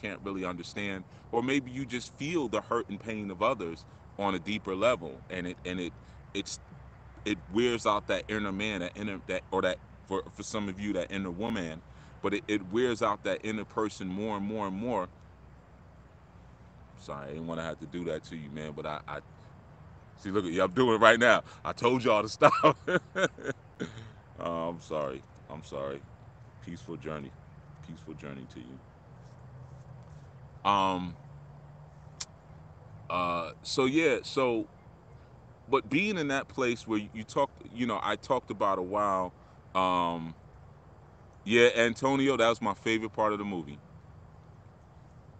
can't 0.00 0.20
really 0.22 0.44
understand, 0.44 1.02
or 1.32 1.42
maybe 1.42 1.72
you 1.72 1.84
just 1.84 2.14
feel 2.14 2.46
the 2.46 2.60
hurt 2.60 2.88
and 2.88 3.00
pain 3.00 3.32
of 3.32 3.42
others 3.42 3.84
on 4.20 4.36
a 4.36 4.38
deeper 4.38 4.76
level, 4.76 5.20
and 5.28 5.48
it 5.48 5.56
and 5.66 5.80
it 5.80 5.92
it's 6.32 6.60
it 7.24 7.36
wears 7.52 7.84
out 7.84 8.06
that 8.06 8.22
inner 8.28 8.52
man, 8.52 8.80
that 8.80 8.92
inner 8.96 9.20
that 9.26 9.42
or 9.50 9.60
that 9.62 9.78
for 10.06 10.22
for 10.36 10.44
some 10.44 10.68
of 10.68 10.78
you 10.80 10.92
that 10.92 11.10
inner 11.10 11.32
woman, 11.32 11.82
but 12.22 12.32
it, 12.32 12.44
it 12.46 12.62
wears 12.72 13.02
out 13.02 13.24
that 13.24 13.40
inner 13.44 13.64
person 13.64 14.06
more 14.06 14.36
and 14.36 14.46
more 14.46 14.68
and 14.68 14.76
more. 14.76 15.08
Sorry, 17.00 17.26
I 17.26 17.30
didn't 17.30 17.48
want 17.48 17.60
to 17.60 17.64
have 17.64 17.80
to 17.80 17.86
do 17.86 18.04
that 18.04 18.24
to 18.26 18.36
you, 18.36 18.50
man, 18.50 18.72
but 18.76 18.86
I, 18.86 19.00
I 19.08 19.18
see. 20.18 20.30
Look 20.30 20.46
at 20.46 20.52
you, 20.52 20.62
I'm 20.62 20.72
doing 20.72 20.96
it 20.96 21.00
right 21.00 21.20
now. 21.20 21.42
I 21.64 21.72
told 21.72 22.04
y'all 22.04 22.22
to 22.22 22.28
stop. 22.30 22.54
oh, 24.40 24.68
I'm 24.70 24.80
sorry. 24.80 25.22
I'm 25.50 25.64
sorry. 25.64 26.00
Peaceful 26.64 26.96
journey. 26.96 27.30
Peaceful 27.86 28.14
journey 28.14 28.46
to 28.48 28.60
you. 28.60 28.80
Um. 30.64 31.18
Uh. 33.10 33.50
So 33.64 33.86
yeah. 33.86 34.18
So 34.24 34.68
but 35.68 35.88
being 35.88 36.18
in 36.18 36.28
that 36.28 36.48
place 36.48 36.86
where 36.86 37.00
you 37.12 37.24
talked, 37.24 37.54
you 37.70 37.86
know, 37.86 38.00
I 38.02 38.16
talked 38.16 38.50
about 38.50 38.78
a 38.78 38.84
while. 38.84 39.34
Um, 39.74 40.36
yeah, 41.44 41.70
Antonio, 41.76 42.36
that 42.36 42.48
was 42.48 42.62
my 42.62 42.74
favorite 42.74 43.12
part 43.12 43.32
of 43.32 43.38
the 43.40 43.44
movie. 43.46 43.80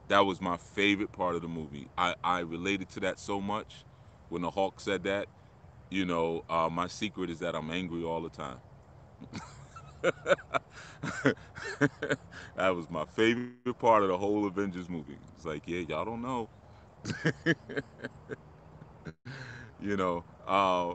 That 0.09 0.21
was 0.21 0.41
my 0.41 0.57
favorite 0.59 1.13
part 1.13 1.37
of 1.37 1.43
the 1.43 1.49
movie. 1.49 1.91
I, 1.99 2.15
I 2.25 2.41
related 2.41 2.91
to 2.91 3.01
that 3.01 3.21
so 3.21 3.41
much 3.41 3.87
when 4.29 4.43
the 4.43 4.51
Hulk 4.51 4.81
said 4.81 5.05
that. 5.05 5.29
You 5.91 6.07
know, 6.07 6.43
uh, 6.51 6.69
my 6.73 6.89
secret 6.89 7.31
is 7.31 7.41
that 7.41 7.55
I'm 7.57 7.71
angry 7.71 8.05
all 8.05 8.23
the 8.23 8.31
time. 8.31 8.61
that 12.55 12.75
was 12.75 12.89
my 12.89 13.05
favorite 13.07 13.79
part 13.79 14.03
of 14.03 14.09
the 14.09 14.19
whole 14.19 14.47
Avengers 14.47 14.89
movie. 14.89 15.19
It's 15.35 15.45
like, 15.45 15.67
yeah, 15.67 15.81
y'all 15.81 16.05
don't 16.05 16.23
know. 16.23 16.51
you 19.79 19.97
know. 19.97 20.25
Uh, 20.47 20.95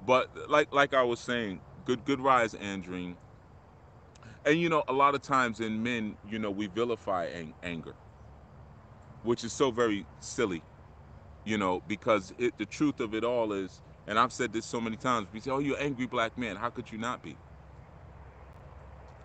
but 0.00 0.28
like 0.48 0.68
like 0.72 0.94
I 0.94 1.02
was 1.02 1.20
saying, 1.20 1.62
good 1.84 2.04
good 2.04 2.20
rise, 2.20 2.54
Andrine. 2.54 3.18
And 4.44 4.60
you 4.60 4.68
know, 4.68 4.84
a 4.88 4.92
lot 4.92 5.14
of 5.14 5.22
times 5.22 5.60
in 5.60 5.82
men, 5.82 6.18
you 6.22 6.38
know, 6.38 6.50
we 6.50 6.66
vilify 6.66 7.26
ang- 7.26 7.54
anger, 7.62 7.96
which 9.22 9.44
is 9.44 9.52
so 9.52 9.70
very 9.70 10.06
silly, 10.18 10.64
you 11.44 11.58
know, 11.58 11.80
because 11.86 12.32
it, 12.38 12.54
the 12.58 12.66
truth 12.66 13.00
of 13.00 13.14
it 13.14 13.24
all 13.24 13.52
is, 13.52 13.82
and 14.06 14.18
I've 14.18 14.32
said 14.32 14.52
this 14.52 14.66
so 14.66 14.80
many 14.80 14.96
times. 14.96 15.28
We 15.32 15.40
say, 15.40 15.50
"Oh, 15.50 15.58
you're 15.60 15.80
angry 15.80 16.06
black 16.06 16.36
man. 16.38 16.56
How 16.56 16.70
could 16.70 16.92
you 16.92 16.98
not 16.98 17.22
be?" 17.22 17.38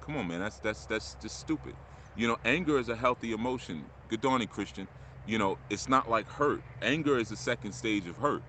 Come 0.06 0.18
on, 0.18 0.28
man. 0.28 0.42
That's 0.42 0.60
that's 0.60 0.86
that's 0.88 1.16
just 1.22 1.40
stupid. 1.40 1.76
You 2.16 2.28
know, 2.28 2.38
anger 2.46 2.80
is 2.80 2.90
a 2.90 2.98
healthy 2.98 3.34
emotion. 3.34 3.86
Good 4.10 4.22
dawning, 4.22 4.50
Christian. 4.50 4.88
You 5.28 5.40
know, 5.40 5.60
it's 5.70 5.90
not 5.90 6.10
like 6.10 6.28
hurt. 6.30 6.64
Anger 6.82 7.18
is 7.20 7.30
the 7.30 7.38
second 7.38 7.74
stage 7.74 8.08
of 8.08 8.18
hurt 8.18 8.44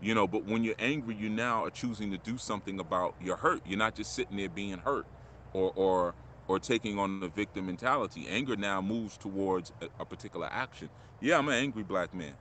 you 0.00 0.14
know 0.14 0.28
but 0.28 0.44
when 0.46 0.64
you're 0.64 0.76
angry 0.80 1.14
you 1.16 1.30
now 1.30 1.64
are 1.64 1.70
choosing 1.70 2.10
to 2.12 2.18
do 2.18 2.38
something 2.38 2.80
about 2.80 3.14
your 3.20 3.36
hurt 3.36 3.62
you're 3.66 3.78
not 3.78 3.94
just 3.94 4.14
sitting 4.14 4.36
there 4.38 4.48
being 4.50 4.78
hurt 4.78 5.06
or 5.54 5.72
or 5.76 6.14
or 6.48 6.60
taking 6.60 6.98
on 6.98 7.20
the 7.20 7.28
victim 7.28 7.66
mentality 7.66 8.26
anger 8.28 8.56
now 8.56 8.80
moves 8.80 9.16
towards 9.18 9.72
a, 9.82 9.88
a 10.00 10.06
particular 10.06 10.48
action 10.52 10.90
yeah 11.20 11.38
i'm 11.38 11.48
an 11.48 11.54
angry 11.54 11.84
black 11.84 12.14
man 12.14 12.34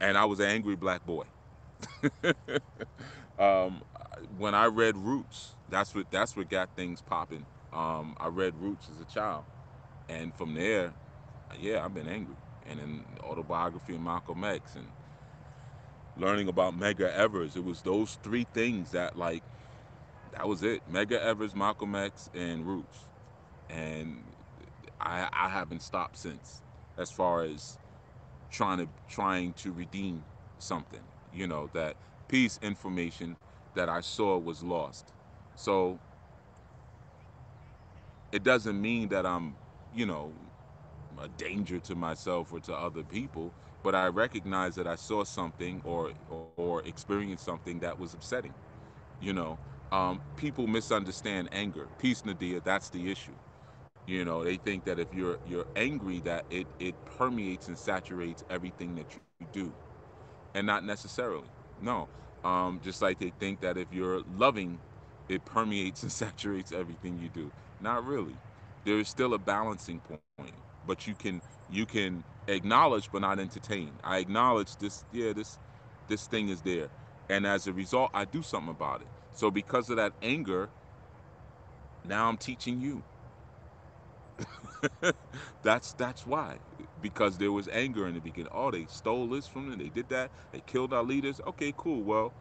and 0.00 0.18
i 0.18 0.24
was 0.24 0.40
an 0.40 0.46
angry 0.46 0.76
black 0.76 1.04
boy 1.06 1.24
um, 3.38 3.82
when 4.38 4.54
i 4.54 4.66
read 4.66 4.96
roots 4.96 5.56
that's 5.74 5.94
what 5.94 6.06
that's 6.12 6.36
what 6.36 6.48
got 6.50 6.70
things 6.76 7.02
popping 7.02 7.46
um, 7.74 8.14
i 8.20 8.28
read 8.28 8.54
roots 8.56 8.88
as 8.90 9.00
a 9.00 9.06
child 9.06 9.44
and 10.08 10.34
from 10.34 10.54
there 10.54 10.94
yeah 11.58 11.84
i've 11.84 11.94
been 11.94 12.08
angry 12.08 12.36
and 12.66 12.80
in 12.80 13.04
autobiography 13.24 13.94
of 13.94 14.02
malcolm 14.02 14.44
x 14.44 14.76
and 14.76 14.88
learning 16.16 16.48
about 16.48 16.74
Medgar 16.74 17.12
Evers. 17.12 17.56
It 17.56 17.64
was 17.64 17.82
those 17.82 18.18
three 18.22 18.46
things 18.54 18.92
that 18.92 19.16
like 19.16 19.44
that 20.32 20.48
was 20.48 20.64
it. 20.64 20.82
Medgar 20.90 21.20
Evers, 21.20 21.54
Malcolm 21.54 21.96
X, 21.96 22.30
and 22.34 22.66
Roots. 22.66 23.06
And 23.70 24.32
I 25.00 25.28
I 25.32 25.50
haven't 25.50 25.82
stopped 25.82 26.18
since 26.18 26.62
as 26.98 27.10
far 27.12 27.44
as 27.44 27.78
trying 28.50 28.78
to 28.78 28.88
trying 29.08 29.54
to 29.54 29.72
redeem 29.72 30.24
something. 30.58 31.02
You 31.32 31.48
know, 31.48 31.68
that 31.74 31.96
piece 32.28 32.58
information 32.62 33.38
that 33.74 33.90
I 33.90 34.02
saw 34.02 34.38
was 34.38 34.62
lost. 34.64 35.12
So 35.54 36.00
it 38.32 38.42
doesn't 38.42 38.80
mean 38.80 39.08
that 39.08 39.26
I'm, 39.26 39.56
you 39.92 40.06
know, 40.06 40.34
a 41.20 41.28
danger 41.28 41.80
to 41.80 41.94
myself 41.94 42.52
or 42.52 42.60
to 42.60 42.74
other 42.74 43.02
people, 43.04 43.54
but 43.82 43.94
I 43.94 44.06
recognize 44.08 44.74
that 44.76 44.86
I 44.86 44.96
saw 44.96 45.24
something 45.24 45.80
or 45.84 46.12
or, 46.28 46.38
or 46.38 46.64
experienced 46.66 47.26
something 47.26 47.62
that 47.64 47.80
was 47.82 47.96
upsetting. 47.96 48.40
You 49.06 49.32
know, 49.32 49.58
um, 49.92 50.20
people 50.36 50.66
misunderstand 50.66 51.48
anger. 51.52 51.88
Peace, 51.98 52.24
Nadia. 52.24 52.60
That's 52.60 52.90
the 52.90 53.10
issue. 53.10 53.36
You 54.06 54.24
know, 54.24 54.44
they 54.44 54.56
think 54.56 54.84
that 54.84 54.98
if 54.98 55.12
you're 55.12 55.38
you're 55.44 55.66
angry, 55.76 56.20
that 56.20 56.46
it 56.50 56.68
it 56.78 56.96
permeates 57.04 57.68
and 57.68 57.78
saturates 57.78 58.42
everything 58.50 58.96
that 58.96 59.14
you 59.14 59.20
do, 59.24 59.50
and 60.30 60.42
not 60.42 60.60
necessarily. 60.60 61.30
No, 61.60 61.92
um, 62.44 62.80
just 62.82 63.00
like 63.02 63.18
they 63.18 63.30
think 63.30 63.60
that 63.60 63.76
if 63.76 63.92
you're 63.92 64.22
loving, 64.26 64.80
it 65.28 65.44
permeates 65.44 66.02
and 66.02 66.12
saturates 66.22 66.72
everything 66.72 67.18
you 67.18 67.30
do. 67.30 67.52
Not 67.80 68.04
really. 68.04 68.40
There 68.84 68.98
is 68.98 69.08
still 69.08 69.34
a 69.34 69.38
balancing 69.38 70.00
point, 70.00 70.64
but 70.84 71.06
you 71.06 71.14
can 71.16 71.42
you 71.68 71.86
can 71.86 72.24
acknowledge 72.48 73.10
but 73.10 73.22
not 73.22 73.38
entertain. 73.40 73.98
I 74.04 74.18
acknowledge 74.18 74.76
this. 74.78 75.04
Yeah, 75.10 75.32
this 75.32 75.58
this 76.08 76.26
thing 76.26 76.48
is 76.50 76.62
there, 76.62 76.90
and 77.28 77.46
as 77.46 77.66
a 77.66 77.72
result, 77.72 78.10
I 78.14 78.26
do 78.26 78.42
something 78.42 78.70
about 78.70 79.02
it. 79.02 79.10
So 79.32 79.50
because 79.50 79.88
of 79.90 79.96
that 79.96 80.12
anger, 80.22 80.72
now 82.04 82.28
I'm 82.28 82.38
teaching 82.38 82.80
you. 82.80 83.04
that's 85.62 85.94
that's 85.94 86.26
why 86.26 86.58
because 87.00 87.38
there 87.38 87.52
was 87.52 87.68
anger 87.68 88.06
in 88.06 88.14
the 88.14 88.20
beginning 88.20 88.50
oh 88.52 88.70
they 88.70 88.86
stole 88.86 89.28
this 89.28 89.46
from 89.46 89.70
them 89.70 89.78
they 89.78 89.88
did 89.88 90.08
that 90.08 90.30
they 90.52 90.60
killed 90.60 90.92
our 90.92 91.02
leaders 91.02 91.40
okay 91.46 91.72
cool 91.76 92.02
well 92.02 92.34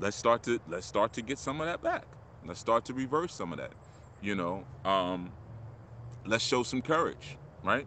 let's 0.00 0.16
start 0.16 0.42
to 0.44 0.60
let's 0.68 0.86
start 0.86 1.12
to 1.14 1.22
get 1.22 1.38
some 1.38 1.60
of 1.60 1.66
that 1.66 1.82
back 1.82 2.06
let's 2.44 2.60
start 2.60 2.84
to 2.84 2.94
reverse 2.94 3.34
some 3.34 3.52
of 3.52 3.58
that 3.58 3.72
you 4.22 4.34
know 4.34 4.64
um 4.84 5.32
let's 6.26 6.44
show 6.44 6.62
some 6.62 6.82
courage 6.82 7.36
right 7.62 7.86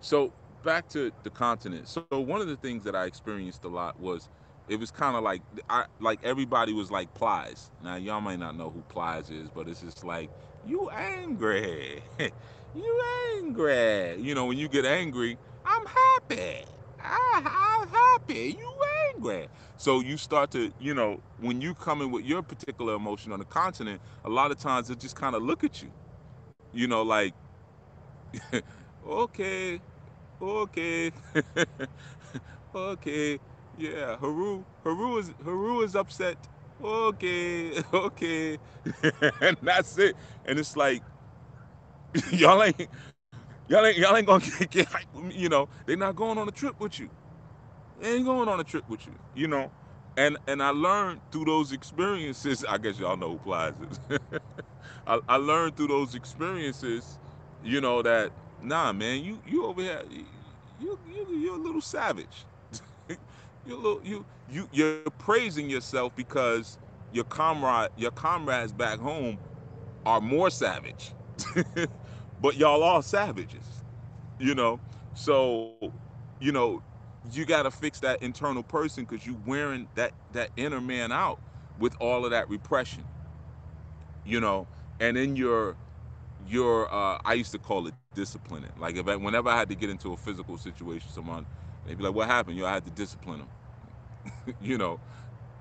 so 0.00 0.32
back 0.64 0.88
to 0.88 1.12
the 1.24 1.30
continent 1.30 1.88
so 1.88 2.04
one 2.12 2.40
of 2.40 2.48
the 2.48 2.56
things 2.56 2.84
that 2.84 2.96
i 2.96 3.06
experienced 3.06 3.64
a 3.64 3.68
lot 3.68 3.98
was 4.00 4.28
it 4.68 4.76
was 4.80 4.90
kind 4.90 5.16
of 5.16 5.22
like 5.22 5.42
I 5.68 5.86
like 6.00 6.24
everybody 6.24 6.72
was 6.72 6.90
like 6.90 7.12
Plies. 7.14 7.70
Now 7.82 7.96
y'all 7.96 8.20
might 8.20 8.38
not 8.38 8.56
know 8.56 8.70
who 8.70 8.82
Plies 8.82 9.30
is, 9.30 9.50
but 9.50 9.68
it's 9.68 9.80
just 9.80 10.04
like 10.04 10.30
you 10.66 10.88
angry, 10.90 12.02
you 12.74 13.02
angry. 13.38 14.16
You 14.20 14.34
know 14.34 14.46
when 14.46 14.58
you 14.58 14.68
get 14.68 14.84
angry, 14.86 15.38
I'm 15.66 15.86
happy. 15.86 16.64
I, 17.00 17.80
I'm 17.82 17.88
happy. 17.88 18.56
You 18.58 18.68
angry. 19.01 19.01
So 19.78 20.00
you 20.00 20.18
start 20.18 20.52
to, 20.52 20.72
you 20.80 20.94
know, 20.94 21.20
when 21.40 21.60
you 21.62 21.74
come 21.74 22.02
in 22.02 22.10
with 22.12 22.24
your 22.24 22.42
particular 22.42 22.94
emotion 22.96 23.32
on 23.32 23.40
the 23.40 23.46
continent, 23.46 24.02
a 24.24 24.30
lot 24.30 24.52
of 24.52 24.58
times 24.58 24.90
it 24.90 25.00
just 25.00 25.16
kind 25.16 25.36
of 25.36 25.42
look 25.42 25.64
at 25.64 25.82
you. 25.82 25.90
You 26.72 26.88
know, 26.88 27.02
like, 27.02 27.34
okay, 29.08 29.80
okay, 30.42 31.12
okay 32.74 33.40
yeah, 33.78 34.16
Haru, 34.18 34.64
Haru 34.84 35.18
is 35.18 35.32
Haru 35.44 35.82
is 35.82 35.96
upset. 35.96 36.38
Okay, 36.82 37.72
okay, 37.94 38.58
and 39.40 39.56
that's 39.62 39.98
it. 39.98 40.16
And 40.46 40.58
it's 40.58 40.76
like 40.76 41.02
y'all 42.32 42.62
ain't 42.62 42.88
y'all 43.68 43.86
ain't 43.86 43.98
y'all 43.98 44.16
ain't 44.16 44.26
gonna 44.26 44.44
get, 44.60 44.70
get 44.70 44.88
you 45.32 45.48
know 45.48 45.68
they're 45.86 45.96
not 45.96 46.16
going 46.16 46.38
on 46.38 46.48
a 46.48 46.52
trip 46.52 46.80
with 46.80 46.98
you. 47.00 47.10
Ain't 48.02 48.24
going 48.24 48.48
on 48.48 48.60
a 48.60 48.64
trip 48.64 48.84
with 48.88 49.06
you. 49.06 49.16
You 49.34 49.48
know, 49.48 49.72
and 50.16 50.38
and 50.46 50.62
I 50.62 50.70
learned 50.70 51.22
through 51.30 51.46
those 51.46 51.72
experiences. 51.72 52.64
I 52.68 52.78
guess 52.78 52.98
y'all 52.98 53.16
know 53.16 53.32
who 53.32 53.38
Plies 53.40 53.74
is. 53.80 54.00
I, 55.06 55.20
I 55.28 55.36
learned 55.36 55.76
through 55.76 55.88
those 55.88 56.14
experiences, 56.14 57.18
you 57.60 57.80
know 57.80 58.02
that 58.02 58.32
nah, 58.60 58.92
man, 58.92 59.22
you 59.22 59.40
you 59.44 59.66
over 59.66 59.82
here, 59.82 60.02
you 60.10 60.26
you 60.78 61.26
you're 61.38 61.56
a 61.56 61.62
little 61.62 61.80
savage 61.80 62.46
you 63.64 63.76
little, 63.76 64.00
you 64.04 64.26
you 64.46 64.68
you're 64.72 65.10
praising 65.18 65.70
yourself 65.70 66.14
because 66.16 66.78
your 67.10 67.24
comrade 67.24 67.88
your 67.96 68.10
comrades 68.10 68.72
back 68.72 68.98
home 68.98 69.40
are 70.06 70.20
more 70.20 70.50
savage. 70.50 71.14
but 72.38 72.56
y'all 72.56 72.82
are 72.82 73.02
savages. 73.02 73.84
You 74.38 74.54
know? 74.54 74.80
So, 75.14 75.74
you 76.40 76.52
know, 76.52 76.82
you 77.24 77.44
got 77.46 77.64
to 77.64 77.70
fix 77.70 78.00
that 78.00 78.22
internal 78.22 78.64
person 78.64 79.06
cuz 79.06 79.26
you 79.26 79.36
wearing 79.46 79.88
that 79.94 80.14
that 80.30 80.50
inner 80.56 80.80
man 80.80 81.12
out 81.12 81.40
with 81.78 81.94
all 82.00 82.24
of 82.24 82.30
that 82.32 82.48
repression. 82.48 83.06
You 84.24 84.40
know, 84.40 84.68
and 85.00 85.16
in 85.18 85.36
your 85.36 85.78
your 86.38 86.92
uh 86.94 87.18
I 87.24 87.34
used 87.34 87.52
to 87.52 87.58
call 87.60 87.86
it 87.88 87.94
disciplining. 88.14 88.72
Like 88.76 88.96
if 88.96 89.08
I, 89.08 89.16
whenever 89.16 89.48
I 89.50 89.58
had 89.58 89.68
to 89.70 89.76
get 89.76 89.90
into 89.90 90.12
a 90.12 90.16
physical 90.16 90.58
situation, 90.58 91.10
someone 91.10 91.46
they'd 91.84 91.98
be 91.98 92.04
like, 92.04 92.14
"What 92.14 92.28
happened?" 92.28 92.56
You 92.56 92.64
know, 92.64 92.68
I 92.70 92.74
had 92.74 92.84
to 92.86 92.90
discipline 92.92 93.40
them. 93.40 93.50
you 94.60 94.78
know 94.78 95.00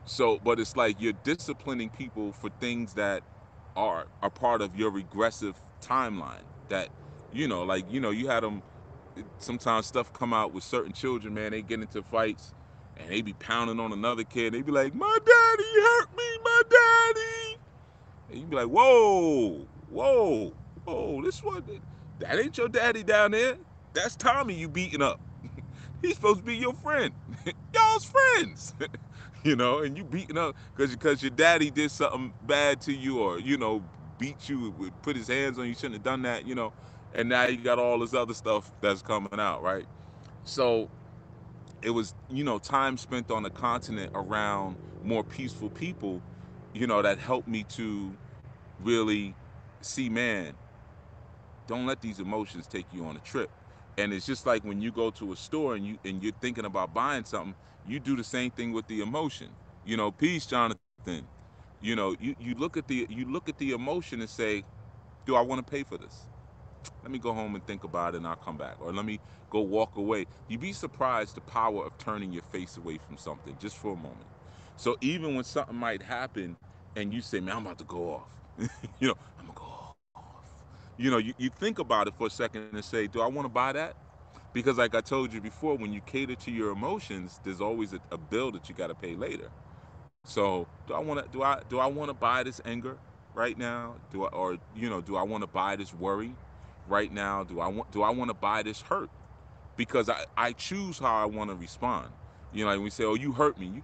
so 0.06 0.40
but 0.44 0.60
it's 0.60 0.76
like 0.78 1.00
you're 1.00 1.14
disciplining 1.14 1.90
people 1.90 2.34
for 2.34 2.50
things 2.60 2.94
that 2.96 3.24
are 3.76 4.08
are 4.22 4.30
part 4.32 4.62
of 4.62 4.76
your 4.76 4.92
regressive 4.92 5.62
timeline 5.82 6.46
that 6.70 6.90
you 7.32 7.48
know 7.48 7.64
like 7.64 7.86
you 7.90 8.00
know 8.00 8.12
you 8.12 8.28
had 8.28 8.44
them 8.44 8.64
sometimes 9.40 9.88
stuff 9.88 10.12
come 10.14 10.34
out 10.34 10.54
with 10.54 10.64
certain 10.64 10.94
children 10.94 11.34
man 11.34 11.52
they 11.52 11.62
get 11.62 11.82
into 11.82 12.04
fights 12.04 12.54
and 12.98 13.10
they 13.12 13.22
be 13.22 13.34
pounding 13.34 13.80
on 13.80 13.94
another 13.94 14.24
kid 14.24 14.54
they 14.54 14.62
be 14.62 14.72
like 14.72 14.94
my 14.96 15.18
daddy 15.26 15.64
hurt 15.82 16.10
me 16.18 16.24
my 16.44 16.62
daddy 16.72 17.58
and 18.30 18.42
you 18.42 18.48
be 18.48 18.56
like 18.56 18.68
whoa 18.68 19.68
whoa 19.88 20.54
whoa 20.86 21.22
this 21.24 21.42
one 21.44 21.64
that 22.20 22.40
ain't 22.40 22.58
your 22.58 22.70
daddy 22.70 23.04
down 23.04 23.32
there 23.32 23.56
that's 23.94 24.16
tommy 24.18 24.56
you 24.56 24.70
beating 24.70 25.02
up 25.02 25.20
He's 26.02 26.16
supposed 26.16 26.40
to 26.40 26.46
be 26.46 26.56
your 26.56 26.74
friend. 26.76 27.14
Y'all's 27.46 28.06
friends. 28.06 28.76
you 29.44 29.56
know, 29.56 29.80
and 29.80 29.98
you 29.98 30.04
beating 30.06 30.38
up 30.38 30.56
because 30.76 30.92
because 30.92 31.22
your 31.22 31.32
daddy 31.32 31.72
did 31.72 31.92
something 31.92 32.34
bad 32.42 32.82
to 32.82 32.94
you 32.94 33.20
or, 33.20 33.40
you 33.40 33.58
know, 33.58 33.86
beat 34.18 34.50
you, 34.50 34.92
put 35.02 35.16
his 35.16 35.28
hands 35.28 35.60
on 35.60 35.68
you, 35.68 35.76
shouldn't 35.76 35.96
have 35.96 36.04
done 36.04 36.24
that, 36.24 36.46
you 36.46 36.56
know. 36.56 36.74
And 37.16 37.30
now 37.30 37.46
you 37.46 37.58
got 37.58 37.80
all 37.80 38.00
this 38.00 38.14
other 38.14 38.34
stuff 38.34 38.72
that's 38.82 39.02
coming 39.02 39.30
out, 39.40 39.62
right? 39.64 39.86
So 40.46 40.90
it 41.82 41.92
was, 41.92 42.14
you 42.30 42.44
know, 42.44 42.60
time 42.60 42.98
spent 42.98 43.32
on 43.32 43.44
the 43.44 43.50
continent 43.50 44.12
around 44.16 44.78
more 45.04 45.24
peaceful 45.24 45.70
people, 45.70 46.22
you 46.74 46.88
know, 46.88 47.02
that 47.02 47.20
helped 47.20 47.48
me 47.48 47.64
to 47.64 48.14
really 48.84 49.36
see, 49.82 50.10
man, 50.10 50.56
don't 51.68 51.86
let 51.86 52.02
these 52.02 52.20
emotions 52.20 52.68
take 52.68 52.86
you 52.94 53.06
on 53.06 53.16
a 53.16 53.20
trip. 53.20 53.50
And 53.98 54.14
it's 54.14 54.26
just 54.26 54.46
like 54.46 54.64
when 54.64 54.82
you 54.82 54.92
go 54.92 55.12
to 55.12 55.32
a 55.32 55.36
store 55.36 55.76
and 55.76 55.86
you 55.86 55.98
and 56.06 56.22
you're 56.24 56.34
thinking 56.42 56.66
about 56.66 56.94
buying 56.94 57.24
something 57.26 57.56
you 57.88 58.00
do 58.00 58.16
the 58.16 58.24
same 58.24 58.52
thing 58.52 58.72
with 58.74 58.88
the 58.88 59.02
emotion. 59.02 59.48
You 59.86 59.98
know 59.98 60.12
peace 60.12 60.46
jonathan. 60.46 61.28
You 61.82 61.96
know 61.96 62.16
you, 62.20 62.36
you 62.40 62.56
look 62.56 62.78
at 62.78 62.88
the 62.88 63.08
you 63.10 63.26
look 63.26 63.50
at 63.50 63.58
the 63.58 63.72
emotion 63.72 64.22
and 64.22 64.30
say 64.30 64.64
do 65.26 65.36
i 65.36 65.42
want 65.42 65.66
to 65.66 65.72
pay 65.72 65.84
for 65.84 65.98
this 65.98 66.28
let 67.04 67.12
me 67.12 67.20
go 67.20 67.34
home 67.34 67.56
and 67.56 67.66
think 67.66 67.84
about 67.84 68.14
it 68.14 68.18
and 68.18 68.28
i'll 68.28 68.36
come 68.36 68.58
back 68.58 68.76
or 68.80 68.92
let 68.94 69.06
me 69.06 69.20
go 69.50 69.62
walk 69.62 69.96
away 69.98 70.26
you'd 70.48 70.62
be 70.62 70.74
surprised 70.74 71.36
the 71.36 71.42
power 71.42 71.86
of 71.86 71.98
turning 71.98 72.32
your 72.32 72.44
face 72.44 72.78
away 72.78 72.98
from 72.98 73.18
something 73.18 73.56
just 73.60 73.78
for 73.78 73.94
a 73.94 73.98
moment 73.98 74.28
so 74.78 74.96
even 75.02 75.36
when 75.36 75.44
something 75.44 75.76
might 75.76 76.02
happen 76.04 76.58
and 76.96 77.14
you 77.14 77.22
say 77.22 77.40
man 77.40 77.58
i'm 77.58 77.66
about 77.66 77.78
to 77.78 77.86
go 77.86 78.14
off 78.14 78.42
you 79.00 79.08
know 79.08 79.16
i'm 79.40 79.46
gonna 79.48 79.60
go 79.60 79.66
off. 79.66 79.96
you 80.98 81.12
know, 81.12 81.18
you, 81.18 81.34
you 81.38 81.50
think 81.50 81.80
about 81.80 82.08
it 82.08 82.14
for 82.16 82.28
a 82.28 82.32
second 82.32 82.64
and 82.64 82.84
say, 82.86 83.08
do 83.08 83.22
I 83.22 83.28
want 83.28 83.46
to 83.46 83.50
buy 83.50 83.74
that? 83.74 83.96
Because 84.54 84.78
like 84.78 84.96
I 84.96 85.02
told 85.02 85.34
you 85.34 85.42
before, 85.42 85.76
when 85.78 85.92
you 85.94 86.02
cater 86.02 86.36
to 86.36 86.52
your 86.52 86.72
emotions, 86.72 87.40
there's 87.44 87.62
always 87.62 87.94
a, 87.94 88.00
a 88.12 88.18
bill 88.18 88.52
that 88.52 88.70
you 88.70 88.76
got 88.76 88.88
to 88.88 88.96
pay 88.96 89.16
later. 89.16 89.50
So 90.24 90.68
do 90.88 90.94
I 90.94 91.00
want 91.00 91.24
to 91.24 91.32
do 91.32 91.42
I 91.44 91.60
do 91.70 91.80
I 91.80 91.88
want 91.88 92.10
to 92.10 92.14
buy 92.14 92.44
this 92.44 92.62
anger 92.66 92.98
right 93.34 93.58
now? 93.58 93.96
Do 94.12 94.26
I 94.26 94.28
or 94.30 94.58
you 94.76 94.90
know 94.90 95.02
do 95.02 95.16
I 95.16 95.24
want 95.24 95.44
to 95.44 95.48
buy 95.48 95.76
this 95.76 95.94
worry 95.94 96.36
right 96.88 97.12
now? 97.12 97.44
Do 97.44 97.60
I 97.62 97.68
want 97.68 97.92
do 97.92 98.04
I 98.04 98.12
want 98.12 98.30
to 98.30 98.36
buy 98.36 98.64
this 98.64 98.82
hurt? 98.82 99.10
Because 99.78 100.10
I 100.10 100.26
I 100.38 100.54
choose 100.54 101.00
how 101.00 101.16
I 101.16 101.26
want 101.26 101.50
to 101.52 101.56
respond. 101.56 102.10
You 102.54 102.66
know, 102.66 102.72
like 102.72 102.82
we 102.82 102.90
say, 102.92 103.06
oh 103.06 103.16
you 103.16 103.34
hurt 103.34 103.60
me. 103.60 103.68
You 103.68 103.84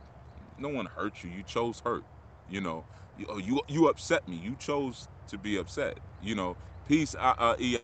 no 0.59 0.69
one 0.69 0.87
hurt 0.87 1.23
you. 1.23 1.29
You 1.31 1.43
chose 1.43 1.81
hurt. 1.81 2.03
You 2.49 2.61
know, 2.61 2.85
you 3.19 3.25
oh, 3.29 3.37
you, 3.39 3.61
you 3.67 3.87
upset 3.89 4.27
me. 4.27 4.37
You 4.37 4.55
chose 4.57 5.07
to 5.29 5.37
be 5.37 5.57
upset. 5.57 5.99
You 6.23 6.35
know, 6.35 6.57
Peace, 6.87 7.15
uh, 7.19 7.35
uh, 7.37 7.55
E. 7.59 7.77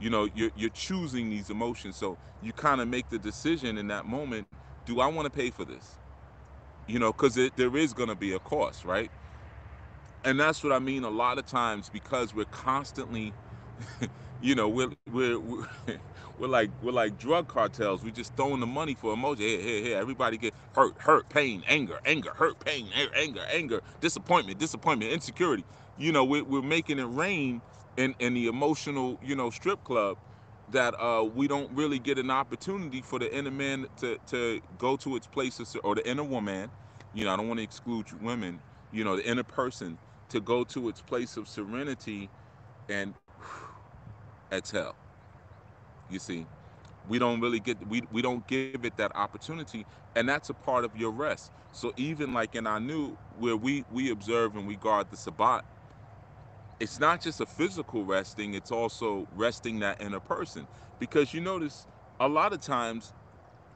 You 0.00 0.10
know, 0.10 0.28
you're, 0.34 0.50
you're 0.56 0.70
choosing 0.70 1.30
these 1.30 1.50
emotions. 1.50 1.96
So 1.96 2.18
you 2.42 2.52
kind 2.52 2.80
of 2.80 2.88
make 2.88 3.10
the 3.10 3.18
decision 3.18 3.78
in 3.78 3.88
that 3.88 4.06
moment 4.06 4.46
do 4.86 5.00
I 5.00 5.06
want 5.08 5.26
to 5.26 5.30
pay 5.30 5.50
for 5.50 5.64
this? 5.64 5.92
You 6.88 6.98
know, 6.98 7.12
because 7.12 7.36
there 7.56 7.76
is 7.76 7.94
going 7.94 8.08
to 8.10 8.16
be 8.16 8.32
a 8.34 8.40
cost, 8.40 8.84
right? 8.84 9.10
And 10.24 10.40
that's 10.40 10.64
what 10.64 10.72
I 10.72 10.78
mean 10.80 11.04
a 11.04 11.10
lot 11.10 11.38
of 11.38 11.46
times 11.46 11.90
because 11.90 12.34
we're 12.34 12.44
constantly, 12.46 13.32
you 14.42 14.54
know, 14.54 14.68
we're, 14.68 14.90
we're, 15.12 15.38
we're 15.40 15.66
we're 16.38 16.48
like 16.48 16.70
we're 16.82 16.92
like 16.92 17.18
drug 17.18 17.48
cartels. 17.48 18.02
We 18.04 18.12
just 18.12 18.34
throwing 18.36 18.60
the 18.60 18.66
money 18.66 18.94
for 18.94 19.14
emoji. 19.14 19.40
Here, 19.40 19.60
here, 19.60 19.82
here. 19.82 19.98
Everybody 19.98 20.38
get 20.38 20.54
hurt, 20.74 20.98
hurt, 20.98 21.28
pain, 21.28 21.64
anger, 21.68 22.00
anger, 22.04 22.32
hurt, 22.34 22.64
pain, 22.64 22.88
anger, 23.16 23.42
anger, 23.52 23.80
disappointment, 24.00 24.58
disappointment, 24.58 25.12
insecurity. 25.12 25.64
You 25.98 26.12
know, 26.12 26.24
we're, 26.24 26.44
we're 26.44 26.62
making 26.62 26.98
it 26.98 27.04
rain 27.04 27.62
in 27.96 28.14
in 28.20 28.34
the 28.34 28.46
emotional, 28.48 29.18
you 29.22 29.36
know, 29.36 29.50
strip 29.50 29.84
club 29.84 30.18
that 30.72 30.94
uh, 31.00 31.24
we 31.24 31.48
don't 31.48 31.70
really 31.72 31.98
get 31.98 32.18
an 32.18 32.30
opportunity 32.30 33.02
for 33.02 33.18
the 33.18 33.34
inner 33.36 33.50
man 33.52 33.86
to 33.98 34.18
to 34.28 34.60
go 34.78 34.96
to 34.98 35.16
its 35.16 35.26
places 35.26 35.76
or 35.84 35.94
the 35.94 36.08
inner 36.08 36.24
woman. 36.24 36.70
You 37.14 37.24
know, 37.26 37.32
I 37.32 37.36
don't 37.36 37.48
want 37.48 37.58
to 37.60 37.64
exclude 37.64 38.12
women. 38.22 38.60
You 38.92 39.04
know, 39.04 39.16
the 39.16 39.26
inner 39.28 39.44
person 39.44 39.98
to 40.30 40.40
go 40.40 40.64
to 40.64 40.88
its 40.88 41.02
place 41.02 41.36
of 41.36 41.48
serenity 41.48 42.30
and 42.88 43.14
exhale. 44.54 44.98
You 46.08 46.20
see 46.20 46.48
we 47.06 47.18
don't 47.18 47.40
really 47.40 47.60
get 47.60 47.86
we, 47.88 48.12
we 48.20 48.32
don't 48.32 48.46
give 48.48 48.70
it 48.70 48.96
that 48.96 49.12
opportunity 49.14 49.86
and 50.14 50.28
that's 50.28 50.50
a 50.50 50.54
part 50.54 50.84
of 50.84 50.96
your 50.96 51.10
rest. 51.12 51.52
So 51.72 51.92
even 51.96 52.32
like 52.32 52.54
in 52.54 52.66
our 52.66 52.80
new 52.80 53.16
where 53.30 53.56
we 53.56 53.84
we 53.88 54.10
observe 54.10 54.56
and 54.56 54.66
we 54.66 54.76
guard 54.76 55.10
the 55.10 55.16
sabbat 55.16 55.64
it's 56.80 56.98
not 56.98 57.20
just 57.20 57.40
a 57.40 57.46
physical 57.46 58.04
resting 58.04 58.54
it's 58.54 58.70
also 58.70 59.26
resting 59.30 59.80
that 59.80 60.00
inner 60.00 60.20
person. 60.20 60.68
Because 60.98 61.32
you 61.32 61.40
notice 61.40 61.86
a 62.18 62.28
lot 62.28 62.52
of 62.52 62.60
times 62.60 63.14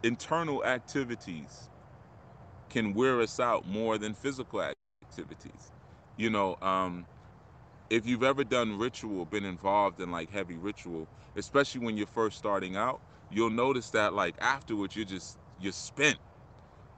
internal 0.03 0.65
activities 0.65 1.71
can 2.71 2.95
wear 2.95 3.21
us 3.21 3.41
out 3.41 3.67
more 3.67 3.99
than 3.99 4.15
physical 4.15 4.63
activities. 4.63 5.39
You 5.89 6.31
know 6.31 6.57
um 6.63 7.09
if 7.91 8.07
you've 8.07 8.23
ever 8.25 8.45
done 8.45 8.79
ritual, 8.79 9.27
been 9.27 9.45
involved 9.45 10.01
in 10.01 10.11
like 10.11 10.31
heavy 10.31 10.57
ritual, 10.57 11.09
especially 11.37 11.85
when 11.85 11.97
you're 11.97 12.07
first 12.07 12.39
starting 12.39 12.77
out, 12.77 13.01
you'll 13.31 13.51
notice 13.51 13.91
that 13.91 14.15
like 14.15 14.37
afterwards 14.41 14.97
you're 14.97 15.05
just 15.07 15.39
you're 15.59 15.73
spent. 15.73 16.19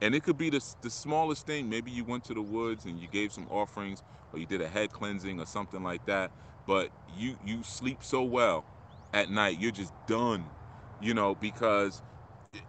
And 0.01 0.15
it 0.15 0.23
could 0.23 0.37
be 0.37 0.49
the, 0.49 0.63
the 0.81 0.91
smallest 0.91 1.45
thing. 1.47 1.69
Maybe 1.69 1.91
you 1.91 2.05
went 2.05 2.23
to 2.25 2.33
the 2.33 2.41
woods 2.41 2.85
and 2.85 2.99
you 2.99 3.07
gave 3.07 3.33
some 3.33 3.47
offerings 3.49 4.03
or 4.33 4.39
you 4.39 4.45
did 4.47 4.61
a 4.61 4.67
head 4.69 4.91
cleansing 4.91 5.39
or 5.39 5.45
something 5.47 5.83
like 5.83 6.05
that. 6.05 6.31
But 6.67 6.91
you 7.07 7.37
you 7.43 7.63
sleep 7.63 8.03
so 8.03 8.23
well 8.23 8.65
at 9.13 9.29
night, 9.29 9.59
you're 9.59 9.71
just 9.71 9.93
done, 10.07 10.45
you 10.99 11.13
know, 11.13 11.35
because 11.35 12.01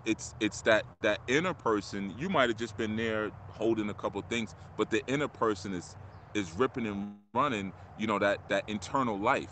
it's 0.04 0.34
it's 0.40 0.62
that 0.62 0.84
that 1.02 1.20
inner 1.28 1.54
person, 1.54 2.14
you 2.18 2.28
might 2.28 2.50
have 2.50 2.58
just 2.58 2.76
been 2.76 2.96
there 2.96 3.32
holding 3.50 3.90
a 3.90 3.94
couple 3.94 4.22
things, 4.22 4.54
but 4.76 4.90
the 4.90 5.06
inner 5.08 5.28
person 5.28 5.74
is 5.74 5.96
is 6.34 6.52
ripping 6.52 6.86
and 6.86 7.04
running, 7.04 7.42
you 7.62 7.74
know, 7.74 7.86
that 7.86 8.06
that 8.16 8.32
internal 8.36 8.88
life, 9.18 9.42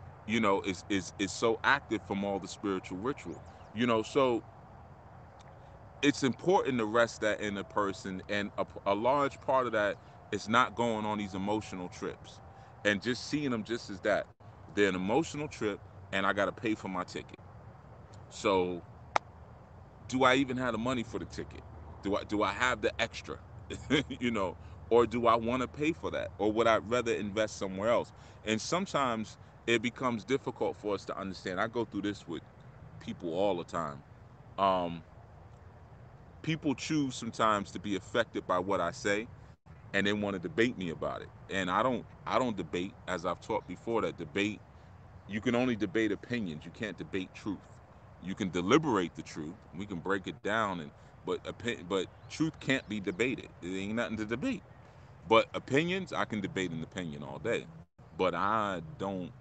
you 0.00 0.12
know, 0.12 0.38
is 0.38 0.62
is 0.68 1.12
is 1.18 1.32
so 1.32 1.58
active 1.64 2.02
from 2.02 2.24
all 2.24 2.38
the 2.38 2.48
spiritual 2.48 2.98
ritual. 2.98 3.42
You 3.72 3.86
know, 3.86 4.02
so 4.02 4.44
it's 6.02 6.22
important 6.22 6.78
to 6.78 6.84
rest 6.84 7.20
that 7.20 7.40
in 7.40 7.56
a 7.56 7.64
person 7.64 8.22
and 8.28 8.50
a, 8.58 8.66
a 8.86 8.94
large 8.94 9.40
part 9.40 9.66
of 9.66 9.72
that 9.72 9.98
is 10.30 10.48
not 10.48 10.74
going 10.74 11.04
on 11.04 11.18
these 11.18 11.34
emotional 11.34 11.88
trips 11.88 12.40
and 12.84 13.02
just 13.02 13.24
seeing 13.24 13.50
them 13.50 13.64
just 13.64 13.90
as 13.90 14.00
that. 14.02 14.26
They're 14.72 14.88
an 14.88 14.94
emotional 14.94 15.48
trip 15.48 15.80
and 16.12 16.26
I 16.26 16.32
gotta 16.32 16.52
pay 16.52 16.74
for 16.74 16.88
my 16.88 17.04
ticket. 17.04 17.38
So 18.28 18.84
do 20.06 20.24
I 20.24 20.34
even 20.36 20.56
have 20.56 20.72
the 20.72 20.78
money 20.78 21.02
for 21.02 21.18
the 21.18 21.26
ticket? 21.26 21.62
Do 22.02 22.16
I 22.16 22.24
do 22.24 22.42
I 22.42 22.52
have 22.52 22.80
the 22.80 22.92
extra? 23.00 23.38
you 24.08 24.30
know, 24.30 24.56
or 24.90 25.06
do 25.06 25.26
I 25.26 25.36
want 25.36 25.62
to 25.62 25.68
pay 25.68 25.92
for 25.92 26.10
that? 26.12 26.30
Or 26.38 26.52
would 26.52 26.66
I 26.66 26.78
rather 26.78 27.14
invest 27.14 27.58
somewhere 27.58 27.90
else? 27.90 28.12
And 28.44 28.60
sometimes 28.60 29.38
it 29.66 29.82
becomes 29.82 30.24
difficult 30.24 30.76
for 30.76 30.94
us 30.94 31.04
to 31.06 31.18
understand. 31.18 31.60
I 31.60 31.68
go 31.68 31.84
through 31.84 32.02
this 32.02 32.26
with 32.26 32.42
people 33.00 33.32
all 33.34 33.56
the 33.58 33.64
time. 33.64 34.04
Um, 34.58 35.04
people 36.42 36.74
choose 36.74 37.16
sometimes 37.16 37.70
to 37.72 37.80
be 37.80 37.96
affected 37.96 38.46
by 38.46 38.58
what 38.58 38.80
I 38.80 38.92
say 38.92 39.28
and 39.94 40.06
they 40.06 40.12
want 40.12 40.34
to 40.34 40.40
debate 40.40 40.78
me 40.78 40.90
about 40.90 41.22
it. 41.22 41.30
And 41.50 41.70
I 41.70 41.82
don't 41.82 42.06
I 42.26 42.38
don't 42.38 42.56
debate 42.56 42.96
as 43.08 43.24
I've 43.26 43.40
taught 43.40 43.66
before 43.66 44.02
that 44.02 44.16
debate 44.16 44.62
you 45.28 45.40
can 45.40 45.54
only 45.54 45.76
debate 45.76 46.12
opinions. 46.12 46.64
You 46.66 46.72
can't 46.72 46.98
debate 46.98 47.32
truth. 47.34 47.62
You 48.20 48.34
can 48.36 48.50
deliberate 48.50 49.16
the 49.16 49.24
truth. 49.24 49.58
We 49.74 49.86
can 49.86 50.00
break 50.00 50.28
it 50.28 50.42
down 50.42 50.80
and 50.80 50.92
but 51.24 51.40
but 51.86 52.08
truth 52.28 52.60
can't 52.60 52.88
be 52.88 53.00
debated. 53.00 53.50
There 53.62 53.72
ain't 53.72 53.96
nothing 53.96 54.18
to 54.18 54.26
debate. 54.26 54.64
But 55.28 55.48
opinions, 55.54 56.12
I 56.12 56.26
can 56.26 56.42
debate 56.42 56.72
an 56.72 56.82
opinion 56.84 57.24
all 57.24 57.40
day. 57.40 57.66
But 58.16 58.34
I 58.34 58.82
don't 58.98 59.32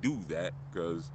do 0.00 0.24
that 0.26 0.54
because 0.70 1.12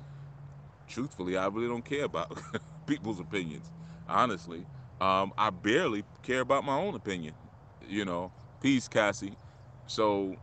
truthfully, 0.87 1.37
I 1.37 1.47
really 1.47 1.67
don't 1.67 1.85
care 1.85 2.05
about 2.05 2.31
people's 2.87 3.19
opinions. 3.19 3.71
Honestly, 4.07 4.67
um, 5.01 5.33
I 5.37 5.51
barely 5.51 6.05
care 6.23 6.41
about 6.41 6.65
my 6.65 6.77
own 6.77 6.95
opinion. 6.95 7.35
You 7.81 8.05
know, 8.05 8.33
peace, 8.61 8.87
Cassie. 8.87 9.37
So, 9.87 10.35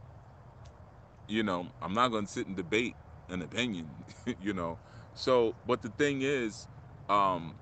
you 1.28 1.42
know, 1.42 1.68
I'm 1.82 1.94
not 1.94 2.08
going 2.10 2.26
to 2.26 2.30
sit 2.32 2.46
and 2.46 2.56
debate 2.56 2.96
an 3.28 3.42
opinion. 3.42 4.04
you 4.38 4.52
know, 4.54 4.80
so 5.14 5.56
but 5.66 5.82
the 5.82 5.90
thing 5.98 6.22
is, 6.22 6.68
um, 7.08 7.56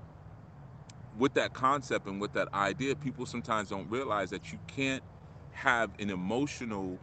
with 1.16 1.34
that 1.34 1.52
concept 1.52 2.06
and 2.06 2.20
with 2.20 2.32
that 2.32 2.48
idea, 2.54 2.96
people 2.96 3.26
sometimes 3.26 3.68
don't 3.68 3.90
realize 3.90 4.30
that 4.30 4.52
you 4.52 4.60
can't 4.66 5.04
have 5.52 5.90
an 6.00 6.10
emotional 6.10 6.98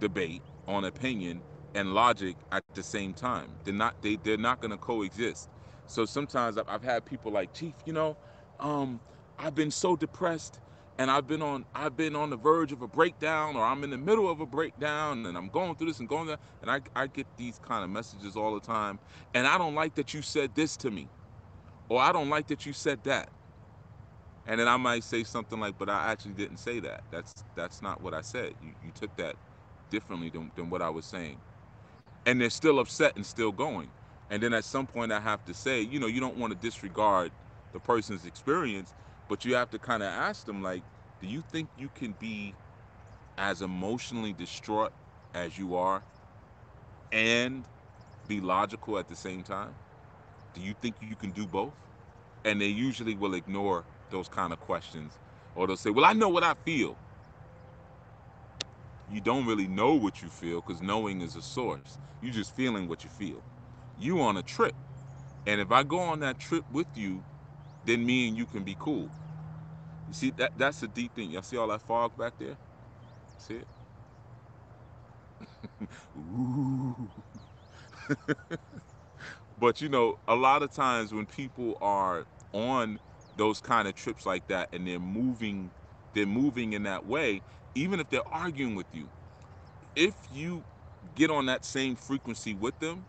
debate 0.00 0.42
on 0.68 0.84
opinion 0.84 1.42
and 1.74 1.94
logic 1.94 2.36
at 2.52 2.64
the 2.74 2.82
same 2.82 3.14
time. 3.14 3.50
They're 3.64 3.74
not 3.74 4.00
they 4.02 4.16
they're 4.16 4.36
not 4.38 4.60
going 4.60 4.72
to 4.72 4.78
coexist. 4.78 5.48
So 5.86 6.04
sometimes 6.06 6.58
I've, 6.58 6.68
I've 6.68 6.82
had 6.84 7.04
people 7.04 7.32
like 7.32 7.54
Chief, 7.54 7.74
you 7.86 7.92
know, 7.92 8.16
um, 8.60 9.00
I've 9.38 9.54
been 9.54 9.70
so 9.70 9.96
depressed 9.96 10.60
and 10.98 11.10
I've 11.10 11.28
been 11.28 11.42
on 11.42 11.64
I've 11.74 11.96
been 11.96 12.16
on 12.16 12.30
the 12.30 12.36
verge 12.36 12.72
of 12.72 12.82
a 12.82 12.88
breakdown 12.88 13.56
or 13.56 13.64
I'm 13.64 13.84
in 13.84 13.90
the 13.90 13.98
middle 13.98 14.30
of 14.30 14.40
a 14.40 14.46
breakdown 14.46 15.26
and 15.26 15.36
I'm 15.38 15.48
going 15.50 15.76
through 15.76 15.88
this 15.88 16.00
and 16.00 16.08
going 16.08 16.28
that 16.28 16.40
and 16.62 16.70
I, 16.70 16.80
I 16.96 17.08
get 17.08 17.26
these 17.36 17.60
kind 17.60 17.84
of 17.84 17.90
messages 17.90 18.36
all 18.36 18.54
the 18.54 18.60
time 18.60 18.98
and 19.34 19.46
I 19.46 19.58
don't 19.58 19.74
like 19.74 19.94
that 19.96 20.14
you 20.14 20.22
said 20.22 20.54
this 20.54 20.76
to 20.78 20.90
me 20.90 21.08
or 21.88 22.00
I 22.00 22.12
don't 22.12 22.30
like 22.30 22.48
that 22.48 22.66
you 22.66 22.72
said 22.74 23.04
that 23.04 23.30
and 24.46 24.60
then 24.60 24.68
I 24.68 24.76
might 24.76 25.04
say 25.04 25.24
something 25.24 25.60
like, 25.60 25.78
"But 25.78 25.90
I 25.90 26.12
actually 26.12 26.34
didn't 26.34 26.58
say 26.58 26.80
that. 26.80 27.02
That's 27.10 27.44
that's 27.56 27.82
not 27.82 28.00
what 28.02 28.14
I 28.14 28.22
said. 28.22 28.54
You 28.62 28.72
you 28.84 28.92
took 28.92 29.14
that 29.16 29.36
differently 29.90 30.30
than, 30.30 30.52
than 30.56 30.70
what 30.70 30.82
I 30.82 30.90
was 30.90 31.06
saying." 31.06 31.40
And 32.26 32.40
they're 32.40 32.50
still 32.50 32.78
upset 32.80 33.14
and 33.16 33.26
still 33.26 33.52
going. 33.52 33.90
And 34.30 34.42
then 34.42 34.54
at 34.54 34.64
some 34.64 34.86
point, 34.86 35.12
I 35.12 35.20
have 35.20 35.44
to 35.46 35.54
say, 35.54 35.80
you 35.82 36.00
know, 36.00 36.06
you 36.06 36.20
don't 36.20 36.36
want 36.36 36.52
to 36.52 36.58
disregard 36.58 37.32
the 37.72 37.80
person's 37.80 38.26
experience, 38.26 38.94
but 39.28 39.44
you 39.44 39.54
have 39.56 39.70
to 39.70 39.78
kind 39.78 40.02
of 40.02 40.10
ask 40.10 40.46
them, 40.46 40.62
like, 40.62 40.84
do 41.20 41.26
you 41.26 41.42
think 41.42 41.68
you 41.76 41.88
can 41.90 42.12
be 42.12 42.54
as 43.38 43.62
emotionally 43.62 44.32
distraught 44.32 44.92
as 45.34 45.58
you 45.58 45.74
are 45.76 46.04
and 47.12 47.66
be 48.28 48.40
logical 48.40 48.98
at 48.98 49.08
the 49.08 49.16
same 49.16 49.42
time? 49.44 49.74
Do 50.54 50.60
you 50.60 50.74
think 50.74 50.96
you 51.00 51.16
can 51.16 51.32
do 51.32 51.46
both? 51.46 51.74
And 52.44 52.60
they 52.60 52.66
usually 52.68 53.14
will 53.16 53.34
ignore 53.34 53.84
those 54.10 54.28
kind 54.28 54.52
of 54.52 54.60
questions. 54.60 55.18
Or 55.54 55.66
they'll 55.66 55.76
say, 55.78 55.90
Well, 55.90 56.04
I 56.06 56.14
know 56.14 56.30
what 56.30 56.44
I 56.44 56.54
feel. 56.64 57.00
You 59.06 59.20
don't 59.20 59.46
really 59.46 59.68
know 59.68 59.94
what 59.94 60.22
you 60.22 60.30
feel 60.30 60.58
because 60.58 60.82
knowing 60.82 61.20
is 61.22 61.36
a 61.36 61.42
source. 61.42 61.98
You're 62.20 62.32
just 62.32 62.54
feeling 62.54 62.88
what 62.88 63.04
you 63.04 63.10
feel. 63.10 63.44
You 63.96 64.20
on 64.22 64.36
a 64.36 64.42
trip. 64.42 64.74
And 65.46 65.60
if 65.60 65.72
I 65.72 65.84
go 65.84 66.00
on 66.00 66.20
that 66.20 66.38
trip 66.38 66.64
with 66.70 66.88
you, 66.94 67.24
then 67.84 68.06
me 68.06 68.28
and 68.28 68.36
you 68.36 68.46
can 68.46 68.64
be 68.64 68.76
cool. 68.78 69.12
You 70.06 70.14
see, 70.14 70.30
that 70.32 70.52
that's 70.56 70.82
a 70.82 70.88
deep 70.88 71.14
thing. 71.14 71.30
Y'all 71.30 71.42
see 71.42 71.56
all 71.56 71.68
that 71.68 71.82
fog 71.82 72.12
back 72.16 72.34
there? 72.38 72.58
See 73.38 73.56
it? 73.56 73.68
But 79.56 79.80
you 79.80 79.88
know, 79.88 80.16
a 80.28 80.34
lot 80.36 80.62
of 80.62 80.72
times 80.72 81.12
when 81.14 81.26
people 81.26 81.76
are 81.80 82.26
on 82.52 82.98
those 83.40 83.62
kind 83.62 83.88
of 83.88 83.96
trips 83.96 84.26
like 84.26 84.48
that 84.48 84.70
and 84.74 84.88
they're 84.88 85.00
moving 85.00 85.72
they're 86.14 86.26
moving 86.26 86.74
in 86.74 86.84
that 86.84 87.06
way 87.06 87.42
even 87.74 88.00
if 88.00 88.10
they're 88.10 88.28
arguing 88.32 88.76
with 88.76 88.88
you. 88.92 89.10
If 89.96 90.30
you 90.30 90.66
get 91.14 91.30
on 91.30 91.46
that 91.46 91.64
same 91.64 91.96
frequency 91.96 92.54
with 92.54 92.78
them 92.80 93.06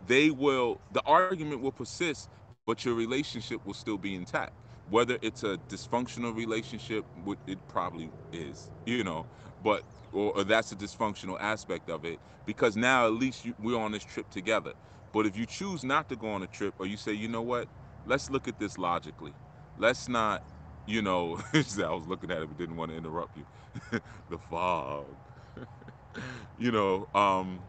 they 0.00 0.30
will 0.30 0.82
the 0.90 1.02
argument 1.06 1.62
will 1.62 1.72
persist 1.72 2.30
but 2.66 2.84
your 2.84 2.94
relationship 2.94 3.60
will 3.64 3.74
still 3.74 3.98
be 3.98 4.14
intact. 4.14 4.52
Whether 4.88 5.18
it's 5.22 5.42
a 5.44 5.58
dysfunctional 5.68 6.34
relationship 6.36 7.06
it 7.46 7.60
probably 7.68 8.12
is 8.32 8.70
you 8.84 9.04
know 9.04 9.26
but 9.60 9.84
or, 10.12 10.32
or 10.36 10.44
that's 10.44 10.72
a 10.72 10.76
dysfunctional 10.76 11.36
aspect 11.40 11.88
of 11.88 12.04
it 12.04 12.20
because 12.46 12.76
now 12.76 13.06
at 13.06 13.12
least 13.14 13.44
you, 13.44 13.54
we're 13.58 13.78
on 13.78 13.92
this 13.92 14.04
trip 14.04 14.30
together. 14.30 14.74
But 15.12 15.26
if 15.26 15.36
you 15.36 15.46
choose 15.46 15.84
not 15.84 16.08
to 16.10 16.16
go 16.16 16.30
on 16.30 16.42
a 16.42 16.48
trip 16.48 16.74
or 16.78 16.86
you 16.86 16.96
say 16.96 17.12
you 17.12 17.28
know 17.28 17.42
what 17.42 17.68
let's 18.06 18.30
look 18.30 18.48
at 18.48 18.58
this 18.58 18.78
logically. 18.78 19.36
Let's 19.76 20.08
not, 20.08 20.42
you 20.86 21.02
know, 21.02 21.40
I 21.54 21.58
was 21.90 22.06
looking 22.06 22.30
at 22.30 22.42
it 22.42 22.48
but 22.48 22.58
didn't 22.58 22.76
want 22.76 22.92
to 22.92 22.98
interrupt 22.98 23.36
you. 23.36 23.46
the 24.28 24.38
fog. 24.38 25.18
you 26.56 26.72
know, 26.72 27.06
um, 27.14 27.68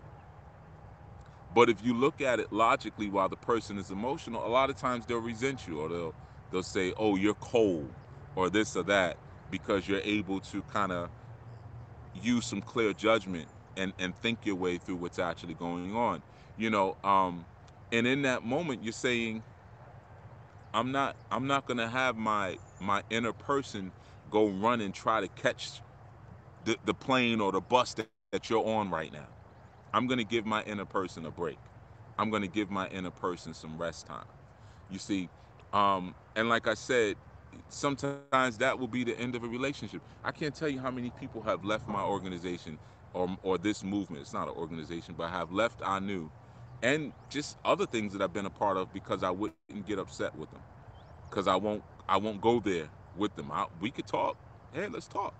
but 1.49 1.69
if 1.69 1.81
you 1.81 1.93
look 1.93 2.21
at 2.21 2.39
it 2.39 2.47
logically 2.51 3.09
while 3.09 3.29
the 3.29 3.37
person 3.37 3.77
is 3.77 3.89
emotional, 3.89 4.45
a 4.45 4.49
lot 4.49 4.69
of 4.69 4.75
times 4.75 5.05
they'll 5.05 5.19
resent 5.19 5.67
you 5.67 5.79
or 5.79 5.89
they'll 5.89 6.15
they'll 6.51 6.63
say, 6.63 6.93
"Oh, 6.97 7.15
you're 7.15 7.35
cold," 7.35 7.95
or 8.35 8.49
this 8.49 8.75
or 8.75 8.83
that 8.83 9.17
because 9.49 9.87
you're 9.87 10.01
able 10.03 10.41
to 10.41 10.63
kind 10.63 10.91
of 10.91 11.11
use 12.13 12.45
some 12.45 12.61
clear 12.61 12.93
judgment 12.93 13.51
and 13.75 13.93
and 13.99 14.15
think 14.15 14.45
your 14.45 14.55
way 14.55 14.77
through 14.77 14.97
what's 14.97 15.19
actually 15.19 15.55
going 15.55 15.95
on. 15.95 16.23
You 16.55 16.69
know, 16.69 16.95
um 17.03 17.47
and 17.91 18.07
in 18.07 18.23
that 18.23 18.43
moment 18.43 18.83
you're 18.83 18.93
saying 18.93 19.43
I'm 20.77 20.93
not 20.93 21.17
I'm 21.31 21.47
not 21.47 21.67
to 21.79 21.89
have 21.89 22.17
my 22.17 22.59
my 22.81 23.03
inner 23.11 23.33
person 23.33 23.93
go 24.31 24.49
run 24.49 24.81
and 24.81 24.95
try 24.95 25.21
to 25.21 25.29
catch 25.29 25.83
the, 26.65 26.77
the 26.85 26.95
plane 26.95 27.41
or 27.41 27.53
the 27.53 27.61
bus 27.61 27.95
that, 27.95 28.09
that 28.31 28.49
you're 28.49 28.65
on 28.65 28.91
right 28.91 29.13
now. 29.13 29.29
I'm 29.93 30.07
to 30.19 30.25
give 30.25 30.45
my 30.45 30.63
inner 30.63 30.85
person 30.85 31.25
a 31.25 31.31
break. 31.31 31.59
I'm 32.19 32.31
to 32.43 32.49
give 32.49 32.71
my 32.71 32.87
inner 32.89 33.11
person 33.11 33.53
some 33.55 33.77
rest 33.77 34.07
time. 34.07 34.25
You 34.89 34.99
see, 34.99 35.31
um, 35.73 36.15
and 36.35 36.49
like 36.49 36.67
I 36.67 36.75
said, 36.75 37.17
sometimes 37.69 38.59
that 38.59 38.79
will 38.79 38.87
be 38.89 39.03
the 39.05 39.19
end 39.19 39.35
of 39.35 39.43
a 39.43 39.47
relationship. 39.47 40.03
I 40.23 40.31
can't 40.33 40.55
tell 40.55 40.69
you 40.69 40.81
how 40.81 40.91
many 40.91 41.11
people 41.11 41.43
have 41.43 41.65
left 41.65 41.87
my 41.87 42.03
organization 42.03 42.79
or, 43.13 43.37
or 43.43 43.57
this 43.57 43.83
movement. 43.83 44.21
It's 44.23 44.33
not 44.33 44.49
an 44.49 44.55
organization, 44.55 45.15
but 45.15 45.29
have 45.31 45.51
left 45.51 45.81
I 45.85 45.99
knew 45.99 46.31
and 46.81 47.13
just 47.29 47.57
other 47.65 47.87
things 47.87 48.13
that 48.13 48.21
I've 48.21 48.33
been 48.33 48.45
a 48.47 48.51
part 48.51 48.77
of 48.77 48.91
because 48.93 49.23
I 49.23 49.31
wouldn't 49.31 49.85
get 49.85 49.99
upset 49.99 50.35
with 50.35 50.51
them. 50.51 50.63
Because 51.29 51.47
I 51.47 51.55
won't 51.57 51.85
I 52.09 52.17
won't 52.17 52.41
go 52.41 52.59
there 52.61 52.91
with 53.15 53.35
them. 53.35 53.51
I, 53.51 53.65
we 53.79 53.91
could 53.91 54.07
talk. 54.07 54.37
Hey, 54.73 54.87
let's 54.89 55.07
talk. 55.07 55.35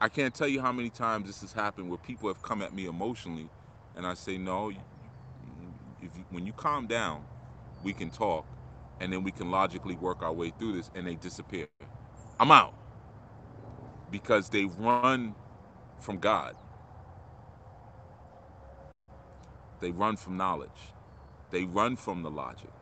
I 0.00 0.10
can't 0.10 0.34
tell 0.34 0.48
you 0.48 0.62
how 0.62 0.72
many 0.72 0.90
times 0.90 1.28
this 1.28 1.42
has 1.42 1.54
happened 1.54 1.90
where 1.90 1.98
people 1.98 2.28
have 2.28 2.42
come 2.42 2.62
at 2.62 2.74
me 2.74 2.86
emotionally, 2.86 3.50
and 3.96 4.06
I 4.06 4.14
say, 4.14 4.38
no. 4.38 4.70
You, 4.70 4.80
when 6.30 6.46
you 6.46 6.54
calm 6.54 6.86
down, 6.88 7.28
we 7.82 7.94
can 7.94 8.10
talk, 8.10 8.46
and 9.00 9.12
then 9.12 9.24
we 9.24 9.32
can 9.32 9.50
logically 9.50 9.96
work 9.96 10.22
our 10.22 10.32
way 10.32 10.52
through 10.52 10.74
this, 10.74 10.90
and 10.94 11.06
they 11.06 11.16
disappear. 11.16 11.68
I'm 12.40 12.50
out 12.52 12.74
because 14.10 14.50
they 14.50 14.66
run 14.66 15.36
from 16.00 16.18
God. 16.18 16.54
They 19.80 19.92
run 19.92 20.16
from 20.16 20.36
knowledge. 20.36 20.94
They 21.50 21.64
run 21.64 21.96
from 21.96 22.22
the 22.22 22.30
logic. 22.30 22.72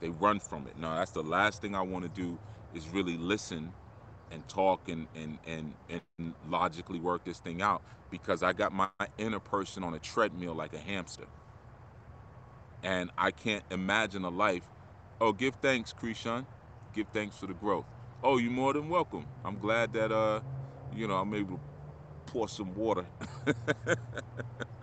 They 0.00 0.10
run 0.10 0.40
from 0.40 0.66
it. 0.68 0.76
No, 0.76 0.94
that's 0.94 1.12
the 1.12 1.22
last 1.22 1.60
thing 1.62 1.74
I 1.74 1.82
want 1.82 2.04
to 2.04 2.08
do 2.10 2.40
is 2.72 2.88
really 2.88 3.16
listen 3.18 3.74
and 4.30 4.48
talk 4.48 4.88
and, 4.88 5.08
and 5.14 5.38
and 5.44 5.76
and 5.88 6.36
logically 6.44 7.00
work 7.00 7.24
this 7.24 7.40
thing 7.40 7.62
out 7.62 7.82
because 8.10 8.42
I 8.42 8.52
got 8.54 8.72
my 8.72 8.88
inner 9.18 9.40
person 9.40 9.84
on 9.84 9.94
a 9.94 10.00
treadmill 10.00 10.54
like 10.54 10.74
a 10.74 10.78
hamster. 10.80 11.26
And 12.82 13.10
I 13.18 13.32
can't 13.32 13.64
imagine 13.70 14.24
a 14.24 14.30
life. 14.30 14.70
Oh, 15.20 15.32
give 15.34 15.56
thanks, 15.56 15.92
Krishan. 15.92 16.46
Give 16.92 17.08
thanks 17.12 17.36
for 17.36 17.46
the 17.46 17.54
growth. 17.54 17.86
Oh, 18.22 18.38
you're 18.38 18.52
more 18.52 18.72
than 18.74 18.88
welcome. 18.88 19.28
I'm 19.44 19.58
glad 19.58 19.92
that 19.94 20.12
uh, 20.12 20.42
you 20.90 21.08
know, 21.08 21.16
I'm 21.18 21.34
able 21.34 21.58
to 21.58 21.62
pour 22.26 22.48
some 22.48 22.74
water. 22.74 23.06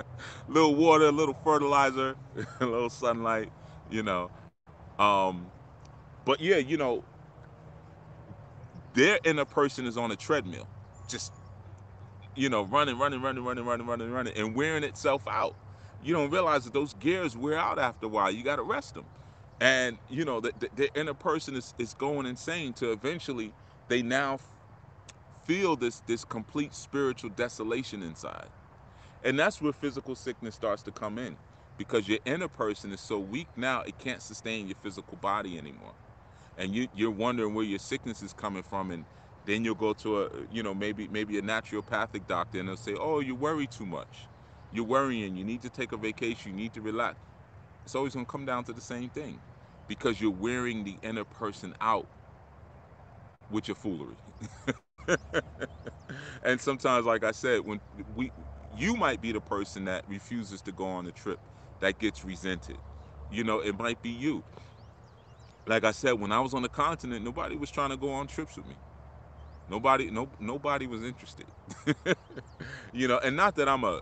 little 0.48 0.76
water, 0.76 1.06
a 1.08 1.12
little 1.12 1.36
fertilizer, 1.44 2.16
a 2.62 2.66
little 2.66 2.90
sunlight, 2.92 3.52
you 3.92 4.04
know. 4.04 4.32
Um, 5.00 5.52
but 6.26 6.42
yeah, 6.42 6.58
you 6.58 6.78
know, 6.78 7.04
their 8.96 9.20
inner 9.26 9.46
person 9.46 9.86
is 9.88 9.98
on 9.98 10.12
a 10.12 10.18
treadmill, 10.18 10.70
just 11.10 11.34
you 12.36 12.50
know, 12.50 12.64
running, 12.66 12.98
running, 13.00 13.22
running, 13.22 13.44
running, 13.46 13.66
running, 13.66 13.88
running, 13.88 14.12
running, 14.12 14.34
and 14.38 14.56
wearing 14.56 14.84
itself 14.84 15.24
out. 15.30 15.56
You 16.04 16.14
don't 16.14 16.32
realize 16.32 16.66
that 16.66 16.74
those 16.74 16.94
gears 16.96 17.38
wear 17.38 17.58
out 17.58 17.80
after 17.80 18.08
a 18.08 18.10
while. 18.10 18.32
You 18.32 18.44
got 18.44 18.58
to 18.58 18.64
rest 18.64 18.96
them, 18.96 19.06
and 19.62 20.00
you 20.10 20.26
know 20.26 20.42
that 20.42 20.60
the, 20.60 20.70
the 20.76 21.00
inner 21.00 21.14
person 21.16 21.56
is 21.56 21.74
is 21.80 21.94
going 21.94 22.26
insane. 22.28 22.74
To 22.76 22.92
eventually, 22.92 23.54
they 23.90 24.02
now 24.04 24.40
feel 25.46 25.76
this 25.78 26.02
this 26.08 26.26
complete 26.26 26.76
spiritual 26.76 27.32
desolation 27.32 28.04
inside 28.04 28.50
and 29.24 29.40
that's 29.40 29.62
where 29.62 29.74
physical 29.74 30.16
sickness 30.16 30.56
starts 30.56 30.84
to 30.84 30.92
come 30.92 31.18
in 31.20 31.40
because 31.78 32.08
your 32.08 32.20
inner 32.26 32.50
person 32.50 32.92
is 32.92 33.02
so 33.02 33.20
weak 33.20 33.50
now 33.58 33.82
it 33.82 33.98
can't 33.98 34.24
sustain 34.24 34.68
your 34.68 34.76
physical 34.82 35.18
body 35.18 35.58
anymore. 35.58 35.96
And 36.58 36.74
you 36.76 36.88
you're 36.94 37.12
wondering 37.12 37.54
where 37.56 37.66
your 37.66 37.80
sickness 37.80 38.22
is 38.22 38.34
coming 38.34 38.64
from 38.64 38.92
and 38.92 39.08
then 39.44 39.66
you'll 39.66 39.76
go 39.76 39.94
to 39.96 40.24
a 40.24 40.30
you 40.50 40.64
know 40.64 40.74
maybe 40.76 41.08
maybe 41.10 41.38
a 41.38 41.42
naturopathic 41.44 42.28
doctor 42.28 42.60
and 42.60 42.70
they'll 42.70 42.78
say, 42.78 42.96
"Oh, 43.00 43.20
you 43.22 43.36
worry 43.36 43.68
too 43.68 43.86
much. 43.88 44.30
You're 44.72 44.86
worrying. 44.86 45.36
You 45.36 45.46
need 45.46 45.62
to 45.64 45.70
take 45.72 45.92
a 45.94 45.98
vacation. 45.98 46.52
You 46.52 46.58
need 46.58 46.74
to 46.76 46.82
relax." 46.82 47.18
It's 47.86 47.96
always 47.96 48.14
going 48.14 48.26
to 48.28 48.32
come 48.32 48.46
down 48.46 48.66
to 48.66 48.74
the 48.74 48.82
same 48.82 49.10
thing 49.10 49.42
because 49.88 50.22
you're 50.22 50.32
wearing 50.32 50.84
the 50.84 51.00
inner 51.04 51.26
person 51.26 51.74
out 51.82 52.08
with 53.50 53.68
your 53.68 53.76
foolery. 53.76 54.18
and 56.44 56.60
sometimes 56.62 57.06
like 57.06 57.24
I 57.24 57.32
said, 57.32 57.62
when 57.62 57.82
we 58.08 58.32
you 58.74 58.96
might 58.96 59.22
be 59.22 59.32
the 59.32 59.42
person 59.42 59.86
that 59.86 60.04
refuses 60.08 60.62
to 60.64 60.72
go 60.72 60.86
on 60.88 61.06
the 61.06 61.12
trip 61.12 61.40
that 61.82 62.00
gets 62.00 62.24
resented. 62.24 62.80
You 63.30 63.44
know, 63.44 63.60
it 63.60 63.78
might 63.78 64.02
be 64.02 64.10
you. 64.10 64.46
Like 65.68 65.84
I 65.84 65.92
said, 65.92 66.14
when 66.14 66.32
I 66.32 66.40
was 66.40 66.54
on 66.54 66.64
the 66.64 66.70
continent, 66.70 67.24
nobody 67.26 67.56
was 67.58 67.72
trying 67.72 67.92
to 67.92 67.98
go 67.98 68.12
on 68.12 68.28
trips 68.28 68.58
with 68.58 68.68
me. 68.68 68.78
Nobody, 69.70 70.12
no, 70.12 70.30
nobody 70.40 70.88
was 70.88 71.04
interested. 71.04 71.48
you 72.94 73.08
know, 73.08 73.20
and 73.24 73.36
not 73.38 73.56
that 73.56 73.70
I'm 73.70 73.84
a, 73.84 74.02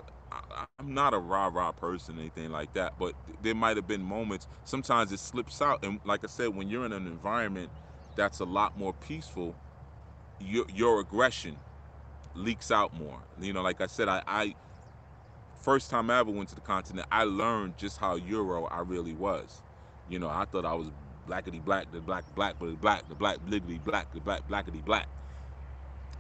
I'm 0.80 0.94
not 0.94 1.14
a 1.14 1.20
rah 1.20 1.48
rah 1.54 1.72
person 1.72 2.18
or 2.18 2.22
anything 2.22 2.52
like 2.52 2.74
that, 2.74 2.94
but 2.98 3.16
there 3.40 3.56
might 3.56 3.78
have 3.78 3.88
been 3.88 4.04
moments. 4.04 4.48
Sometimes 4.66 5.12
it 5.12 5.20
slips 5.20 5.62
out, 5.62 5.80
and 5.84 6.00
like 6.06 6.24
I 6.24 6.28
said, 6.28 6.50
when 6.56 6.70
you're 6.70 6.86
in 6.86 6.94
an 6.94 7.08
environment 7.08 7.72
that's 8.16 8.40
a 8.40 8.46
lot 8.46 8.76
more 8.76 8.94
peaceful, 8.94 9.58
your 10.40 10.66
your 10.70 11.00
aggression 11.02 11.62
leaks 12.36 12.72
out 12.72 12.94
more. 12.94 13.24
You 13.40 13.54
know, 13.54 13.62
like 13.62 13.82
I 13.82 13.88
said, 13.88 14.10
I, 14.10 14.24
I 14.28 14.56
first 15.56 15.90
time 15.90 16.10
I 16.10 16.20
ever 16.20 16.32
went 16.32 16.50
to 16.50 16.56
the 16.56 16.62
continent, 16.62 17.08
I 17.12 17.26
learned 17.26 17.78
just 17.78 18.00
how 18.00 18.16
Euro 18.16 18.66
I 18.68 18.82
really 18.82 19.14
was. 19.14 19.64
You 20.08 20.20
know, 20.20 20.30
I 20.30 20.46
thought 20.52 20.66
I 20.66 20.74
was 20.74 20.92
blackety 21.28 21.64
black, 21.64 21.92
the 21.92 22.02
black 22.02 22.26
black, 22.34 22.56
but 22.60 22.68
the 22.72 22.78
black, 22.78 23.08
the 23.08 23.16
black 23.16 23.40
bliggity 23.40 23.84
black, 23.84 24.10
the 24.14 24.22
black 24.22 24.44
blackety 24.48 24.84
black. 24.84 25.08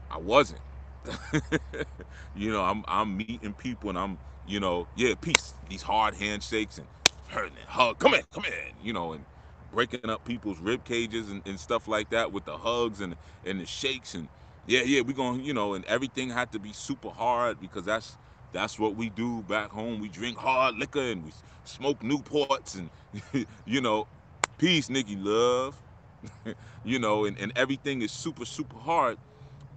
I 0.09 0.17
wasn't. 0.19 0.61
you 2.33 2.51
know, 2.51 2.63
I'm 2.63 2.83
I'm 2.87 3.17
meeting 3.17 3.53
people 3.55 3.89
and 3.89 3.99
I'm, 3.99 4.19
you 4.45 4.59
know, 4.59 4.89
yeah, 4.95 5.15
peace. 5.21 5.55
These 5.67 5.81
hard 5.83 6.15
handshakes 6.15 6.77
and 6.77 6.89
hurting 7.29 7.57
and 7.59 7.67
hug. 7.69 7.99
Come 7.99 8.13
in, 8.13 8.23
come 8.31 8.45
in. 8.45 8.75
You 8.79 8.93
know, 8.93 9.13
and 9.13 9.25
breaking 9.71 10.09
up 10.09 10.23
people's 10.25 10.59
rib 10.59 10.85
cages 10.85 11.29
and, 11.29 11.41
and 11.45 11.59
stuff 11.59 11.87
like 11.87 12.09
that 12.09 12.31
with 12.31 12.45
the 12.45 12.57
hugs 12.57 13.01
and 13.01 13.17
and 13.43 13.59
the 13.61 13.65
shakes 13.65 14.15
and 14.15 14.29
yeah, 14.69 14.83
yeah, 14.83 15.01
we're 15.01 15.13
going, 15.13 15.41
you 15.43 15.53
know, 15.53 15.75
and 15.75 15.85
everything 15.85 16.29
had 16.31 16.51
to 16.53 16.59
be 16.59 16.73
super 16.73 17.09
hard 17.11 17.59
because 17.59 17.85
that's 17.85 18.17
that's 18.53 18.79
what 18.79 18.95
we 18.95 19.09
do 19.09 19.43
back 19.43 19.71
home. 19.71 19.99
We 19.99 20.09
drink 20.09 20.37
hard 20.39 20.75
liquor 20.77 21.01
and 21.01 21.23
we 21.25 21.33
smoke 21.65 22.01
Newports 22.01 22.77
and 22.77 22.91
you 23.65 23.81
know, 23.81 24.07
peace, 24.59 24.89
Nikki 24.89 25.17
love. 25.17 25.81
you 26.83 26.99
know, 26.99 27.25
and, 27.25 27.37
and 27.39 27.53
everything 27.55 28.01
is 28.03 28.11
super, 28.11 28.45
super 28.45 28.77
hard, 28.77 29.19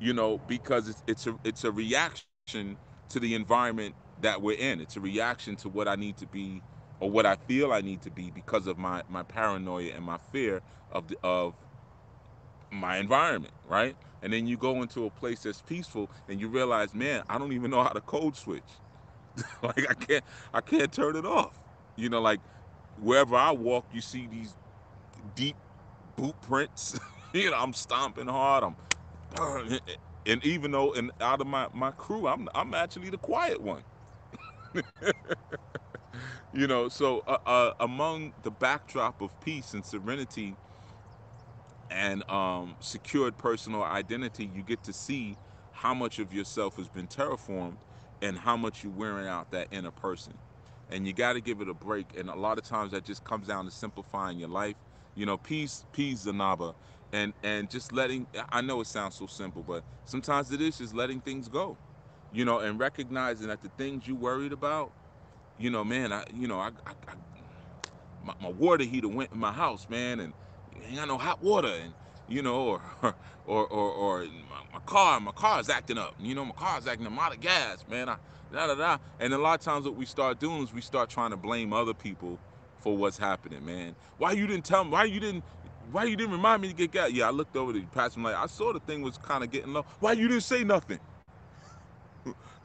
you 0.01 0.15
know, 0.15 0.41
because 0.49 0.89
it's 0.89 1.05
it's 1.09 1.27
a 1.29 1.39
it's 1.45 1.65
a 1.65 1.73
reaction 1.73 2.79
to 3.11 3.21
the 3.21 3.35
environment 3.35 3.97
that 4.19 4.43
we're 4.43 4.59
in. 4.59 4.81
It's 4.81 4.97
a 4.97 5.01
reaction 5.01 5.57
to 5.59 5.69
what 5.69 5.89
I 5.89 5.97
need 5.97 6.17
to 6.19 6.27
be 6.27 6.63
or 7.01 7.11
what 7.11 7.27
I 7.27 7.37
feel 7.37 7.73
I 7.73 7.81
need 7.83 8.03
to 8.03 8.11
be 8.11 8.31
because 8.31 8.67
of 8.67 8.79
my 8.79 9.03
my 9.09 9.23
paranoia 9.23 9.93
and 9.95 10.05
my 10.05 10.19
fear 10.19 10.63
of 10.91 11.09
the, 11.09 11.17
of 11.23 11.57
my 12.73 12.99
environment, 12.99 13.55
right? 13.65 13.97
And 14.23 14.33
then 14.33 14.47
you 14.47 14.57
go 14.57 14.83
into 14.83 15.05
a 15.07 15.11
place 15.11 15.43
that's 15.43 15.63
peaceful 15.63 16.11
and 16.29 16.41
you 16.41 16.49
realize, 16.49 16.95
man, 16.95 17.23
I 17.29 17.39
don't 17.39 17.53
even 17.53 17.71
know 17.71 17.83
how 17.83 17.91
to 17.91 18.01
code 18.01 18.37
switch. 18.37 18.81
like 19.63 19.89
I 19.91 19.95
can't 19.95 20.25
I 20.53 20.61
can't 20.61 20.93
turn 20.93 21.17
it 21.17 21.27
off. 21.27 21.61
You 21.97 22.09
know, 22.09 22.21
like 22.21 22.43
wherever 22.97 23.37
I 23.37 23.53
walk, 23.53 23.87
you 23.91 24.01
see 24.01 24.27
these 24.27 24.57
deep 25.35 25.59
boot 26.17 26.37
prints. 26.41 26.99
you 27.35 27.51
know, 27.51 27.59
I'm 27.59 27.73
stomping 27.73 28.29
hard. 28.29 28.65
I'm 28.65 28.77
and 30.27 30.45
even 30.45 30.73
though 30.73 30.93
and 30.95 31.13
out 31.21 31.41
of 31.41 31.47
my 31.47 31.69
my 31.73 31.93
crew, 31.93 32.27
I'm 32.29 32.49
I'm 32.55 32.75
actually 32.75 33.11
the 33.11 33.19
quiet 33.19 33.61
one. 33.63 33.85
you 36.53 36.67
know, 36.67 36.89
so 36.89 37.23
uh, 37.27 37.39
uh, 37.47 37.73
among 37.81 38.33
the 38.41 38.51
backdrop 38.51 39.21
of 39.21 39.39
peace 39.41 39.75
and 39.75 39.85
serenity 39.85 40.59
and 41.91 42.29
um, 42.31 42.77
secured 42.81 43.39
personal 43.39 43.83
identity, 43.83 44.47
you 44.47 44.63
get 44.63 44.83
to 44.85 44.93
see 44.93 45.39
how 45.73 45.95
much 45.95 46.19
of 46.19 46.33
yourself 46.33 46.77
has 46.77 46.89
been 46.89 47.09
terraformed 47.09 47.79
and 48.23 48.39
how 48.39 48.57
much 48.57 48.83
you're 48.83 48.93
wearing 48.93 49.27
out 49.29 49.51
that 49.51 49.69
inner 49.71 49.93
person. 49.93 50.41
And 50.89 51.07
you 51.07 51.13
got 51.15 51.35
to 51.35 51.41
give 51.41 51.61
it 51.61 51.69
a 51.69 51.75
break. 51.75 52.17
And 52.19 52.29
a 52.31 52.37
lot 52.37 52.59
of 52.59 52.65
times 52.65 52.93
that 52.93 53.05
just 53.05 53.25
comes 53.25 53.49
down 53.49 53.65
to 53.67 53.71
simplifying 53.71 54.39
your 54.39 54.49
life, 54.51 54.77
You 55.15 55.27
know, 55.27 55.39
peace, 55.39 55.87
peace, 55.93 56.27
Zanaba, 56.27 56.75
and 57.13 57.35
and 57.43 57.71
just 57.71 57.93
letting. 57.93 58.29
I 58.51 58.61
know 58.63 58.81
it 58.81 58.87
sounds 58.89 59.17
so 59.17 59.27
simple, 59.27 59.63
but 59.65 59.85
sometimes 60.05 60.53
it 60.53 60.61
is 60.61 60.79
just 60.79 60.95
letting 60.95 61.21
things 61.23 61.49
go. 61.49 61.79
You 62.31 62.45
know, 62.45 62.61
and 62.61 62.79
recognizing 62.81 63.49
that 63.49 63.63
the 63.63 63.71
things 63.79 64.07
you 64.07 64.17
worried 64.17 64.53
about, 64.53 64.95
you 65.59 65.71
know, 65.71 65.85
man, 65.85 66.13
I, 66.13 66.25
you 66.33 66.49
know, 66.49 66.61
I, 66.61 66.71
I, 66.87 66.93
I 67.09 67.15
my, 68.21 68.35
my 68.41 68.49
water 68.51 68.85
heater 68.85 69.09
went 69.09 69.33
in 69.33 69.39
my 69.39 69.53
house, 69.53 69.89
man, 69.89 70.21
and 70.21 70.35
ain't 70.87 70.97
got 70.97 71.09
no 71.09 71.19
hot 71.19 71.43
water, 71.43 71.69
and 71.69 71.95
you 72.29 72.43
know, 72.43 72.63
or 72.63 72.83
or 73.47 73.67
or, 73.69 73.91
or 73.93 74.25
my, 74.25 74.63
my 74.75 74.81
car, 74.87 75.21
my 75.21 75.33
car's 75.33 75.71
acting 75.71 75.99
up. 75.99 76.15
You 76.21 76.35
know, 76.35 76.45
my 76.45 76.55
car's 76.55 76.87
acting 76.87 77.07
up. 77.07 77.13
I'm 77.13 77.19
out 77.21 77.35
of 77.35 77.41
gas, 77.41 77.85
man. 77.89 78.09
I, 78.09 78.17
da 78.53 78.69
da 78.69 78.75
da. 78.77 78.99
And 79.21 79.35
a 79.35 79.39
lot 79.39 79.59
of 79.61 79.65
times, 79.65 79.87
what 79.87 79.97
we 79.97 80.07
start 80.07 80.41
doing 80.41 80.63
is 80.65 80.73
we 80.73 80.83
start 80.83 81.11
trying 81.11 81.31
to 81.33 81.39
blame 81.39 81.73
other 81.73 81.95
people 81.95 82.39
for 82.81 82.97
what's 82.97 83.19
happening, 83.19 83.65
man. 83.67 83.97
Why 84.19 84.33
you 84.33 84.47
didn't 84.47 84.65
tell 84.67 84.85
me? 84.85 84.91
Why 84.93 85.05
you 85.05 85.21
didn't? 85.21 85.45
Why 85.93 86.05
you 86.05 86.17
didn't 86.17 86.33
remind 86.33 86.63
me 86.63 86.69
to 86.69 86.75
get 86.75 86.93
gas? 86.93 87.13
Yeah, 87.13 87.29
I 87.29 87.31
looked 87.33 87.57
over 87.57 87.73
the 87.73 87.81
him 87.81 88.25
like 88.25 88.37
I 88.37 88.47
saw 88.47 88.73
the 88.73 88.81
thing 88.81 89.03
was 89.03 89.19
kind 89.19 89.45
of 89.45 89.51
getting 89.51 89.73
low. 89.75 89.85
Why 90.01 90.13
you 90.13 90.29
didn't 90.29 90.45
say 90.45 90.65
nothing? 90.65 91.01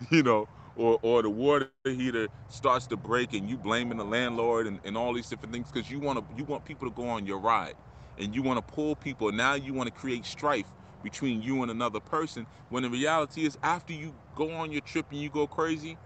you 0.11 0.24
know, 0.24 0.47
or 0.78 0.99
or 1.03 1.22
the 1.24 1.30
water 1.32 1.72
heater 1.86 2.30
starts 2.49 2.88
to 2.88 2.97
break 2.97 3.34
and 3.34 3.49
you 3.49 3.57
blaming 3.57 3.97
the 3.99 4.05
landlord 4.05 4.68
and, 4.68 4.80
and 4.86 4.97
all 4.97 5.13
these 5.13 5.30
different 5.30 5.53
things 5.53 5.72
because 5.72 5.91
you 5.91 5.99
want 5.99 6.20
to 6.20 6.26
you 6.38 6.45
want 6.45 6.65
people 6.65 6.89
to 6.89 6.95
go 6.95 7.07
on 7.09 7.26
your 7.28 7.39
ride 7.39 7.76
and 8.18 8.36
you 8.36 8.43
want 8.43 8.57
to 8.65 8.74
pull 8.76 8.95
people 8.95 9.32
now 9.32 9.55
you 9.55 9.74
want 9.74 9.88
to 9.88 9.93
create 9.93 10.26
strife 10.26 10.74
between 11.03 11.41
you 11.41 11.61
and 11.63 11.72
another 11.72 12.01
person 12.01 12.47
when 12.70 12.84
the 12.84 12.89
reality 12.89 13.45
is 13.45 13.57
after 13.63 13.93
you 13.93 14.15
go 14.36 14.51
on 14.51 14.72
your 14.72 14.82
trip 14.82 15.07
and 15.11 15.22
you 15.22 15.30
go 15.30 15.47
crazy 15.47 15.99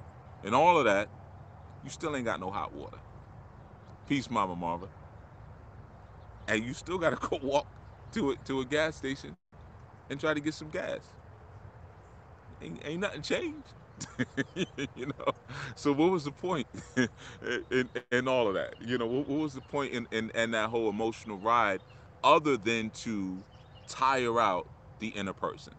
and 0.44 0.56
all 0.56 0.78
of 0.80 0.86
that 0.86 1.10
you 1.84 1.92
still 1.92 2.16
ain't 2.16 2.26
got 2.26 2.42
no 2.42 2.52
hot 2.52 2.74
water. 2.74 3.00
Peace 4.08 4.30
mama 4.30 4.56
marva. 4.56 4.90
And 6.48 6.64
you 6.64 6.74
still 6.76 7.00
got 7.00 7.12
to 7.22 7.30
go 7.30 7.40
walk 7.42 7.68
to 8.14 8.32
it 8.32 8.46
to 8.46 8.62
a 8.62 8.66
gas 8.66 8.98
station 8.98 9.38
and 10.10 10.20
try 10.20 10.34
to 10.34 10.42
get 10.42 10.56
some 10.56 10.70
gas. 10.70 11.14
Ain't, 12.62 12.82
ain't 12.86 13.02
nothing 13.02 13.24
changed 13.24 13.74
you 14.96 15.08
know? 15.08 15.34
So 15.76 15.94
what 15.94 16.12
was 16.12 16.26
the 16.26 16.32
point 16.32 16.68
in, 17.72 17.90
in 18.12 18.28
all 18.28 18.48
of 18.48 18.56
that? 18.56 18.76
You 18.80 18.98
know 18.98 19.08
what, 19.08 19.28
what 19.28 19.40
was 19.40 19.54
the 19.54 19.62
point 19.62 19.94
in, 19.94 20.08
in 20.12 20.32
in 20.36 20.52
that 20.52 20.70
whole 20.70 20.90
emotional 20.90 21.38
ride 21.40 21.82
other 22.24 22.58
than 22.58 22.92
to 22.92 23.46
tire 23.88 24.40
out 24.40 24.70
the 25.00 25.10
inner 25.10 25.34
person. 25.34 25.74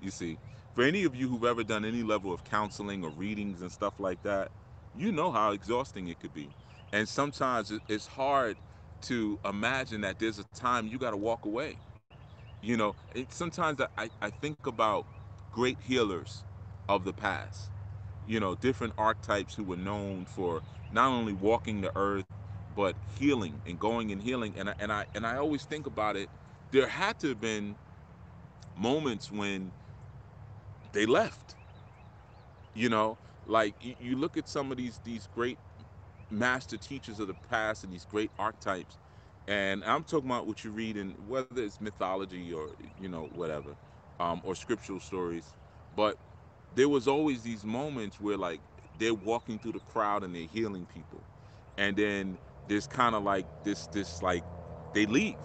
You 0.00 0.10
see 0.10 0.38
for 0.74 0.84
any 0.84 1.04
of 1.04 1.14
you 1.16 1.28
who've 1.28 1.44
ever 1.44 1.64
done 1.64 1.84
any 1.84 2.02
level 2.02 2.32
of 2.32 2.44
counseling 2.44 3.04
or 3.04 3.10
readings 3.10 3.62
and 3.62 3.72
stuff 3.72 3.94
like 3.98 4.22
that 4.22 4.52
you 4.94 5.12
know 5.12 5.30
how 5.30 5.52
exhausting 5.52 6.08
it 6.08 6.18
could 6.20 6.32
be. 6.32 6.54
And 6.92 7.08
sometimes 7.08 7.72
it's 7.88 8.06
hard 8.06 8.58
to 9.02 9.38
imagine 9.44 10.02
that 10.02 10.18
there's 10.18 10.38
a 10.38 10.44
time 10.54 10.86
you 10.88 10.98
got 10.98 11.10
to 11.10 11.16
walk 11.18 11.44
away. 11.44 11.80
You 12.62 12.76
know 12.76 12.94
it, 13.14 13.32
sometimes 13.32 13.80
I, 13.98 14.10
I 14.22 14.30
think 14.30 14.66
about 14.66 15.06
great 15.52 15.80
healers 15.82 16.44
of 16.88 17.04
the 17.04 17.14
past. 17.14 17.70
You 18.26 18.40
know, 18.40 18.56
different 18.56 18.94
archetypes 18.98 19.54
who 19.54 19.64
were 19.64 19.76
known 19.76 20.26
for 20.26 20.62
not 20.90 21.08
only 21.08 21.32
walking 21.32 21.80
the 21.82 21.92
earth, 21.96 22.26
but 22.76 22.98
healing 23.06 23.62
and 23.66 23.80
going 23.80 24.12
and 24.12 24.22
healing. 24.22 24.56
And 24.58 24.70
I, 24.70 24.76
and 24.80 24.92
I 24.92 25.06
and 25.14 25.26
I 25.26 25.38
always 25.38 25.66
think 25.66 25.88
about 25.88 26.16
it. 26.16 26.30
There 26.72 26.88
had 26.88 27.18
to 27.20 27.30
have 27.30 27.40
been 27.40 27.78
moments 28.76 29.32
when 29.32 29.74
they 30.92 31.06
left. 31.06 31.56
You 32.74 32.90
know, 32.90 33.18
like 33.46 33.76
you, 33.80 33.96
look 34.16 34.36
at 34.38 34.48
some 34.48 34.72
of 34.72 34.78
these 34.78 35.00
these 35.04 35.26
great 35.28 35.60
master 36.30 36.78
teachers 36.78 37.20
of 37.20 37.28
the 37.28 37.34
past 37.34 37.84
and 37.84 37.92
these 37.92 38.06
great 38.06 38.32
archetypes, 38.38 38.98
and 39.48 39.84
I'm 39.84 40.04
talking 40.04 40.30
about 40.30 40.46
what 40.48 40.64
you 40.64 40.72
read 40.72 40.96
in 40.98 41.12
whether 41.12 41.62
it's 41.64 41.80
mythology 41.80 42.52
or 42.52 42.70
you 42.96 43.08
know 43.10 43.28
whatever, 43.32 43.76
um, 44.20 44.40
or 44.44 44.56
scriptural 44.56 45.00
stories. 45.00 45.56
But 45.94 46.18
there 46.72 46.90
was 46.90 47.08
always 47.08 47.44
these 47.44 47.64
moments 47.64 48.20
where 48.20 48.38
like 48.38 48.62
they're 48.98 49.14
walking 49.14 49.58
through 49.60 49.72
the 49.74 49.80
crowd 49.80 50.24
and 50.24 50.34
they're 50.34 50.46
healing 50.46 50.86
people 50.86 51.26
and 51.78 51.96
then 51.96 52.38
there's 52.68 52.86
kind 52.86 53.14
of 53.14 53.22
like 53.24 53.46
this 53.64 53.86
this 53.88 54.22
like 54.22 54.44
they 54.94 55.06
leave 55.06 55.36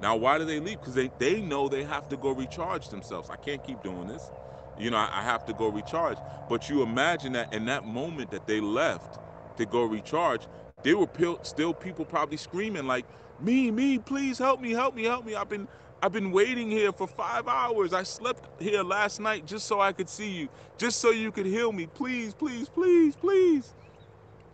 now 0.00 0.16
why 0.16 0.38
do 0.38 0.44
they 0.44 0.60
leave 0.60 0.78
because 0.80 0.94
they, 0.94 1.10
they 1.18 1.40
know 1.40 1.68
they 1.68 1.84
have 1.84 2.08
to 2.08 2.16
go 2.16 2.30
recharge 2.32 2.88
themselves 2.88 3.30
i 3.30 3.36
can't 3.36 3.64
keep 3.64 3.82
doing 3.82 4.06
this 4.06 4.30
you 4.78 4.90
know 4.90 4.98
I, 4.98 5.10
I 5.12 5.22
have 5.22 5.44
to 5.46 5.54
go 5.54 5.68
recharge 5.68 6.18
but 6.48 6.68
you 6.68 6.82
imagine 6.82 7.32
that 7.34 7.52
in 7.52 7.66
that 7.66 7.84
moment 7.84 8.30
that 8.30 8.46
they 8.46 8.60
left 8.60 9.18
to 9.58 9.66
go 9.66 9.84
recharge 9.84 10.42
there 10.82 10.96
were 10.96 11.08
still 11.42 11.74
people 11.74 12.04
probably 12.04 12.36
screaming 12.36 12.86
like 12.86 13.06
me 13.40 13.70
me 13.70 13.98
please 13.98 14.38
help 14.38 14.60
me 14.60 14.72
help 14.72 14.94
me 14.94 15.04
help 15.04 15.24
me 15.24 15.34
i've 15.34 15.48
been 15.48 15.68
I've 16.02 16.12
been 16.12 16.32
waiting 16.32 16.68
here 16.68 16.92
for 16.92 17.06
five 17.06 17.46
hours. 17.46 17.92
I 17.92 18.02
slept 18.02 18.60
here 18.60 18.82
last 18.82 19.20
night 19.20 19.46
just 19.46 19.66
so 19.66 19.80
I 19.80 19.92
could 19.92 20.08
see 20.08 20.30
you, 20.30 20.48
just 20.76 20.98
so 20.98 21.10
you 21.10 21.30
could 21.30 21.46
heal 21.46 21.72
me. 21.72 21.86
Please, 21.86 22.34
please, 22.34 22.68
please, 22.68 23.14
please. 23.14 23.72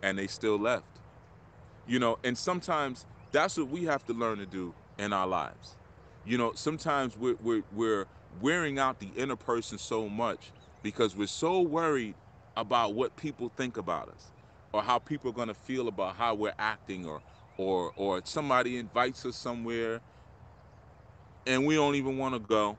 And 0.03 0.17
they 0.19 0.27
still 0.27 0.59
left. 0.59 0.98
You 1.89 1.99
know, 1.99 2.19
and 2.23 2.37
sometimes 2.37 3.07
that's 3.31 3.57
what 3.57 3.69
we 3.69 3.85
have 3.85 4.05
to 4.05 4.13
learn 4.13 4.37
to 4.37 4.45
do 4.45 4.75
in 4.99 5.11
our 5.11 5.27
lives. 5.27 5.75
You 6.23 6.37
know, 6.37 6.53
sometimes 6.55 7.17
we're, 7.17 7.35
we're, 7.41 7.63
we're 7.73 8.05
wearing 8.41 8.77
out 8.77 8.99
the 8.99 9.07
inner 9.17 9.35
person 9.35 9.79
so 9.79 10.07
much 10.07 10.51
because 10.83 11.15
we're 11.15 11.27
so 11.27 11.61
worried 11.61 12.15
about 12.55 12.93
what 12.93 13.15
people 13.15 13.49
think 13.57 13.77
about 13.77 14.07
us 14.09 14.31
or 14.71 14.83
how 14.83 14.99
people 14.99 15.31
are 15.31 15.33
going 15.33 15.47
to 15.47 15.55
feel 15.55 15.87
about 15.87 16.15
how 16.15 16.35
we're 16.35 16.53
acting 16.59 17.07
or 17.07 17.21
or 17.57 17.91
or 17.97 18.21
somebody 18.23 18.77
invites 18.77 19.25
us 19.25 19.35
somewhere 19.35 19.99
and 21.47 21.65
we 21.65 21.75
don't 21.75 21.95
even 21.95 22.17
want 22.17 22.35
to 22.35 22.39
go 22.39 22.77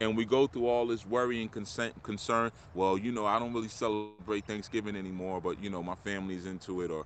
and 0.00 0.16
we 0.16 0.24
go 0.24 0.46
through 0.46 0.66
all 0.66 0.86
this 0.86 1.04
worry 1.06 1.40
and 1.42 1.52
consent, 1.52 1.92
concern 2.02 2.50
well 2.74 2.98
you 2.98 3.12
know 3.12 3.26
i 3.26 3.38
don't 3.38 3.52
really 3.52 3.68
celebrate 3.68 4.44
thanksgiving 4.44 4.96
anymore 4.96 5.40
but 5.40 5.62
you 5.62 5.70
know 5.70 5.82
my 5.82 5.94
family's 6.04 6.46
into 6.46 6.82
it 6.82 6.90
or 6.90 7.04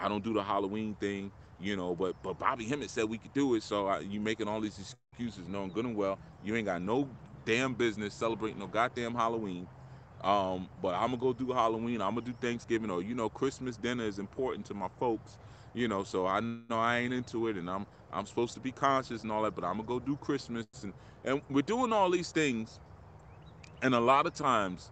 i 0.00 0.08
don't 0.08 0.24
do 0.24 0.34
the 0.34 0.42
halloween 0.42 0.96
thing 1.00 1.32
you 1.60 1.76
know 1.76 1.94
but 1.96 2.16
but 2.22 2.38
bobby 2.38 2.66
hemmett 2.66 2.90
said 2.90 3.04
we 3.04 3.18
could 3.18 3.34
do 3.34 3.54
it 3.56 3.62
so 3.64 3.88
I, 3.88 4.00
you 4.00 4.20
making 4.20 4.48
all 4.48 4.60
these 4.60 4.78
excuses 4.78 5.48
knowing 5.48 5.72
good 5.72 5.86
and 5.86 5.96
well 5.96 6.18
you 6.44 6.56
ain't 6.56 6.66
got 6.66 6.82
no 6.82 7.08
damn 7.46 7.74
business 7.74 8.14
celebrating 8.14 8.58
no 8.60 8.66
goddamn 8.66 9.14
halloween. 9.14 9.68
Um, 10.22 10.68
but 10.82 10.94
i'm 10.94 11.08
gonna 11.10 11.18
go 11.18 11.32
do 11.34 11.52
halloween 11.52 12.02
i'm 12.02 12.14
gonna 12.14 12.26
do 12.26 12.34
thanksgiving 12.40 12.90
or 12.90 13.02
you 13.02 13.14
know 13.14 13.30
christmas 13.30 13.76
dinner 13.78 14.04
is 14.04 14.18
important 14.18 14.66
to 14.66 14.74
my 14.74 14.88
folks 14.98 15.38
you 15.74 15.88
know 15.88 16.04
so 16.04 16.26
i 16.26 16.40
know 16.40 16.58
i 16.70 16.98
ain't 16.98 17.14
into 17.14 17.48
it 17.48 17.56
and 17.56 17.70
i'm 17.70 17.86
I'm 18.12 18.26
supposed 18.26 18.54
to 18.54 18.60
be 18.60 18.72
conscious 18.72 19.22
and 19.22 19.32
all 19.32 19.42
that, 19.42 19.54
but 19.54 19.64
I'm 19.64 19.76
gonna 19.78 19.88
go 19.88 20.00
do 20.00 20.16
Christmas 20.16 20.66
and 20.82 20.92
and 21.24 21.42
we're 21.50 21.62
doing 21.62 21.92
all 21.92 22.10
these 22.10 22.32
things, 22.32 22.80
and 23.82 23.94
a 23.94 24.00
lot 24.00 24.26
of 24.26 24.34
times 24.34 24.90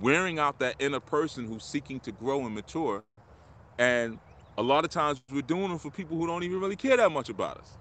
wearing 0.00 0.38
out 0.38 0.58
that 0.60 0.76
inner 0.78 1.00
person 1.00 1.46
who's 1.46 1.64
seeking 1.64 2.00
to 2.00 2.12
grow 2.12 2.46
and 2.46 2.54
mature, 2.54 3.04
and 3.78 4.18
a 4.58 4.62
lot 4.62 4.84
of 4.84 4.92
times 4.92 5.22
we're 5.32 5.42
doing 5.42 5.70
them 5.70 5.78
for 5.80 5.90
people 5.92 6.18
who 6.18 6.28
don't 6.28 6.44
even 6.44 6.60
really 6.60 6.76
care 6.76 6.98
that 6.98 7.12
much 7.12 7.30
about 7.30 7.58
us. 7.58 7.78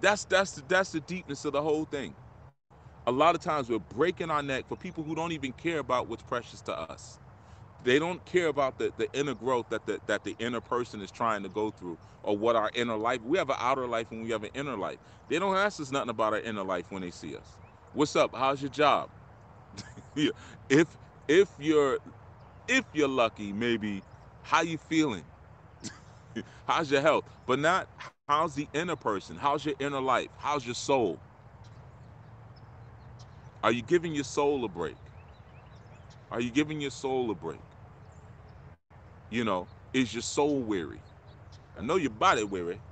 That's 0.00 0.24
that's 0.26 0.52
the, 0.52 0.62
that's 0.68 0.92
the 0.92 1.00
deepness 1.00 1.44
of 1.46 1.54
the 1.54 1.62
whole 1.62 1.86
thing. 1.86 2.14
A 3.06 3.12
lot 3.12 3.34
of 3.36 3.42
times 3.42 3.70
we're 3.70 3.78
breaking 3.80 4.30
our 4.30 4.42
neck 4.42 4.66
for 4.68 4.76
people 4.76 5.04
who 5.04 5.14
don't 5.14 5.32
even 5.32 5.52
care 5.52 5.80
about 5.80 6.08
what's 6.08 6.22
precious 6.24 6.62
to 6.62 6.78
us. 6.78 7.18
They 7.84 7.98
don't 7.98 8.24
care 8.26 8.48
about 8.48 8.78
the, 8.78 8.92
the 8.98 9.08
inner 9.18 9.34
growth 9.34 9.70
that 9.70 9.86
the, 9.86 10.00
that 10.06 10.24
the 10.24 10.36
inner 10.40 10.60
person 10.60 11.02
is 11.02 11.10
trying 11.10 11.42
to 11.44 11.50
go 11.50 11.70
through 11.70 11.98
or 12.24 12.36
what 12.36 12.56
our 12.56 12.70
inner 12.74 12.96
life 12.96 13.22
we 13.24 13.38
have 13.38 13.50
an 13.50 13.56
outer 13.60 13.86
life 13.88 14.12
and 14.12 14.24
we 14.24 14.30
have 14.30 14.44
an 14.44 14.50
inner 14.54 14.76
life. 14.76 14.98
They 15.28 15.38
don't 15.38 15.56
ask 15.56 15.80
us 15.80 15.92
nothing 15.92 16.10
about 16.10 16.34
our 16.34 16.40
inner 16.40 16.64
life 16.64 16.92
when 16.92 17.02
they 17.02 17.10
see 17.12 17.36
us. 17.36 17.56
What's 17.94 18.16
up? 18.16 18.34
How's 18.34 18.62
your 18.62 18.70
job? 18.70 19.10
If 20.70 20.88
if 21.28 21.48
you're 21.60 21.98
if 22.68 22.84
you're 22.94 23.08
lucky 23.08 23.52
maybe 23.52 24.02
how 24.44 24.62
you 24.62 24.78
feeling 24.78 25.24
how's 26.66 26.90
your 26.90 27.02
health 27.02 27.24
but 27.46 27.58
not 27.58 27.88
how's 28.28 28.54
the 28.54 28.68
inner 28.74 28.96
person 28.96 29.36
how's 29.36 29.64
your 29.64 29.74
inner 29.80 30.00
life 30.00 30.28
how's 30.38 30.66
your 30.66 30.74
soul 30.74 31.18
are 33.62 33.72
you 33.72 33.82
giving 33.82 34.14
your 34.14 34.24
soul 34.24 34.64
a 34.64 34.68
break 34.68 34.96
are 36.30 36.40
you 36.40 36.50
giving 36.50 36.80
your 36.80 36.90
soul 36.92 37.30
a 37.30 37.34
break 37.34 37.60
you 39.30 39.44
know, 39.44 39.68
is 39.92 40.14
your 40.14 40.22
soul 40.22 40.62
weary? 40.62 41.02
I 41.76 41.82
know 41.82 41.96
your 41.96 42.10
body 42.10 42.44
weary. 42.44 42.82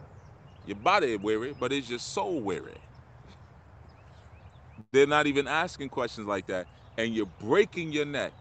Your 0.65 0.77
body 0.77 1.17
weary, 1.17 1.55
but 1.59 1.73
is 1.73 1.91
your 1.91 2.01
soul 2.01 2.43
weary? 2.43 2.77
They're 4.93 5.07
not 5.07 5.27
even 5.27 5.49
asking 5.49 5.91
questions 5.91 6.27
like 6.27 6.47
that. 6.49 6.69
And 6.99 7.15
you're 7.15 7.27
breaking 7.27 7.93
your 7.93 8.07
neck, 8.07 8.35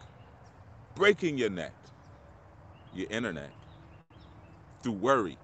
breaking 0.94 1.38
your 1.38 1.50
neck, 1.50 1.74
your 2.92 3.08
inner 3.10 3.32
neck, 3.32 3.59
through 4.82 4.92
worry. 4.94 5.38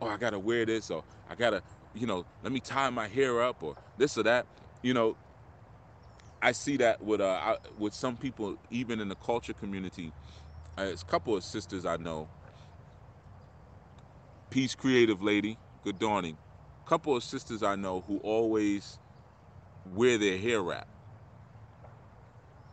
Oh, 0.00 0.08
I 0.08 0.18
gotta 0.18 0.38
wear 0.38 0.66
this, 0.66 0.90
or 0.90 1.04
I 1.30 1.34
gotta, 1.36 1.62
you 1.94 2.06
know, 2.06 2.26
let 2.42 2.52
me 2.52 2.60
tie 2.60 2.90
my 2.90 3.08
hair 3.08 3.42
up, 3.42 3.62
or 3.62 3.76
this 3.98 4.18
or 4.18 4.24
that. 4.24 4.46
You 4.82 4.94
know, 4.94 5.16
I 6.42 6.52
see 6.52 6.76
that 6.78 7.02
with 7.02 7.20
uh 7.20 7.56
with 7.78 7.94
some 7.94 8.16
people, 8.16 8.56
even 8.70 9.00
in 9.00 9.08
the 9.08 9.16
culture 9.16 9.54
community, 9.54 10.12
uh, 10.78 10.82
it's 10.84 11.02
a 11.02 11.06
couple 11.06 11.36
of 11.36 11.44
sisters 11.44 11.86
I 11.86 11.96
know. 11.98 12.28
Peace 14.50 14.74
Creative 14.74 15.22
Lady, 15.22 15.58
good 15.84 15.98
dawning. 15.98 16.38
Couple 16.86 17.16
of 17.16 17.24
sisters 17.24 17.62
I 17.62 17.76
know 17.76 18.02
who 18.06 18.18
always 18.18 18.98
wear 19.94 20.18
their 20.18 20.38
hair 20.38 20.62
wrap, 20.62 20.88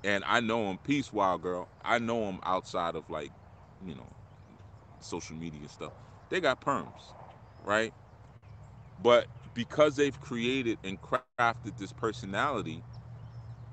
and 0.04 0.24
I 0.26 0.42
know 0.42 0.68
them. 0.68 0.80
Peace, 0.84 1.14
wild 1.14 1.42
girl. 1.44 1.70
I 1.84 2.00
know 2.00 2.26
them 2.26 2.40
outside 2.46 2.96
of 2.96 3.10
like, 3.10 3.32
you 3.86 3.96
know, 3.96 4.10
social 5.04 5.36
media 5.38 5.70
stuff. 5.70 5.94
They 6.30 6.42
got 6.42 6.62
perms, 6.62 7.14
right? 7.64 7.94
But 9.00 9.28
because 9.54 9.98
they've 9.98 10.20
created 10.20 10.80
and 10.84 11.00
crafted 11.02 11.78
this 11.78 11.94
personality 11.94 12.86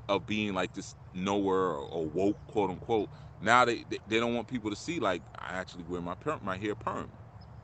of 0.09 0.27
being 0.27 0.55
like 0.55 0.75
this 0.75 0.97
nowhere 1.15 1.75
or 1.77 2.09
woke, 2.09 2.39
quote 2.49 2.71
unquote, 2.71 3.11
now 3.41 3.67
they, 3.67 3.85
they, 3.89 3.99
they 4.07 4.21
don't 4.21 4.35
want 4.35 4.49
people 4.49 4.71
to 4.71 4.77
see 4.77 5.01
like 5.01 5.23
I 5.39 5.55
actually 5.55 5.85
wear 5.85 6.03
my 6.03 6.17
perm, 6.17 6.41
my 6.43 6.59
hair 6.59 6.77
perm. 6.77 7.19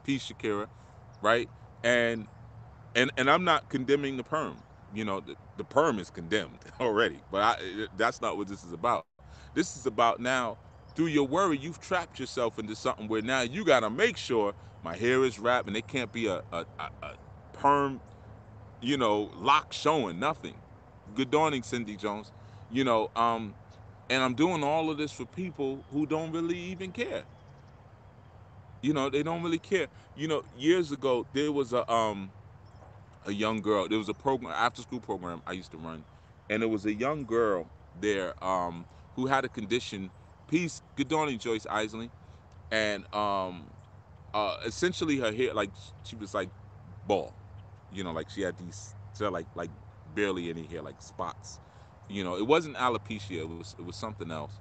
Peace, 0.04 0.30
Shakira, 0.30 0.68
right? 1.22 1.50
And 1.84 2.28
and 2.94 3.12
and 3.16 3.30
I'm 3.30 3.44
not 3.44 3.68
condemning 3.68 4.18
the 4.18 4.24
perm. 4.24 4.64
You 4.92 5.04
know, 5.04 5.20
the, 5.20 5.36
the 5.56 5.64
perm 5.64 5.98
is 6.00 6.10
condemned 6.10 6.64
already, 6.80 7.24
but 7.30 7.42
I, 7.42 7.86
that's 7.94 8.20
not 8.22 8.36
what 8.38 8.48
this 8.48 8.64
is 8.64 8.72
about. 8.72 9.06
This 9.54 9.76
is 9.76 9.86
about 9.86 10.20
now 10.20 10.58
through 10.97 11.09
your 11.09 11.28
worry, 11.28 11.59
you've 11.59 11.80
trapped 11.80 12.20
yourself 12.20 12.59
into 12.59 12.76
something 12.76 13.09
where 13.09 13.22
now 13.22 13.42
you 13.42 13.64
got 13.64 13.82
to 13.82 13.90
make 13.90 14.18
sure 14.18 14.55
my 14.82 14.97
hair 14.97 15.24
is 15.24 15.38
wrapped 15.40 15.68
and 15.68 15.76
it 15.76 15.88
can't 15.88 16.12
be 16.12 16.28
a, 16.28 16.42
a, 16.53 16.66
a, 16.80 16.88
a 17.03 17.11
perm, 17.53 18.03
you 18.80 18.97
know, 18.99 19.30
lock 19.34 19.72
showing, 19.72 20.18
nothing. 20.20 20.62
Good 21.14 21.30
dawning, 21.30 21.64
Cindy 21.64 21.97
Jones. 21.97 22.32
You 22.70 22.84
know, 22.84 23.09
um, 23.16 23.57
and 24.11 24.22
I'm 24.22 24.34
doing 24.34 24.64
all 24.64 24.90
of 24.90 24.99
this 24.99 25.12
for 25.12 25.26
people 25.26 25.84
who 25.90 26.07
don't 26.07 26.32
really 26.32 26.59
even 26.59 26.92
care. 26.92 27.26
You 28.82 28.92
know, 28.94 29.11
they 29.11 29.22
don't 29.22 29.42
really 29.42 29.59
care. 29.61 29.88
You 30.14 30.28
know, 30.28 30.42
years 30.55 30.92
ago 30.92 31.26
there 31.32 31.53
was 31.53 31.72
a 31.72 31.90
um 31.92 32.32
a 33.24 33.32
young 33.32 33.62
girl. 33.62 33.88
There 33.88 33.99
was 33.99 34.09
a 34.09 34.14
program 34.14 34.53
after 34.53 34.82
school 34.82 35.01
program 35.01 35.42
I 35.47 35.53
used 35.53 35.72
to 35.72 35.78
run, 35.78 36.07
and 36.51 36.62
there 36.62 36.68
was 36.68 36.86
a 36.86 36.94
young 36.94 37.26
girl 37.26 37.70
there 37.94 38.34
um 38.44 38.86
who 39.14 39.26
had 39.26 39.44
a 39.44 39.49
condition. 39.49 40.12
Peace, 40.49 40.80
good 40.97 41.09
dawning, 41.09 41.38
Joyce 41.38 41.66
Isley, 41.68 42.12
and 42.70 43.07
um 43.14 43.70
uh 44.34 44.57
essentially 44.66 45.18
her 45.18 45.32
hair 45.32 45.55
like 45.55 45.72
she 46.05 46.16
was 46.16 46.34
like 46.34 46.51
bald, 47.05 47.34
you 47.90 48.05
know, 48.05 48.12
like 48.12 48.30
she 48.30 48.42
had 48.42 48.57
these 48.59 48.94
like 49.20 49.49
like 49.55 49.70
barely 50.07 50.51
any 50.51 50.66
hair, 50.66 50.82
like 50.82 51.03
spots. 51.03 51.61
You 52.09 52.24
know, 52.24 52.36
it 52.36 52.47
wasn't 52.47 52.76
alopecia. 52.76 53.38
It 53.40 53.49
was 53.49 53.74
it 53.78 53.82
was 53.82 53.97
something 53.97 54.30
else. 54.30 54.61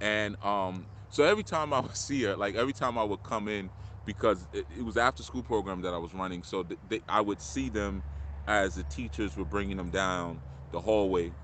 And 0.00 0.36
um, 0.44 0.88
so 1.08 1.24
every 1.24 1.44
time 1.44 1.72
I 1.72 1.80
would 1.80 1.96
see 1.96 2.22
her, 2.24 2.36
like 2.36 2.54
every 2.54 2.74
time 2.74 2.98
I 2.98 3.04
would 3.04 3.22
come 3.22 3.48
in, 3.48 3.70
because 4.06 4.48
it, 4.52 4.66
it 4.78 4.82
was 4.82 4.96
after 4.96 5.22
school 5.22 5.42
program 5.42 5.82
that 5.82 5.94
I 5.94 5.98
was 5.98 6.14
running, 6.14 6.42
so 6.44 6.64
th- 6.64 7.02
I 7.08 7.20
would 7.20 7.40
see 7.40 7.68
them 7.70 8.04
as 8.46 8.74
the 8.74 8.84
teachers 8.84 9.36
were 9.36 9.44
bringing 9.46 9.76
them 9.78 9.90
down 9.90 10.42
the 10.72 10.80
hallway 10.80 11.34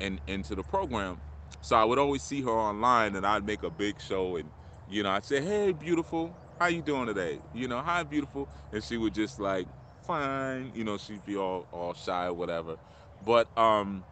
and 0.00 0.20
into 0.26 0.54
the 0.54 0.64
program. 0.64 1.22
So 1.60 1.76
I 1.76 1.84
would 1.84 1.98
always 1.98 2.24
see 2.24 2.42
her 2.42 2.50
online, 2.50 3.14
and 3.16 3.26
I'd 3.26 3.44
make 3.44 3.62
a 3.62 3.70
big 3.70 4.00
show, 4.00 4.36
and 4.36 4.52
you 4.86 5.02
know, 5.02 5.10
I'd 5.10 5.24
say, 5.24 5.42
"Hey, 5.42 5.72
beautiful, 5.72 6.38
how 6.58 6.66
you 6.66 6.82
doing 6.82 7.06
today?" 7.06 7.42
You 7.52 7.68
know, 7.68 7.82
"Hi, 7.82 8.02
beautiful," 8.04 8.50
and 8.72 8.82
she 8.84 8.96
would 8.98 9.14
just 9.14 9.38
like, 9.38 9.68
"Fine," 10.02 10.72
you 10.74 10.84
know, 10.84 10.98
she'd 10.98 11.24
be 11.24 11.36
all 11.36 11.66
all 11.72 11.94
shy 11.94 12.26
or 12.26 12.34
whatever. 12.34 12.78
But 13.20 13.48
um, 13.56 14.06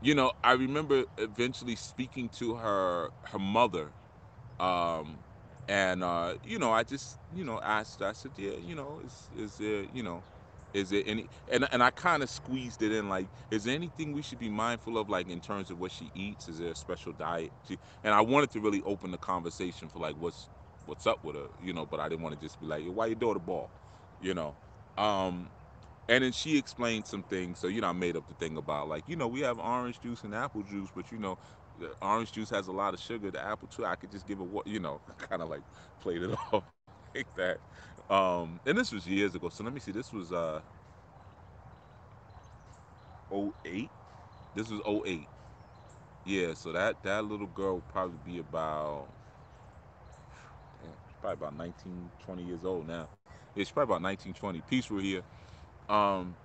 you 0.00 0.14
know, 0.14 0.32
I 0.42 0.52
remember 0.52 1.04
eventually 1.18 1.76
speaking 1.76 2.28
to 2.38 2.56
her 2.56 3.10
her 3.24 3.38
mother, 3.38 3.94
um, 4.60 5.24
and 5.68 6.04
uh, 6.04 6.36
you 6.42 6.58
know, 6.58 6.72
I 6.72 6.84
just 6.84 7.20
you 7.30 7.44
know 7.44 7.60
asked. 7.62 8.02
I 8.02 8.12
said, 8.12 8.32
yeah, 8.36 8.54
you 8.54 8.74
know, 8.74 9.00
is 9.00 9.28
is 9.32 9.56
there 9.58 9.84
you 9.84 10.02
know, 10.02 10.24
is 10.74 10.90
there 10.90 11.02
any? 11.06 11.28
And 11.48 11.66
and 11.72 11.82
I 11.82 11.90
kind 11.90 12.22
of 12.22 12.30
squeezed 12.30 12.82
it 12.82 12.92
in 12.92 13.08
like, 13.08 13.30
is 13.50 13.64
there 13.64 13.74
anything 13.74 14.12
we 14.12 14.22
should 14.22 14.38
be 14.38 14.50
mindful 14.50 14.98
of, 14.98 15.08
like 15.08 15.28
in 15.28 15.40
terms 15.40 15.70
of 15.70 15.78
what 15.78 15.92
she 15.92 16.10
eats? 16.14 16.48
Is 16.48 16.58
there 16.58 16.70
a 16.72 16.76
special 16.76 17.12
diet? 17.12 17.54
She, 17.66 17.78
and 18.02 18.14
I 18.14 18.20
wanted 18.20 18.50
to 18.52 18.60
really 18.60 18.82
open 18.84 19.12
the 19.12 19.18
conversation 19.18 19.88
for 19.88 20.00
like 20.00 20.16
what's 20.16 20.50
what's 20.84 21.06
up 21.06 21.20
with 21.22 21.36
her, 21.36 21.48
you 21.58 21.72
know, 21.72 21.86
but 21.86 22.00
I 22.00 22.08
didn't 22.10 22.22
want 22.22 22.34
to 22.34 22.40
just 22.40 22.60
be 22.60 22.66
like, 22.66 22.84
why 22.86 23.06
your 23.06 23.16
daughter 23.16 23.40
ball, 23.40 23.70
you 24.20 24.34
know. 24.34 24.56
Um, 24.98 25.50
and 26.08 26.22
then 26.24 26.32
she 26.32 26.58
explained 26.58 27.06
some 27.06 27.22
things. 27.22 27.58
So 27.58 27.66
you 27.68 27.80
know, 27.80 27.88
I 27.88 27.92
made 27.92 28.16
up 28.16 28.26
the 28.26 28.34
thing 28.34 28.56
about 28.56 28.88
like 28.88 29.04
you 29.06 29.16
know 29.16 29.28
we 29.28 29.40
have 29.40 29.58
orange 29.58 30.00
juice 30.00 30.24
and 30.24 30.34
apple 30.34 30.62
juice, 30.62 30.90
but 30.94 31.10
you 31.10 31.18
know, 31.18 31.36
the 31.78 31.94
orange 32.02 32.32
juice 32.32 32.50
has 32.50 32.66
a 32.68 32.72
lot 32.72 32.94
of 32.94 33.00
sugar. 33.00 33.30
The 33.30 33.44
apple 33.44 33.68
too, 33.68 33.84
I 33.86 33.96
could 33.96 34.10
just 34.10 34.26
give 34.26 34.40
it 34.40 34.46
what 34.46 34.66
you 34.66 34.80
know, 34.80 35.00
kind 35.18 35.42
of 35.42 35.48
like 35.48 35.62
played 36.00 36.22
it 36.22 36.30
off 36.52 36.64
like 37.14 37.28
that. 37.36 37.58
Um, 38.10 38.60
and 38.66 38.76
this 38.78 38.92
was 38.92 39.06
years 39.06 39.34
ago. 39.34 39.48
So 39.48 39.64
let 39.64 39.72
me 39.72 39.80
see. 39.80 39.92
This 39.92 40.12
was 40.12 40.32
uh 40.32 40.62
'08. 43.30 43.92
This 44.54 44.70
was 44.70 44.80
'08. 44.86 45.28
Yeah. 46.24 46.54
So 46.54 46.72
that 46.72 47.02
that 47.02 47.24
little 47.24 47.46
girl 47.46 47.76
would 47.76 47.88
probably 47.88 48.18
be 48.18 48.38
about 48.38 49.14
probably 51.20 51.34
about 51.34 51.54
19, 51.54 52.12
20 52.18 52.42
years 52.44 52.64
old 52.64 52.86
now. 52.86 53.08
Yeah, 53.54 53.62
she's 53.62 53.72
probably 53.72 53.94
about 53.94 54.02
19, 54.02 54.34
20. 54.34 54.60
Peace 54.62 54.90
were 54.90 55.00
here. 55.00 55.22
Um, 55.88 56.36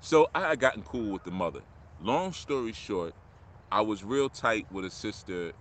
So 0.00 0.28
I 0.34 0.48
had 0.50 0.58
gotten 0.60 0.82
cool 0.82 1.12
with 1.12 1.24
the 1.24 1.30
mother. 1.30 1.62
Long 1.98 2.32
story 2.32 2.72
short, 2.72 3.14
I 3.70 3.80
was 3.82 4.04
real 4.04 4.30
tight 4.30 4.66
with 4.70 4.84
a 4.84 4.90
sister 4.90 5.52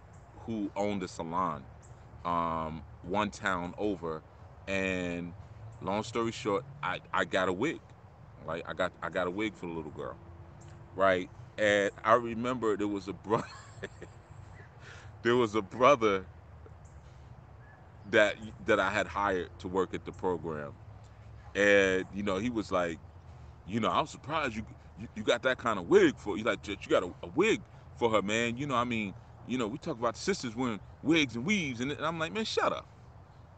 who 0.42 0.72
owned 0.76 1.04
a 1.04 1.08
salon 1.08 1.68
um, 2.26 2.86
one 3.02 3.32
town 3.32 3.74
over, 3.78 4.24
and 4.68 5.34
long 5.82 6.04
story 6.04 6.32
short, 6.32 6.66
I, 6.84 7.00
I 7.14 7.26
got 7.26 7.50
a 7.50 7.54
wig. 7.54 7.82
Like 8.46 8.64
I 8.68 8.74
got 8.74 8.94
I 9.02 9.10
got 9.10 9.28
a 9.28 9.32
wig 9.32 9.56
for 9.56 9.68
the 9.68 9.74
little 9.74 9.92
girl. 9.92 10.18
Right, 10.96 11.30
and 11.58 11.92
I 12.04 12.14
remember 12.16 12.78
there 12.78 12.88
was 12.88 13.08
a 13.08 13.14
brother 13.14 13.46
there 15.24 15.36
was 15.36 15.56
a 15.56 15.62
brother 15.62 16.28
that 18.06 18.36
that 18.66 18.80
I 18.80 18.90
had 18.92 19.08
hired 19.08 19.50
to 19.60 19.68
work 19.68 19.94
at 19.94 20.06
the 20.06 20.12
program, 20.12 20.74
and 21.56 22.06
you 22.14 22.24
know 22.24 22.38
he 22.38 22.50
was 22.50 22.72
like, 22.72 23.00
you 23.66 23.80
know, 23.80 23.90
I'm 23.90 24.08
surprised 24.08 24.56
you 24.56 24.64
you, 25.16 25.24
got 25.24 25.42
that 25.44 25.58
kind 25.58 25.80
of 25.80 25.88
wig 25.88 26.18
for 26.18 26.38
you 26.38 26.44
like 26.44 26.68
you 26.68 26.76
got 26.90 27.04
a, 27.04 27.12
a 27.24 27.28
wig 27.36 27.62
for 27.96 28.10
her, 28.12 28.22
man. 28.22 28.58
You 28.58 28.68
know, 28.68 28.76
I 28.76 28.84
mean, 28.86 29.14
you 29.48 29.58
know, 29.58 29.68
we 29.68 29.78
talk 29.78 29.98
about 30.00 30.18
sisters 30.18 30.56
wearing 30.56 30.82
wigs 31.04 31.36
and 31.36 31.46
weaves, 31.46 31.82
and, 31.82 31.92
and 31.92 32.06
I'm 32.06 32.20
like, 32.20 32.34
man, 32.34 32.46
shut 32.46 32.74
up. 32.74 32.88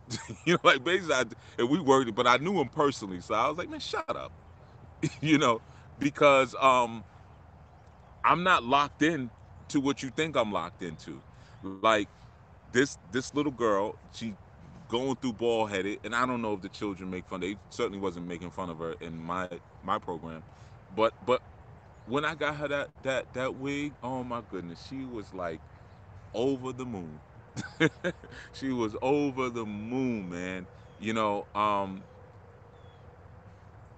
you 0.46 0.54
know, 0.54 0.60
like 0.64 0.84
basically, 0.84 1.16
I, 1.16 1.24
and 1.60 1.70
we 1.70 1.80
worked, 1.80 2.10
it, 2.10 2.16
but 2.16 2.28
I 2.28 2.38
knew 2.38 2.60
him 2.60 2.70
personally, 2.70 3.22
so 3.22 3.34
I 3.36 3.48
was 3.48 3.58
like, 3.58 3.70
man, 3.70 3.80
shut 3.80 4.06
up. 4.10 4.34
you 5.22 5.38
know, 5.38 5.62
because 6.00 6.56
um, 6.62 7.06
I'm 8.24 8.44
not 8.44 8.64
locked 8.64 9.02
in 9.02 9.32
to 9.70 9.80
what 9.80 10.04
you 10.04 10.10
think 10.12 10.36
I'm 10.38 10.52
locked 10.52 10.82
into. 10.84 11.24
Like 11.62 12.10
this 12.72 12.98
this 13.10 13.34
little 13.34 13.52
girl, 13.52 13.94
she 14.14 14.36
going 14.88 15.16
through 15.18 15.34
ball 15.34 15.68
headed, 15.68 16.00
and 16.04 16.16
I 16.16 16.26
don't 16.26 16.42
know 16.42 16.54
if 16.54 16.62
the 16.62 16.70
children 16.70 17.10
make 17.10 17.28
fun. 17.28 17.42
They 17.42 17.58
certainly 17.70 18.00
wasn't 18.00 18.28
making 18.28 18.52
fun 18.52 18.70
of 18.70 18.80
her 18.80 18.94
in 19.02 19.18
my 19.20 19.50
my 19.82 20.00
program, 20.00 20.46
but 20.92 21.14
but 21.22 21.42
when 22.06 22.26
I 22.26 22.36
got 22.36 22.58
her 22.58 22.68
that 22.70 22.90
that 23.04 23.34
that 23.34 23.56
wig, 23.56 23.96
oh 24.04 24.24
my 24.24 24.42
goodness, 24.48 24.84
she 24.86 25.06
was 25.06 25.34
like 25.34 25.62
over 26.34 26.74
the 26.74 26.86
moon. 26.86 27.22
she 28.54 28.70
was 28.72 28.96
over 29.02 29.50
the 29.50 29.66
moon, 29.66 30.30
man. 30.30 30.68
You 30.98 31.14
know, 31.14 31.48
um, 31.56 32.06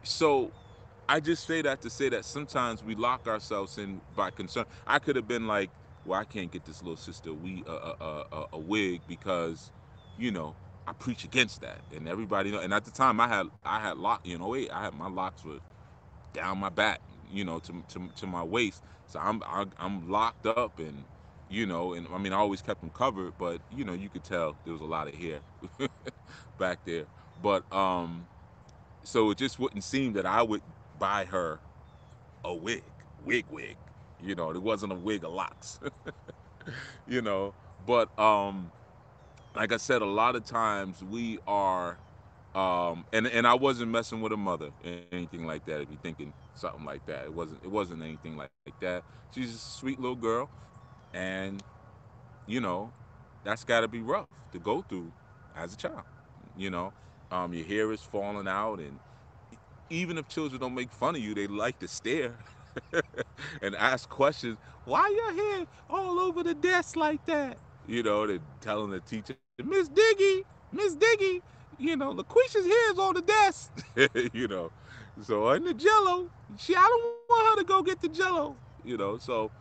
so 0.04 0.54
I 1.10 1.20
just 1.20 1.46
say 1.46 1.62
that 1.62 1.82
to 1.82 1.90
say 1.90 2.10
that 2.10 2.26
sometimes 2.26 2.84
we 2.84 2.96
lock 2.96 3.28
ourselves 3.28 3.78
in 3.78 4.02
by 4.10 4.32
concern. 4.32 4.66
I 4.88 5.00
could 5.00 5.16
have 5.16 5.28
been 5.28 5.48
like, 5.48 5.72
well, 6.04 6.20
I 6.20 6.26
can't 6.26 6.52
get 6.52 6.66
this 6.66 6.82
little 6.82 6.98
sister 6.98 7.34
we 7.34 7.64
a 7.68 7.72
a, 8.02 8.24
a, 8.32 8.46
a 8.54 8.60
wig 8.60 9.04
because, 9.08 9.72
you 10.18 10.32
know, 10.32 10.58
I 10.88 10.94
preach 10.94 11.24
against 11.24 11.62
that, 11.62 11.82
and 11.92 12.08
everybody 12.08 12.52
know. 12.52 12.60
And 12.60 12.74
at 12.74 12.86
the 12.86 12.92
time, 12.92 13.20
I 13.20 13.28
had 13.28 13.48
I 13.66 13.80
had 13.82 13.98
lock, 13.98 14.22
you 14.24 14.38
know, 14.38 14.50
wait, 14.50 14.72
I 14.72 14.84
had 14.84 14.94
my 14.94 15.10
locks 15.10 15.44
were 15.44 15.60
down 16.34 16.60
my 16.60 16.70
back, 16.70 17.02
you 17.24 17.46
know, 17.46 17.60
to 17.62 17.84
to, 17.90 18.10
to 18.16 18.28
my 18.28 18.44
waist. 18.44 18.84
So 19.08 19.20
I'm 19.20 19.42
I, 19.46 19.66
I'm 19.78 20.10
locked 20.10 20.46
up, 20.46 20.80
and 20.80 21.08
you 21.50 21.66
know, 21.66 21.94
and 21.94 22.08
I 22.14 22.18
mean, 22.18 22.34
I 22.34 22.38
always 22.38 22.62
kept 22.62 22.82
them 22.82 22.92
covered, 22.92 23.34
but 23.38 23.62
you 23.70 23.84
know, 23.86 23.94
you 23.94 24.10
could 24.10 24.24
tell 24.24 24.58
there 24.64 24.74
was 24.74 24.82
a 24.82 24.86
lot 24.86 25.08
of 25.08 25.16
hair 25.16 25.42
back 26.60 26.80
there. 26.86 27.08
But 27.38 27.64
um, 27.72 28.30
so 29.04 29.32
it 29.32 29.38
just 29.38 29.60
wouldn't 29.60 29.84
seem 29.84 30.14
that 30.14 30.26
I 30.26 30.44
would 30.44 30.64
buy 30.98 31.26
her 31.26 31.62
a 32.44 32.56
wig, 32.56 32.92
wig, 33.18 33.46
wig. 33.50 33.78
You 34.20 34.36
know, 34.36 34.52
it 34.52 34.62
wasn't 34.62 34.94
a 34.94 34.96
wig 34.96 35.24
of 35.26 35.32
locks. 35.34 35.80
you 37.06 37.22
know, 37.22 37.56
but 37.84 38.10
um, 38.18 38.72
like 39.56 39.72
I 39.74 39.78
said, 39.78 40.02
a 40.02 40.06
lot 40.06 40.36
of 40.36 40.46
times 40.46 41.04
we 41.04 41.40
are, 41.48 42.00
um, 42.56 43.06
and 43.14 43.28
and 43.28 43.48
I 43.48 43.56
wasn't 43.56 43.92
messing 43.92 44.22
with 44.22 44.32
a 44.34 44.38
mother 44.38 44.72
anything 44.84 45.46
like 45.46 45.66
that. 45.66 45.82
If 45.82 45.90
you're 45.90 46.00
thinking 46.00 46.34
something 46.54 46.86
like 46.86 47.06
that, 47.06 47.26
it 47.26 47.34
wasn't 47.34 47.64
it 47.64 47.72
wasn't 47.72 48.04
anything 48.04 48.38
like, 48.38 48.52
like 48.66 48.76
that. 48.82 49.04
She's 49.32 49.54
a 49.56 49.60
sweet 49.60 50.00
little 50.00 50.16
girl, 50.16 50.52
and 51.16 51.64
you 52.48 52.62
know, 52.62 52.96
that's 53.46 53.66
got 53.66 53.82
to 53.82 53.90
be 53.90 54.02
rough 54.02 54.30
to 54.54 54.60
go 54.60 54.84
through 54.90 55.14
as 55.56 55.74
a 55.74 55.78
child. 55.78 56.04
You 56.56 56.72
know, 56.72 56.94
Um, 57.32 57.54
your 57.54 57.66
hair 57.66 57.92
is 57.94 58.04
falling 58.04 58.48
out, 58.48 58.80
and 58.80 59.00
even 59.90 60.18
if 60.18 60.28
children 60.28 60.62
don't 60.62 60.76
make 60.76 60.92
fun 60.92 61.16
of 61.16 61.22
you, 61.22 61.34
they 61.36 61.48
like 61.48 61.80
to 61.80 61.88
stare 61.88 62.40
and 63.62 63.76
ask 63.76 64.10
questions. 64.10 64.58
Why 64.86 65.08
your 65.16 65.36
hair 65.36 65.66
all 65.90 66.20
over 66.20 66.44
the 66.44 66.56
desk 66.56 66.96
like 66.98 67.22
that? 67.28 67.60
You 67.88 68.04
know, 68.04 68.28
they're 68.28 68.40
telling 68.62 68.92
the 68.92 69.02
teacher, 69.02 69.36
Miss 69.64 69.90
Diggy, 69.90 70.42
Miss 70.72 70.96
Diggy, 70.98 71.40
you 71.78 71.98
know, 71.98 72.14
LaQuisha's 72.14 72.66
hair 72.66 72.92
is 72.94 73.00
on 73.00 73.16
the 73.16 73.22
desk. 73.22 73.72
you 74.34 74.48
know, 74.48 74.72
so 75.22 75.50
in 75.52 75.64
the 75.66 75.74
Jello, 75.74 76.30
she, 76.58 76.76
I 76.76 76.82
don't 76.82 77.04
want 77.04 77.58
her 77.60 77.64
to 77.64 77.66
go 77.68 77.84
get 77.84 78.02
the 78.02 78.10
Jello. 78.10 78.60
You 78.84 78.98
know, 78.98 79.18
so 79.18 79.52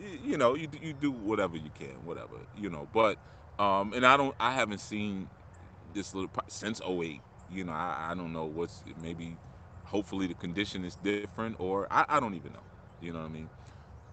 you, 0.00 0.38
know, 0.38 0.54
you 0.54 0.68
you 0.80 0.92
do 0.94 1.10
whatever 1.12 1.56
you 1.56 1.70
can, 1.70 2.04
whatever, 2.04 2.36
you 2.54 2.70
know. 2.70 2.88
But 2.92 3.18
um, 3.58 3.92
and 3.92 4.06
I 4.06 4.16
don't, 4.16 4.34
I 4.40 4.52
haven't 4.52 4.80
seen 4.80 5.30
this 5.92 6.14
little 6.14 6.30
since 6.48 6.80
08. 6.80 7.22
You 7.48 7.64
know, 7.64 7.72
I, 7.72 8.08
I 8.10 8.14
don't 8.14 8.32
know 8.32 8.46
what's 8.46 8.82
maybe 8.96 9.38
hopefully 9.84 10.26
the 10.26 10.34
condition 10.34 10.84
is 10.84 10.96
different 10.96 11.56
or 11.58 11.86
I, 11.90 12.04
I 12.08 12.20
don't 12.20 12.34
even 12.34 12.52
know. 12.52 12.64
You 13.00 13.12
know 13.12 13.20
what 13.20 13.26
I 13.26 13.28
mean? 13.28 13.50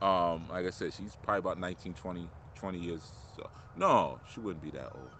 Um, 0.02 0.48
like 0.50 0.66
I 0.66 0.72
said, 0.72 0.94
she's 0.94 1.16
probably 1.16 1.40
about 1.40 1.60
19, 1.60 1.94
20, 1.94 2.32
20 2.56 2.80
years. 2.80 3.12
So 3.36 3.44
no, 3.76 4.20
she 4.26 4.40
wouldn't 4.40 4.62
be 4.62 4.72
that 4.72 4.90
old. 4.94 5.16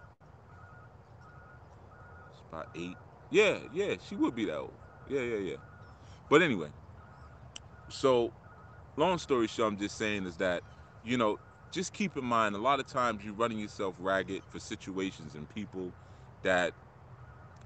It's 2.30 2.42
about 2.50 2.68
eight. 2.74 2.98
Yeah, 3.30 3.58
yeah, 3.70 3.96
she 4.00 4.16
would 4.16 4.34
be 4.34 4.44
that 4.46 4.58
old. 4.58 4.78
Yeah, 5.06 5.20
yeah, 5.20 5.36
yeah. 5.38 5.56
But 6.28 6.42
anyway, 6.42 6.70
so 7.88 8.32
long 8.98 9.18
story 9.18 9.46
short, 9.48 9.72
I'm 9.72 9.78
just 9.78 9.96
saying 9.96 10.26
is 10.26 10.38
that, 10.38 10.64
you 11.02 11.16
know, 11.18 11.38
just 11.72 11.92
keep 11.94 12.16
in 12.16 12.24
mind 12.24 12.56
a 12.56 12.58
lot 12.58 12.80
of 12.80 12.86
times 12.86 13.24
you're 13.24 13.34
running 13.34 13.58
yourself 13.60 13.96
ragged 13.98 14.44
for 14.46 14.60
situations 14.60 15.34
and 15.34 15.48
people 15.48 15.94
that 16.42 16.74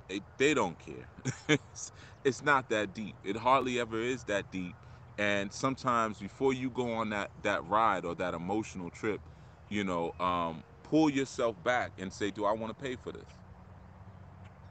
they, 0.09 0.22
they 0.39 0.55
don't 0.55 0.78
care. 0.78 1.09
it's, 1.49 1.93
it's 2.24 2.43
not 2.43 2.68
that 2.70 2.95
deep. 2.95 3.16
It 3.24 3.37
hardly 3.37 3.80
ever 3.80 4.01
is 4.01 4.24
that 4.24 4.51
deep. 4.51 4.76
And 5.18 5.53
sometimes 5.53 6.18
before 6.18 6.53
you 6.55 6.70
go 6.70 6.93
on 6.95 7.11
that 7.11 7.30
that 7.43 7.64
ride 7.64 8.05
or 8.05 8.14
that 8.16 8.35
emotional 8.35 8.91
trip, 8.91 9.22
you 9.70 9.85
know, 9.85 10.12
um, 10.20 10.64
pull 10.85 11.11
yourself 11.11 11.62
back 11.62 11.93
and 11.99 12.12
say, 12.12 12.30
do 12.30 12.45
I 12.47 12.53
want 12.53 12.76
to 12.76 12.83
pay 12.85 12.97
for 12.97 13.12
this? 13.12 13.41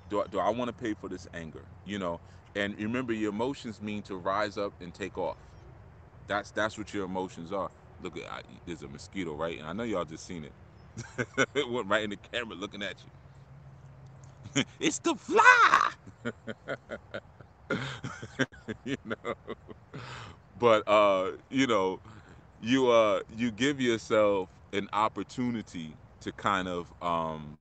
Do 0.10 0.22
I, 0.22 0.28
do 0.28 0.40
I 0.40 0.50
want 0.50 0.70
to 0.70 0.74
pay 0.74 0.94
for 0.94 1.10
this 1.10 1.28
anger? 1.34 1.68
You 1.86 2.00
know, 2.00 2.22
and 2.56 2.78
remember 2.78 3.14
your 3.14 3.32
emotions 3.32 3.82
mean 3.82 4.04
to 4.04 4.18
rise 4.18 4.58
up 4.58 4.76
and 4.82 4.94
take 4.94 5.18
off. 5.18 5.51
That's 6.28 6.52
that's 6.52 6.78
what 6.78 6.94
your 6.94 7.06
emotions 7.06 7.52
are. 7.52 7.70
Look, 8.00 8.18
I, 8.30 8.42
there's 8.66 8.82
a 8.82 8.88
mosquito, 8.88 9.36
right? 9.36 9.58
And 9.60 9.68
I 9.68 9.74
know 9.74 9.84
y'all 9.84 10.06
just 10.06 10.26
seen 10.26 10.46
it. 10.46 10.56
it 11.56 11.70
went 11.70 11.88
right 11.88 12.04
in 12.04 12.10
the 12.12 12.18
camera 12.34 12.56
looking 12.56 12.84
at 12.84 13.04
you. 13.04 14.64
it's 14.80 15.00
the 15.00 15.16
fly. 15.16 15.92
you 18.86 18.96
know. 19.06 19.34
But 20.58 20.84
uh, 20.88 21.32
you 21.50 21.68
know, 21.68 22.00
you 22.60 22.90
uh 22.90 23.22
you 23.30 23.52
give 23.52 23.82
yourself 23.82 24.50
an 24.74 24.88
opportunity 24.94 25.98
to 26.22 26.32
kind 26.34 26.68
of 26.68 26.94
um 27.02 27.58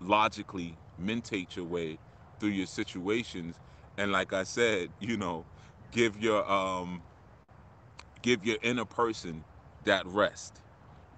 logically 0.00 0.78
mentate 0.98 1.56
your 1.56 1.64
way 1.64 1.98
through 2.38 2.50
your 2.50 2.66
situations 2.66 3.56
and 3.98 4.12
like 4.12 4.32
I 4.32 4.42
said, 4.44 4.92
you 5.00 5.16
know, 5.16 5.46
give 5.90 6.18
your 6.18 6.48
um 6.50 7.02
give 8.26 8.44
your 8.44 8.58
inner 8.62 8.86
person 8.86 9.46
that 9.84 10.06
rest. 10.06 10.62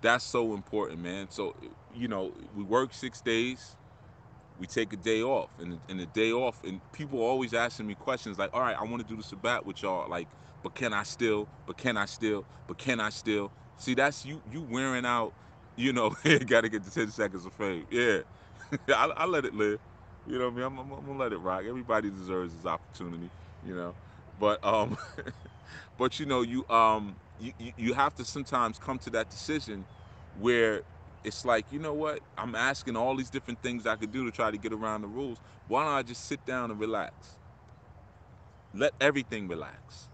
That's 0.02 0.24
so 0.24 0.54
important, 0.54 1.00
man. 1.00 1.30
So, 1.30 1.54
you 1.92 2.09
know, 2.09 2.34
we 2.52 2.64
work 2.64 2.94
six 2.94 3.22
days, 3.22 3.76
we 4.56 4.66
take 4.66 4.92
a 4.92 4.98
day 4.98 5.22
off, 5.22 5.52
and 5.59 5.80
and 5.88 6.00
the 6.00 6.06
day 6.06 6.32
off, 6.32 6.61
and 6.64 6.82
people 6.92 7.20
always 7.20 7.54
asking 7.54 7.86
me 7.88 7.94
questions 7.96 8.38
like, 8.38 8.50
"All 8.54 8.62
right, 8.62 8.76
I 8.78 8.84
want 8.84 9.00
to 9.00 9.06
do 9.09 9.16
the 9.16 9.24
Sabbat 9.24 9.66
with 9.66 9.82
y'all, 9.82 10.09
like, 10.11 10.30
but 10.62 10.74
can 10.74 10.92
I 10.94 11.04
still? 11.04 11.50
But 11.66 11.78
can 11.78 11.96
I 11.98 12.06
still? 12.06 12.46
But 12.68 12.78
can 12.78 13.00
I 13.00 13.11
still?" 13.11 13.52
See, 13.78 13.94
that's 13.94 14.24
you 14.24 14.42
you 14.46 14.62
wearing 14.62 15.06
out. 15.06 15.34
You 15.76 15.92
know, 15.94 16.11
got 16.46 16.62
to 16.62 16.70
get 16.70 16.84
the 16.84 16.90
ten 16.92 17.11
seconds 17.11 17.46
of 17.46 17.54
fame. 17.54 17.86
Yeah, 17.90 18.20
I, 18.90 19.12
I 19.16 19.26
let 19.26 19.44
it 19.46 19.54
live. 19.54 19.80
You 20.26 20.38
know 20.38 20.46
what 20.46 20.54
I 20.54 20.56
mean? 20.56 20.64
I'm, 20.66 20.78
I'm, 20.78 20.92
I'm 20.92 21.06
gonna 21.06 21.18
let 21.18 21.32
it 21.34 21.38
rock. 21.38 21.64
Everybody 21.66 22.11
deserves 22.11 22.54
this 22.56 22.66
opportunity. 22.66 23.32
You 23.62 23.76
know, 23.76 23.96
but 24.38 24.64
um. 24.64 24.98
but 25.96 26.18
you 26.18 26.26
know 26.26 26.42
you 26.42 26.64
um 26.70 27.18
you, 27.38 27.52
you 27.58 27.94
have 27.94 28.14
to 28.16 28.24
sometimes 28.24 28.78
come 28.78 28.98
to 29.00 29.10
that 29.10 29.28
decision 29.30 29.86
where 30.32 30.82
it's 31.24 31.44
like 31.44 31.70
you 31.72 31.78
know 31.78 31.94
what? 31.94 32.20
I'm 32.38 32.54
asking 32.54 32.96
all 32.96 33.16
these 33.16 33.30
different 33.30 33.62
things 33.62 33.86
i 33.86 33.96
could 33.96 34.12
do 34.12 34.24
to 34.24 34.32
try 34.32 34.50
to 34.50 34.58
get 34.58 34.72
around 34.72 35.02
the 35.02 35.08
rules. 35.08 35.40
Why 35.66 35.84
don't 35.84 35.94
i 35.94 36.02
just 36.02 36.24
sit 36.26 36.44
down 36.44 36.70
and 36.70 36.80
relax? 36.80 37.38
Let 38.72 38.94
everything 39.00 39.48
relax. 39.48 40.10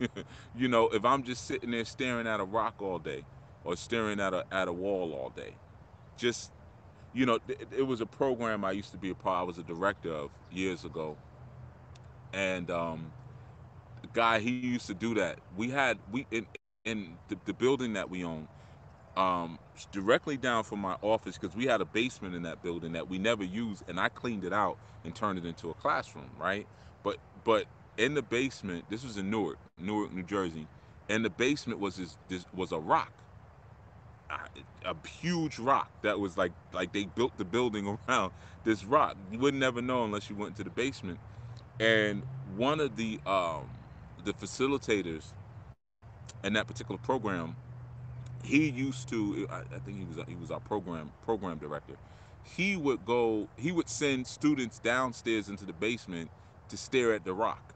You 0.54 0.68
know 0.68 0.88
if 0.88 1.04
i'm 1.04 1.22
just 1.24 1.44
sitting 1.46 1.70
there 1.72 1.84
staring 1.84 2.26
at 2.26 2.40
a 2.40 2.44
rock 2.44 2.76
all 2.82 2.98
day 2.98 3.26
or 3.64 3.76
staring 3.76 4.20
at 4.20 4.34
a 4.34 4.44
at 4.50 4.68
a 4.68 4.72
wall 4.72 5.12
all 5.14 5.30
day 5.30 5.58
just 6.16 6.52
you 7.12 7.26
know 7.26 7.38
it, 7.48 7.72
it 7.78 7.82
was 7.82 8.00
a 8.00 8.06
program 8.06 8.64
i 8.64 8.72
used 8.72 8.90
to 8.92 8.98
be 8.98 9.10
a 9.10 9.14
part 9.14 9.40
i 9.40 9.44
was 9.44 9.58
a 9.58 9.64
director 9.64 10.12
of 10.12 10.32
years 10.50 10.84
ago. 10.84 11.20
And 12.32 12.70
um 12.70 13.14
guy 14.12 14.40
he 14.40 14.50
used 14.50 14.86
to 14.88 14.94
do 14.94 15.14
that. 15.14 15.40
We 15.54 15.70
had 15.70 15.98
we 16.10 16.26
in 16.30 16.46
in 16.84 17.18
the, 17.28 17.38
the 17.44 17.54
building 17.54 17.94
that 17.94 18.10
we 18.10 18.24
own 18.24 18.48
um 19.16 19.58
directly 19.92 20.36
down 20.36 20.64
from 20.64 20.80
my 20.80 20.96
office 21.02 21.36
because 21.38 21.56
we 21.56 21.66
had 21.66 21.80
a 21.80 21.84
basement 21.86 22.34
in 22.34 22.42
that 22.42 22.62
building 22.62 22.92
that 22.92 23.08
we 23.08 23.18
never 23.18 23.44
used 23.44 23.82
and 23.88 24.00
i 24.00 24.08
cleaned 24.08 24.44
it 24.44 24.52
out 24.52 24.78
and 25.04 25.14
turned 25.16 25.38
it 25.38 25.44
into 25.44 25.70
a 25.70 25.74
classroom 25.74 26.30
right? 26.36 26.68
But 27.02 27.18
but 27.44 27.66
in 27.98 28.14
the 28.14 28.22
basement 28.22 28.86
this 28.88 29.04
was 29.04 29.16
in 29.16 29.30
newark 29.30 29.58
newark 29.78 30.12
new 30.12 30.22
jersey 30.22 30.68
and 31.08 31.24
the 31.24 31.30
basement 31.30 31.80
was 31.80 31.96
this, 31.96 32.16
this 32.28 32.44
was 32.52 32.72
a 32.72 32.78
rock. 32.78 33.24
A, 34.30 34.90
a 34.90 34.94
huge 35.08 35.58
rock 35.58 35.90
that 36.02 36.20
was 36.20 36.36
like 36.36 36.52
like 36.72 36.92
they 36.92 37.04
built 37.04 37.36
the 37.36 37.44
building 37.44 37.98
around 38.08 38.32
this 38.64 38.84
rock. 38.84 39.16
You 39.30 39.38
would 39.40 39.54
never 39.54 39.82
know 39.82 40.04
unless 40.04 40.30
you 40.30 40.36
went 40.36 40.56
to 40.56 40.64
the 40.64 40.70
basement. 40.70 41.20
And 41.80 42.24
one 42.44 42.80
of 42.80 42.96
the 42.96 43.20
um 43.26 43.79
the 44.22 44.32
facilitators 44.34 45.24
in 46.44 46.52
that 46.54 46.66
particular 46.66 46.98
program, 46.98 47.56
he 48.44 48.68
used 48.70 49.08
to. 49.10 49.46
I, 49.50 49.58
I 49.58 49.78
think 49.80 49.98
he 49.98 50.04
was 50.04 50.26
he 50.28 50.34
was 50.36 50.50
our 50.50 50.60
program 50.60 51.12
program 51.24 51.58
director. 51.58 51.94
He 52.56 52.76
would 52.76 53.04
go. 53.06 53.48
He 53.58 53.72
would 53.72 53.88
send 53.88 54.26
students 54.26 54.78
downstairs 54.78 55.48
into 55.48 55.64
the 55.64 55.72
basement 55.74 56.30
to 56.70 56.76
stare 56.76 57.14
at 57.14 57.24
the 57.24 57.34
rock. 57.34 57.74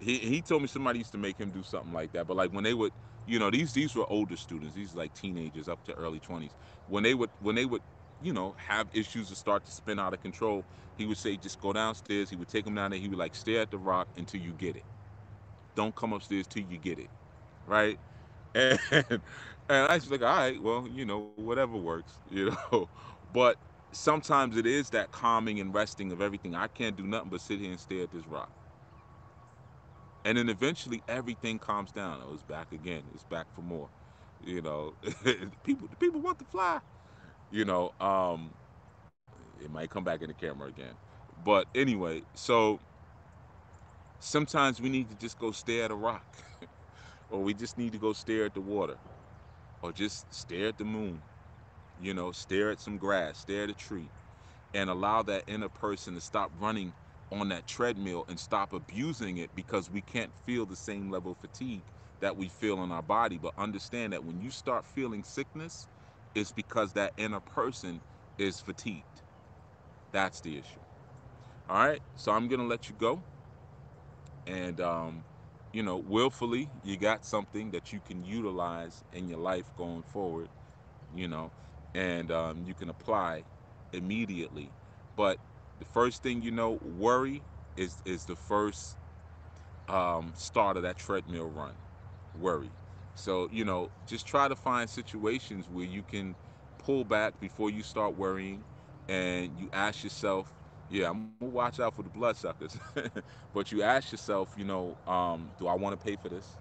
He 0.00 0.18
he 0.18 0.42
told 0.42 0.62
me 0.62 0.68
somebody 0.68 0.98
used 0.98 1.12
to 1.12 1.18
make 1.18 1.38
him 1.38 1.50
do 1.50 1.62
something 1.62 1.92
like 1.92 2.12
that. 2.12 2.26
But 2.26 2.36
like 2.36 2.52
when 2.52 2.64
they 2.64 2.74
would, 2.74 2.92
you 3.26 3.38
know, 3.38 3.50
these 3.50 3.72
these 3.72 3.94
were 3.94 4.10
older 4.10 4.36
students. 4.36 4.74
These 4.74 4.94
like 4.94 5.14
teenagers 5.14 5.68
up 5.68 5.84
to 5.84 5.94
early 5.94 6.20
twenties. 6.20 6.52
When 6.88 7.02
they 7.04 7.14
would 7.14 7.30
when 7.40 7.54
they 7.54 7.66
would 7.66 7.82
you 8.22 8.32
know, 8.32 8.54
have 8.58 8.88
issues 8.94 9.28
to 9.28 9.36
start 9.36 9.64
to 9.64 9.70
spin 9.70 9.98
out 10.00 10.12
of 10.12 10.20
control, 10.22 10.64
he 10.96 11.06
would 11.06 11.16
say, 11.18 11.36
just 11.36 11.60
go 11.60 11.72
downstairs. 11.72 12.30
He 12.30 12.36
would 12.36 12.48
take 12.48 12.64
them 12.64 12.74
down 12.74 12.90
there. 12.90 13.00
He 13.00 13.08
would 13.08 13.18
like 13.18 13.34
stare 13.34 13.62
at 13.62 13.70
the 13.70 13.78
rock 13.78 14.08
until 14.16 14.40
you 14.40 14.52
get 14.52 14.76
it 14.76 14.82
don't 15.78 15.96
come 15.96 16.12
upstairs 16.14 16.48
till 16.48 16.64
you 16.64 16.78
get 16.78 17.00
it, 17.00 17.10
right? 17.66 18.00
And 18.54 18.80
and 19.70 19.88
I 19.92 19.96
was 19.96 20.10
like, 20.10 20.22
all 20.22 20.36
right, 20.36 20.62
well, 20.62 20.88
you 20.88 21.06
know, 21.06 21.32
whatever 21.36 21.76
works, 21.76 22.18
you 22.30 22.52
know. 22.72 22.90
But 23.30 23.58
sometimes 23.92 24.56
it 24.56 24.66
is 24.66 24.90
that 24.90 25.12
calming 25.12 25.60
and 25.60 25.74
resting 25.74 26.12
of 26.12 26.22
everything. 26.22 26.54
I 26.56 26.68
can't 26.68 26.96
do 26.96 27.06
nothing 27.06 27.30
but 27.30 27.42
sit 27.42 27.60
here 27.60 27.70
and 27.70 27.80
stare 27.80 28.04
at 28.04 28.12
this 28.12 28.26
rock. 28.26 28.50
And 30.24 30.38
then 30.38 30.48
eventually 30.48 31.02
everything 31.08 31.58
calms 31.58 31.92
down. 31.92 32.22
Oh, 32.24 32.34
it's 32.34 32.42
back 32.42 32.72
again. 32.72 33.04
It's 33.14 33.24
back 33.24 33.46
for 33.52 33.62
more. 33.62 33.90
You 34.40 34.62
know, 34.62 34.94
people 35.64 35.88
people 35.98 36.20
want 36.22 36.38
to 36.40 36.46
fly. 36.46 36.80
You 37.50 37.64
know, 37.66 37.92
um, 38.00 38.54
it 39.60 39.70
might 39.70 39.90
come 39.90 40.04
back 40.04 40.22
in 40.22 40.28
the 40.28 40.34
camera 40.34 40.68
again. 40.68 40.98
But 41.36 41.68
anyway, 41.74 42.24
so 42.34 42.80
Sometimes 44.20 44.80
we 44.80 44.88
need 44.88 45.08
to 45.10 45.16
just 45.16 45.38
go 45.38 45.52
stare 45.52 45.84
at 45.84 45.90
a 45.90 45.94
rock, 45.94 46.26
or 47.30 47.42
we 47.42 47.54
just 47.54 47.78
need 47.78 47.92
to 47.92 47.98
go 47.98 48.12
stare 48.12 48.46
at 48.46 48.54
the 48.54 48.60
water, 48.60 48.98
or 49.82 49.92
just 49.92 50.32
stare 50.34 50.68
at 50.68 50.78
the 50.78 50.84
moon. 50.84 51.22
You 52.00 52.14
know, 52.14 52.32
stare 52.32 52.70
at 52.70 52.80
some 52.80 52.98
grass, 52.98 53.38
stare 53.38 53.64
at 53.64 53.70
a 53.70 53.74
tree, 53.74 54.10
and 54.74 54.90
allow 54.90 55.22
that 55.24 55.44
inner 55.48 55.68
person 55.68 56.14
to 56.14 56.20
stop 56.20 56.50
running 56.60 56.94
on 57.32 57.48
that 57.50 57.66
treadmill 57.66 58.24
and 58.28 58.38
stop 58.38 58.72
abusing 58.72 59.38
it 59.38 59.50
because 59.54 59.90
we 59.90 60.00
can't 60.02 60.34
feel 60.46 60.66
the 60.66 60.76
same 60.76 61.10
level 61.10 61.32
of 61.32 61.38
fatigue 61.38 61.84
that 62.20 62.36
we 62.36 62.48
feel 62.48 62.82
in 62.84 62.92
our 62.92 63.02
body. 63.02 63.38
But 63.38 63.54
understand 63.58 64.12
that 64.12 64.24
when 64.24 64.40
you 64.40 64.50
start 64.50 64.86
feeling 64.86 65.24
sickness, 65.24 65.88
it's 66.34 66.52
because 66.52 66.92
that 66.94 67.12
inner 67.18 67.40
person 67.40 68.02
is 68.38 68.60
fatigued. 68.60 69.22
That's 70.12 70.40
the 70.40 70.58
issue. 70.58 70.80
All 71.68 71.86
right, 71.86 72.02
so 72.16 72.32
I'm 72.32 72.48
going 72.48 72.60
to 72.60 72.66
let 72.66 72.88
you 72.88 72.94
go 72.96 73.22
and 74.48 74.80
um, 74.80 75.26
you 75.74 75.84
know 75.84 75.98
willfully 75.98 76.70
you 76.84 76.98
got 76.98 77.24
something 77.24 77.72
that 77.72 77.92
you 77.92 78.00
can 78.00 78.24
utilize 78.24 79.04
in 79.14 79.28
your 79.28 79.40
life 79.40 79.74
going 79.76 80.02
forward 80.02 80.50
you 81.14 81.28
know 81.28 81.52
and 81.94 82.32
um, 82.32 82.64
you 82.64 82.74
can 82.74 82.90
apply 82.90 83.44
immediately 83.92 84.72
but 85.16 85.38
the 85.78 85.86
first 85.86 86.22
thing 86.22 86.42
you 86.42 86.52
know, 86.52 86.78
worry 86.82 87.44
is 87.76 88.02
is 88.06 88.26
the 88.26 88.36
first 88.36 88.98
um, 89.88 90.32
start 90.36 90.76
of 90.76 90.82
that 90.84 90.96
treadmill 90.96 91.48
run. 91.50 91.74
Worry. 92.34 92.72
So 93.14 93.48
you 93.50 93.64
know, 93.64 93.90
just 94.06 94.26
try 94.26 94.48
to 94.48 94.56
find 94.56 94.90
situations 94.90 95.68
where 95.68 95.84
you 95.84 96.02
can 96.04 96.36
pull 96.78 97.04
back 97.04 97.40
before 97.40 97.70
you 97.70 97.82
start 97.82 98.16
worrying, 98.16 98.66
and 99.08 99.58
you 99.58 99.68
ask 99.72 100.04
yourself, 100.04 100.57
yeah, 100.88 101.10
I'm 101.10 101.32
gonna 101.40 101.52
watch 101.52 101.80
out 101.80 101.94
for 101.94 102.02
the 102.02 102.10
bloodsuckers, 102.10 102.78
but 103.52 103.72
you 103.72 103.82
ask 103.82 104.12
yourself, 104.12 104.54
you 104.56 104.64
know, 104.64 104.96
um, 105.06 105.52
do 105.58 105.66
I 105.66 105.74
want 105.74 105.98
to 105.98 106.04
pay 106.04 106.16
for 106.16 106.28
this? 106.28 106.58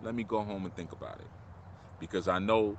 Let 0.00 0.14
me 0.14 0.24
go 0.24 0.42
home 0.42 0.64
and 0.64 0.74
think 0.74 0.92
about 0.92 1.20
it, 1.20 1.30
because 1.98 2.28
I 2.28 2.38
know 2.38 2.78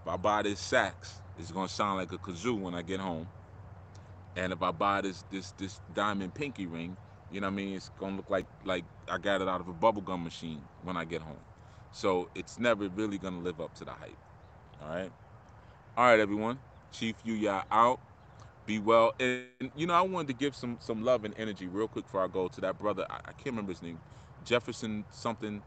if 0.00 0.06
I 0.12 0.16
buy 0.16 0.42
this 0.42 0.60
sax, 0.60 1.22
it's 1.36 1.50
gonna 1.52 1.68
sound 1.68 1.98
like 1.98 2.12
a 2.12 2.18
kazoo 2.18 2.58
when 2.60 2.74
I 2.74 2.82
get 2.82 3.00
home. 3.00 3.30
And 4.36 4.52
if 4.52 4.62
I 4.62 4.70
buy 4.72 5.02
this 5.02 5.24
this 5.30 5.52
this 5.52 5.80
diamond 5.92 6.34
pinky 6.34 6.66
ring, 6.66 6.98
you 7.30 7.40
know 7.40 7.48
what 7.48 7.52
I 7.52 7.56
mean, 7.56 7.76
it's 7.76 7.88
gonna 7.90 8.16
look 8.16 8.30
like 8.30 8.46
like 8.64 8.84
I 9.08 9.18
got 9.18 9.42
it 9.42 9.48
out 9.48 9.60
of 9.60 9.68
a 9.68 9.74
bubblegum 9.74 10.22
machine 10.22 10.68
when 10.82 10.96
I 10.96 11.04
get 11.04 11.22
home. 11.22 11.44
So 11.92 12.30
it's 12.34 12.58
never 12.58 12.88
really 12.88 13.18
gonna 13.18 13.40
live 13.40 13.60
up 13.60 13.74
to 13.74 13.84
the 13.84 13.92
hype. 13.92 14.18
All 14.80 14.88
right. 14.88 15.12
All 15.96 16.04
right, 16.06 16.20
everyone. 16.20 16.60
Chief 16.92 17.22
Yuya 17.24 17.64
out. 17.70 18.00
Be 18.70 18.90
well. 18.90 19.14
And 19.28 19.70
you 19.74 19.86
know, 19.86 19.94
I 19.94 20.02
wanted 20.02 20.28
to 20.28 20.34
give 20.34 20.54
some 20.54 20.78
some 20.80 21.04
love 21.04 21.24
and 21.24 21.34
energy 21.38 21.68
real 21.68 21.88
quick 21.88 22.06
before 22.06 22.24
I 22.24 22.28
go 22.28 22.48
to 22.48 22.60
that 22.62 22.78
brother. 22.78 23.04
I, 23.10 23.16
I 23.26 23.32
can't 23.32 23.46
remember 23.56 23.72
his 23.72 23.82
name. 23.82 24.00
Jefferson 24.44 25.06
something. 25.10 25.64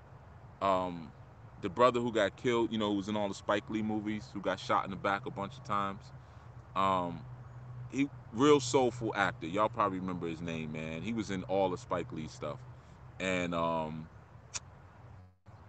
Um, 0.61 1.13
the 1.61 1.69
brother 1.69 1.99
who 1.99 2.11
got 2.13 2.35
killed, 2.35 2.71
you 2.71 2.77
know, 2.77 2.91
who 2.91 2.97
was 2.97 3.09
in 3.09 3.15
all 3.17 3.27
the 3.27 3.33
Spike 3.35 3.69
Lee 3.69 3.81
movies, 3.83 4.29
who 4.33 4.41
got 4.41 4.59
shot 4.59 4.85
in 4.85 4.91
the 4.91 4.97
back 4.97 5.25
a 5.25 5.31
bunch 5.31 5.57
of 5.57 5.63
times. 5.63 6.13
Um, 6.75 7.25
he 7.89 8.09
real 8.31 8.61
soulful 8.61 9.13
actor. 9.15 9.47
Y'all 9.47 9.69
probably 9.69 9.99
remember 9.99 10.27
his 10.27 10.41
name, 10.41 10.71
man. 10.73 11.01
He 11.03 11.13
was 11.13 11.29
in 11.31 11.43
all 11.43 11.69
the 11.69 11.77
Spike 11.77 12.11
Lee 12.13 12.27
stuff, 12.29 12.59
and 13.19 13.53
um, 13.55 14.09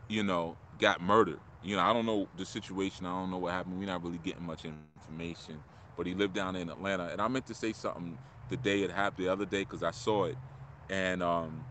you 0.08 0.22
know, 0.22 0.58
got 0.78 1.00
murdered. 1.00 1.40
You 1.62 1.76
know, 1.76 1.82
I 1.82 1.92
don't 1.92 2.06
know 2.06 2.28
the 2.36 2.46
situation. 2.46 3.06
I 3.06 3.10
don't 3.10 3.30
know 3.30 3.38
what 3.38 3.52
happened. 3.52 3.78
We're 3.78 3.86
not 3.86 4.02
really 4.04 4.18
getting 4.18 4.44
much 4.44 4.64
information. 4.64 5.64
But 5.96 6.06
he 6.06 6.14
lived 6.14 6.34
down 6.34 6.56
in 6.56 6.70
Atlanta, 6.70 7.08
and 7.08 7.20
I 7.22 7.28
meant 7.28 7.46
to 7.46 7.54
say 7.54 7.72
something 7.72 8.18
the 8.48 8.56
day 8.56 8.82
it 8.82 8.90
happened, 8.90 9.26
the 9.26 9.32
other 9.32 9.46
day, 9.46 9.62
because 9.62 9.82
I 9.82 9.92
saw 9.92 10.24
it, 10.26 10.38
and 10.88 11.22
um, 11.22 11.66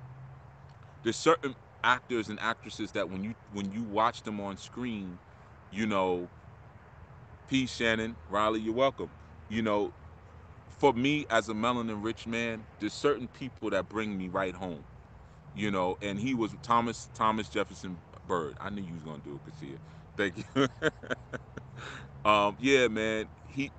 there's 1.03 1.17
certain 1.17 1.55
actors 1.83 2.29
and 2.29 2.39
actresses 2.41 2.91
that 2.93 3.09
when 3.09 3.23
you 3.23 3.35
when 3.51 3.71
you 3.71 3.83
watch 3.83 4.23
them 4.23 4.39
on 4.41 4.57
screen, 4.57 5.19
you 5.71 5.85
know, 5.87 6.31
P. 7.47 7.67
Shannon, 7.67 8.17
Riley, 8.27 8.61
you're 8.61 8.73
welcome. 8.73 9.11
You 9.49 9.61
know, 9.61 9.93
for 10.69 10.93
me 10.93 11.25
as 11.29 11.49
a 11.49 11.53
melanin 11.53 12.03
rich 12.03 12.27
man, 12.27 12.67
there's 12.79 12.93
certain 12.95 13.29
people 13.29 13.69
that 13.71 13.89
bring 13.89 14.17
me 14.17 14.29
right 14.29 14.55
home. 14.55 14.85
You 15.53 15.71
know, 15.71 15.97
and 16.01 16.19
he 16.19 16.33
was 16.35 16.55
Thomas 16.63 17.09
Thomas 17.13 17.49
Jefferson 17.49 18.01
Byrd. 18.25 18.55
I 18.61 18.69
knew 18.69 18.81
you 18.81 18.95
was 18.95 19.03
gonna 19.03 19.21
do 19.21 19.35
it, 19.35 19.43
Kasia. 19.43 19.77
Thank 20.17 20.37
you. 20.55 20.67
um, 22.25 22.57
yeah, 22.59 22.87
man. 22.87 23.27
He 23.47 23.71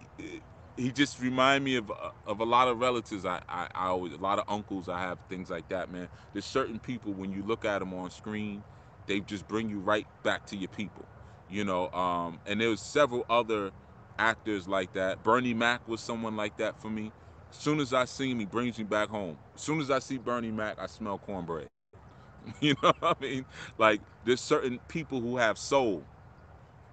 he 0.76 0.90
just 0.92 1.20
remind 1.20 1.64
me 1.64 1.76
of 1.76 1.92
of 2.26 2.40
a 2.40 2.44
lot 2.44 2.68
of 2.68 2.78
relatives. 2.80 3.24
I, 3.24 3.40
I, 3.48 3.68
I 3.74 3.86
always 3.88 4.12
a 4.12 4.18
lot 4.18 4.38
of 4.38 4.44
uncles. 4.48 4.88
I 4.88 5.00
have 5.00 5.18
things 5.28 5.50
like 5.50 5.68
that, 5.68 5.90
man. 5.90 6.08
There's 6.32 6.46
certain 6.46 6.80
people 6.80 7.12
when 7.14 7.32
you 7.32 7.42
look 7.42 7.64
at 7.64 7.80
them 7.80 7.94
on 7.94 8.10
screen, 8.10 8.64
they 9.06 9.20
just 9.20 9.46
bring 9.48 9.68
you 9.68 9.80
right 9.80 10.06
back 10.22 10.46
to 10.46 10.56
your 10.56 10.68
people. 10.68 11.06
You 11.48 11.64
know, 11.64 11.90
um, 11.92 12.40
and 12.46 12.60
there 12.60 12.70
was 12.70 12.80
several 12.80 13.24
other 13.30 13.72
actors 14.18 14.66
like 14.68 14.92
that. 14.94 15.22
Bernie 15.22 15.54
Mac 15.54 15.86
was 15.88 16.00
someone 16.00 16.36
like 16.36 16.56
that 16.58 16.80
for 16.80 16.90
me. 16.90 17.12
As 17.50 17.58
soon 17.58 17.80
as 17.80 17.92
I 17.92 18.04
see 18.06 18.30
him, 18.32 18.40
he 18.40 18.46
brings 18.46 18.78
me 18.78 18.84
back 18.84 19.08
home. 19.08 19.38
As 19.54 19.62
soon 19.62 19.80
as 19.80 19.90
I 19.90 20.00
see 20.00 20.18
Bernie 20.18 20.50
Mac, 20.50 20.78
I 20.78 20.86
smell 20.86 21.18
cornbread. 21.18 21.68
You 22.60 22.74
know 22.82 22.92
what 23.00 23.16
I 23.20 23.22
mean? 23.24 23.46
Like 23.78 24.02
there's 24.24 24.40
certain 24.40 24.80
people 24.88 25.20
who 25.20 25.36
have 25.38 25.58
soul. 25.58 26.08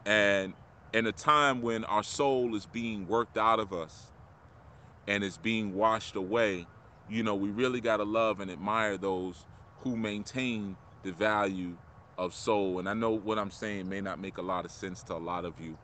And 0.06 0.56
in 0.94 1.08
a 1.08 1.12
time 1.12 1.62
when 1.62 1.86
our 1.86 2.04
soul 2.04 2.56
is 2.56 2.66
being 2.66 3.08
worked 3.08 3.38
out 3.38 3.60
of 3.60 3.74
us 3.74 4.08
and 5.08 5.24
is 5.24 5.38
being 5.38 5.74
washed 5.74 6.16
away, 6.16 6.66
you 7.10 7.24
know, 7.24 7.36
we 7.36 7.50
really 7.50 7.82
got 7.82 7.98
to 7.98 8.04
love 8.04 8.40
and 8.40 8.52
admire 8.52 8.98
those 8.98 9.46
who 9.82 9.96
maintain 9.98 10.76
the 11.04 11.12
value 11.12 11.78
of 12.18 12.34
soul. 12.34 12.80
And 12.80 12.90
I 12.90 12.94
know 12.94 13.12
what 13.12 13.40
I'm 13.40 13.52
saying 13.52 13.90
may 13.90 14.02
not 14.02 14.20
make 14.20 14.38
a 14.38 14.42
lot 14.42 14.66
of 14.66 14.72
sense 14.72 15.04
to 15.04 15.16
a 15.16 15.18
lot 15.18 15.46
of 15.46 15.60
you, 15.60 15.78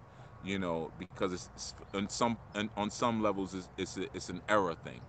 you 0.43 0.59
know, 0.59 0.91
because 0.99 1.33
it's 1.33 1.73
on 1.93 2.09
some 2.09 2.37
on 2.75 2.89
some 2.89 3.21
levels 3.23 3.53
it's 3.53 3.69
it's, 3.77 3.97
a, 3.97 4.03
it's 4.15 4.29
an 4.29 4.41
error 4.49 4.75
thing. 4.75 5.01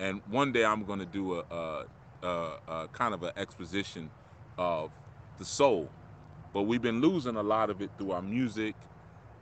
And 0.00 0.22
one 0.26 0.52
day 0.52 0.64
I'm 0.64 0.84
going 0.84 1.00
to 1.00 1.06
do 1.06 1.34
a, 1.40 1.44
a, 1.50 1.84
a, 2.22 2.50
a 2.68 2.88
kind 2.88 3.14
of 3.14 3.22
an 3.24 3.32
exposition 3.36 4.10
of 4.56 4.92
the 5.38 5.44
soul, 5.44 5.90
but 6.54 6.62
we've 6.62 6.82
been 6.82 7.00
losing 7.00 7.36
a 7.36 7.42
lot 7.42 7.70
of 7.70 7.82
it 7.82 7.90
through 7.98 8.12
our 8.12 8.22
music 8.22 8.76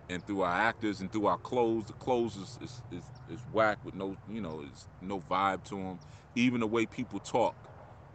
and 0.08 0.24
through 0.26 0.42
our 0.42 0.52
actors 0.54 1.00
and 1.00 1.12
through 1.12 1.26
our 1.26 1.38
clothes. 1.38 1.86
The 1.86 1.94
clothes 1.94 2.36
is 2.36 2.58
is, 2.60 2.82
is, 2.90 3.10
is 3.28 3.42
whack 3.50 3.78
with 3.84 3.94
no 3.94 4.16
you 4.28 4.40
know 4.40 4.62
is 4.62 4.88
no 5.00 5.20
vibe 5.20 5.64
to 5.64 5.76
them. 5.76 6.00
Even 6.36 6.60
the 6.60 6.68
way 6.68 6.86
people 6.86 7.20
talk, 7.20 7.56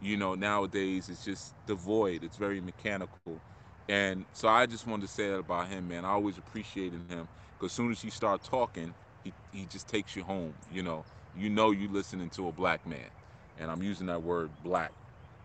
you 0.00 0.16
know, 0.16 0.34
nowadays 0.34 1.08
it's 1.08 1.24
just 1.24 1.54
devoid. 1.66 2.24
It's 2.24 2.36
very 2.38 2.60
mechanical. 2.60 3.42
And 3.88 4.26
so 4.32 4.48
I 4.48 4.66
just 4.66 4.86
wanted 4.86 5.02
to 5.08 5.12
say 5.12 5.28
that 5.30 5.38
about 5.38 5.68
him, 5.68 5.88
man. 5.88 6.04
I 6.06 6.10
always 6.10 6.38
appreciated 6.38 7.10
him 7.10 7.28
because 7.58 7.72
as 7.72 7.74
soon 7.74 7.90
as 7.92 8.00
he 8.02 8.10
start 8.10 8.42
talking, 8.42 8.94
he, 9.24 9.34
he 9.52 9.66
just 9.66 9.88
takes 9.88 10.16
you 10.16 10.24
home. 10.24 10.56
You 10.68 10.82
know, 10.82 11.04
you 11.34 11.50
know 11.50 11.72
you 11.72 11.88
listening 11.88 12.30
to 12.32 12.48
a 12.48 12.52
black 12.52 12.86
man, 12.86 13.10
and 13.56 13.70
I'm 13.70 13.82
using 13.82 14.06
that 14.08 14.22
word 14.22 14.52
black. 14.62 14.92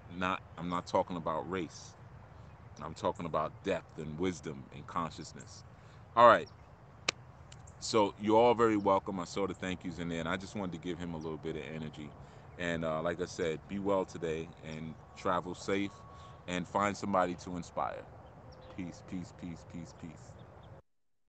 Not 0.09 0.41
I'm 0.57 0.69
not 0.69 0.85
talking 0.87 1.17
about 1.17 1.49
race. 1.49 1.95
I'm 2.83 2.95
talking 2.95 3.25
about 3.25 3.53
depth 3.63 3.97
and 3.97 4.19
wisdom 4.19 4.67
and 4.73 4.87
consciousness. 4.87 5.65
All 6.17 6.27
right. 6.29 6.49
So 7.79 8.13
you're 8.17 8.37
all 8.37 8.55
very 8.55 8.77
welcome. 8.77 9.19
I 9.19 9.25
saw 9.25 9.47
the 9.47 9.55
thank 9.55 9.85
yous 9.85 9.99
in 9.99 10.09
there, 10.09 10.19
and 10.19 10.29
I 10.29 10.37
just 10.37 10.55
wanted 10.55 10.73
to 10.73 10.79
give 10.79 10.99
him 10.99 11.13
a 11.15 11.17
little 11.17 11.37
bit 11.37 11.57
of 11.57 11.63
energy. 11.63 12.15
And 12.57 12.85
uh, 12.85 13.01
like 13.03 13.21
I 13.21 13.25
said, 13.25 13.61
be 13.67 13.79
well 13.79 14.05
today 14.05 14.49
and 14.63 14.95
travel 15.15 15.55
safe 15.55 15.93
and 16.47 16.67
find 16.67 16.97
somebody 16.97 17.35
to 17.37 17.57
inspire. 17.57 18.05
Peace, 18.75 19.03
peace, 19.07 19.33
peace, 19.37 19.65
peace, 19.71 19.93
peace. 19.99 20.36